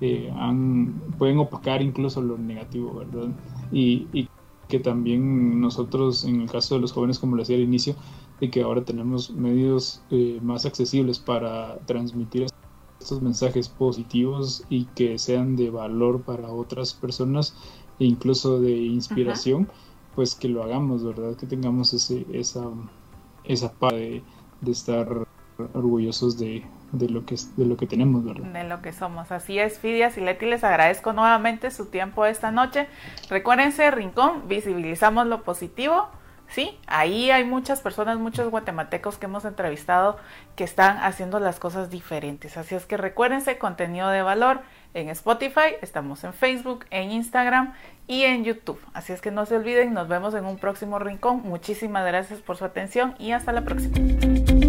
eh, 0.00 0.32
han, 0.36 0.92
pueden 1.18 1.38
opacar 1.38 1.82
incluso 1.82 2.22
lo 2.22 2.38
negativo, 2.38 2.94
¿verdad? 2.94 3.30
Y, 3.72 4.06
y, 4.12 4.28
que 4.68 4.78
también 4.78 5.60
nosotros, 5.60 6.24
en 6.24 6.42
el 6.42 6.50
caso 6.50 6.76
de 6.76 6.80
los 6.80 6.92
jóvenes, 6.92 7.18
como 7.18 7.34
lo 7.34 7.42
decía 7.42 7.56
al 7.56 7.62
inicio, 7.62 7.96
de 8.40 8.50
que 8.50 8.62
ahora 8.62 8.82
tenemos 8.82 9.30
medios 9.30 10.02
eh, 10.10 10.38
más 10.42 10.64
accesibles 10.64 11.18
para 11.18 11.78
transmitir 11.80 12.46
estos 12.98 13.22
mensajes 13.22 13.68
positivos 13.68 14.64
y 14.68 14.86
que 14.86 15.18
sean 15.18 15.56
de 15.56 15.70
valor 15.70 16.22
para 16.22 16.48
otras 16.48 16.94
personas 16.94 17.54
e 17.98 18.04
incluso 18.04 18.60
de 18.60 18.72
inspiración, 18.72 19.68
pues 20.14 20.34
que 20.34 20.48
lo 20.48 20.62
hagamos, 20.62 21.04
¿verdad? 21.04 21.36
Que 21.36 21.46
tengamos 21.46 21.92
ese, 21.92 22.26
esa, 22.32 22.64
esa 23.44 23.72
parte 23.72 24.22
de, 24.60 24.72
estar 24.72 25.26
orgullosos 25.74 26.38
de, 26.38 26.64
de 26.92 27.08
lo 27.10 27.26
que 27.26 27.36
de 27.56 27.66
lo 27.66 27.76
que 27.76 27.86
tenemos, 27.86 28.24
¿verdad? 28.24 28.50
De 28.52 28.64
lo 28.64 28.80
que 28.80 28.92
somos. 28.92 29.30
Así 29.30 29.58
es, 29.58 29.78
Fidias 29.78 30.16
y 30.16 30.22
Leti, 30.22 30.46
les 30.46 30.64
agradezco 30.64 31.12
nuevamente 31.12 31.70
su 31.70 31.86
tiempo 31.86 32.24
esta 32.24 32.50
noche. 32.50 32.86
Recuérdense, 33.28 33.90
Rincón, 33.90 34.48
visibilizamos 34.48 35.26
lo 35.26 35.42
positivo 35.42 36.08
Sí, 36.50 36.76
ahí 36.88 37.30
hay 37.30 37.44
muchas 37.44 37.80
personas, 37.80 38.18
muchos 38.18 38.50
guatemaltecos 38.50 39.18
que 39.18 39.26
hemos 39.26 39.44
entrevistado 39.44 40.18
que 40.56 40.64
están 40.64 40.98
haciendo 40.98 41.38
las 41.38 41.60
cosas 41.60 41.90
diferentes. 41.90 42.56
Así 42.56 42.74
es 42.74 42.86
que 42.86 42.96
recuérdense, 42.96 43.56
contenido 43.56 44.08
de 44.08 44.22
valor 44.22 44.60
en 44.92 45.08
Spotify, 45.10 45.76
estamos 45.80 46.24
en 46.24 46.32
Facebook, 46.32 46.86
en 46.90 47.12
Instagram 47.12 47.74
y 48.08 48.24
en 48.24 48.44
YouTube. 48.44 48.80
Así 48.94 49.12
es 49.12 49.20
que 49.20 49.30
no 49.30 49.46
se 49.46 49.56
olviden, 49.56 49.94
nos 49.94 50.08
vemos 50.08 50.34
en 50.34 50.44
un 50.44 50.58
próximo 50.58 50.98
rincón. 50.98 51.42
Muchísimas 51.44 52.04
gracias 52.04 52.40
por 52.40 52.56
su 52.56 52.64
atención 52.64 53.14
y 53.18 53.30
hasta 53.30 53.52
la 53.52 53.62
próxima. 53.62 54.59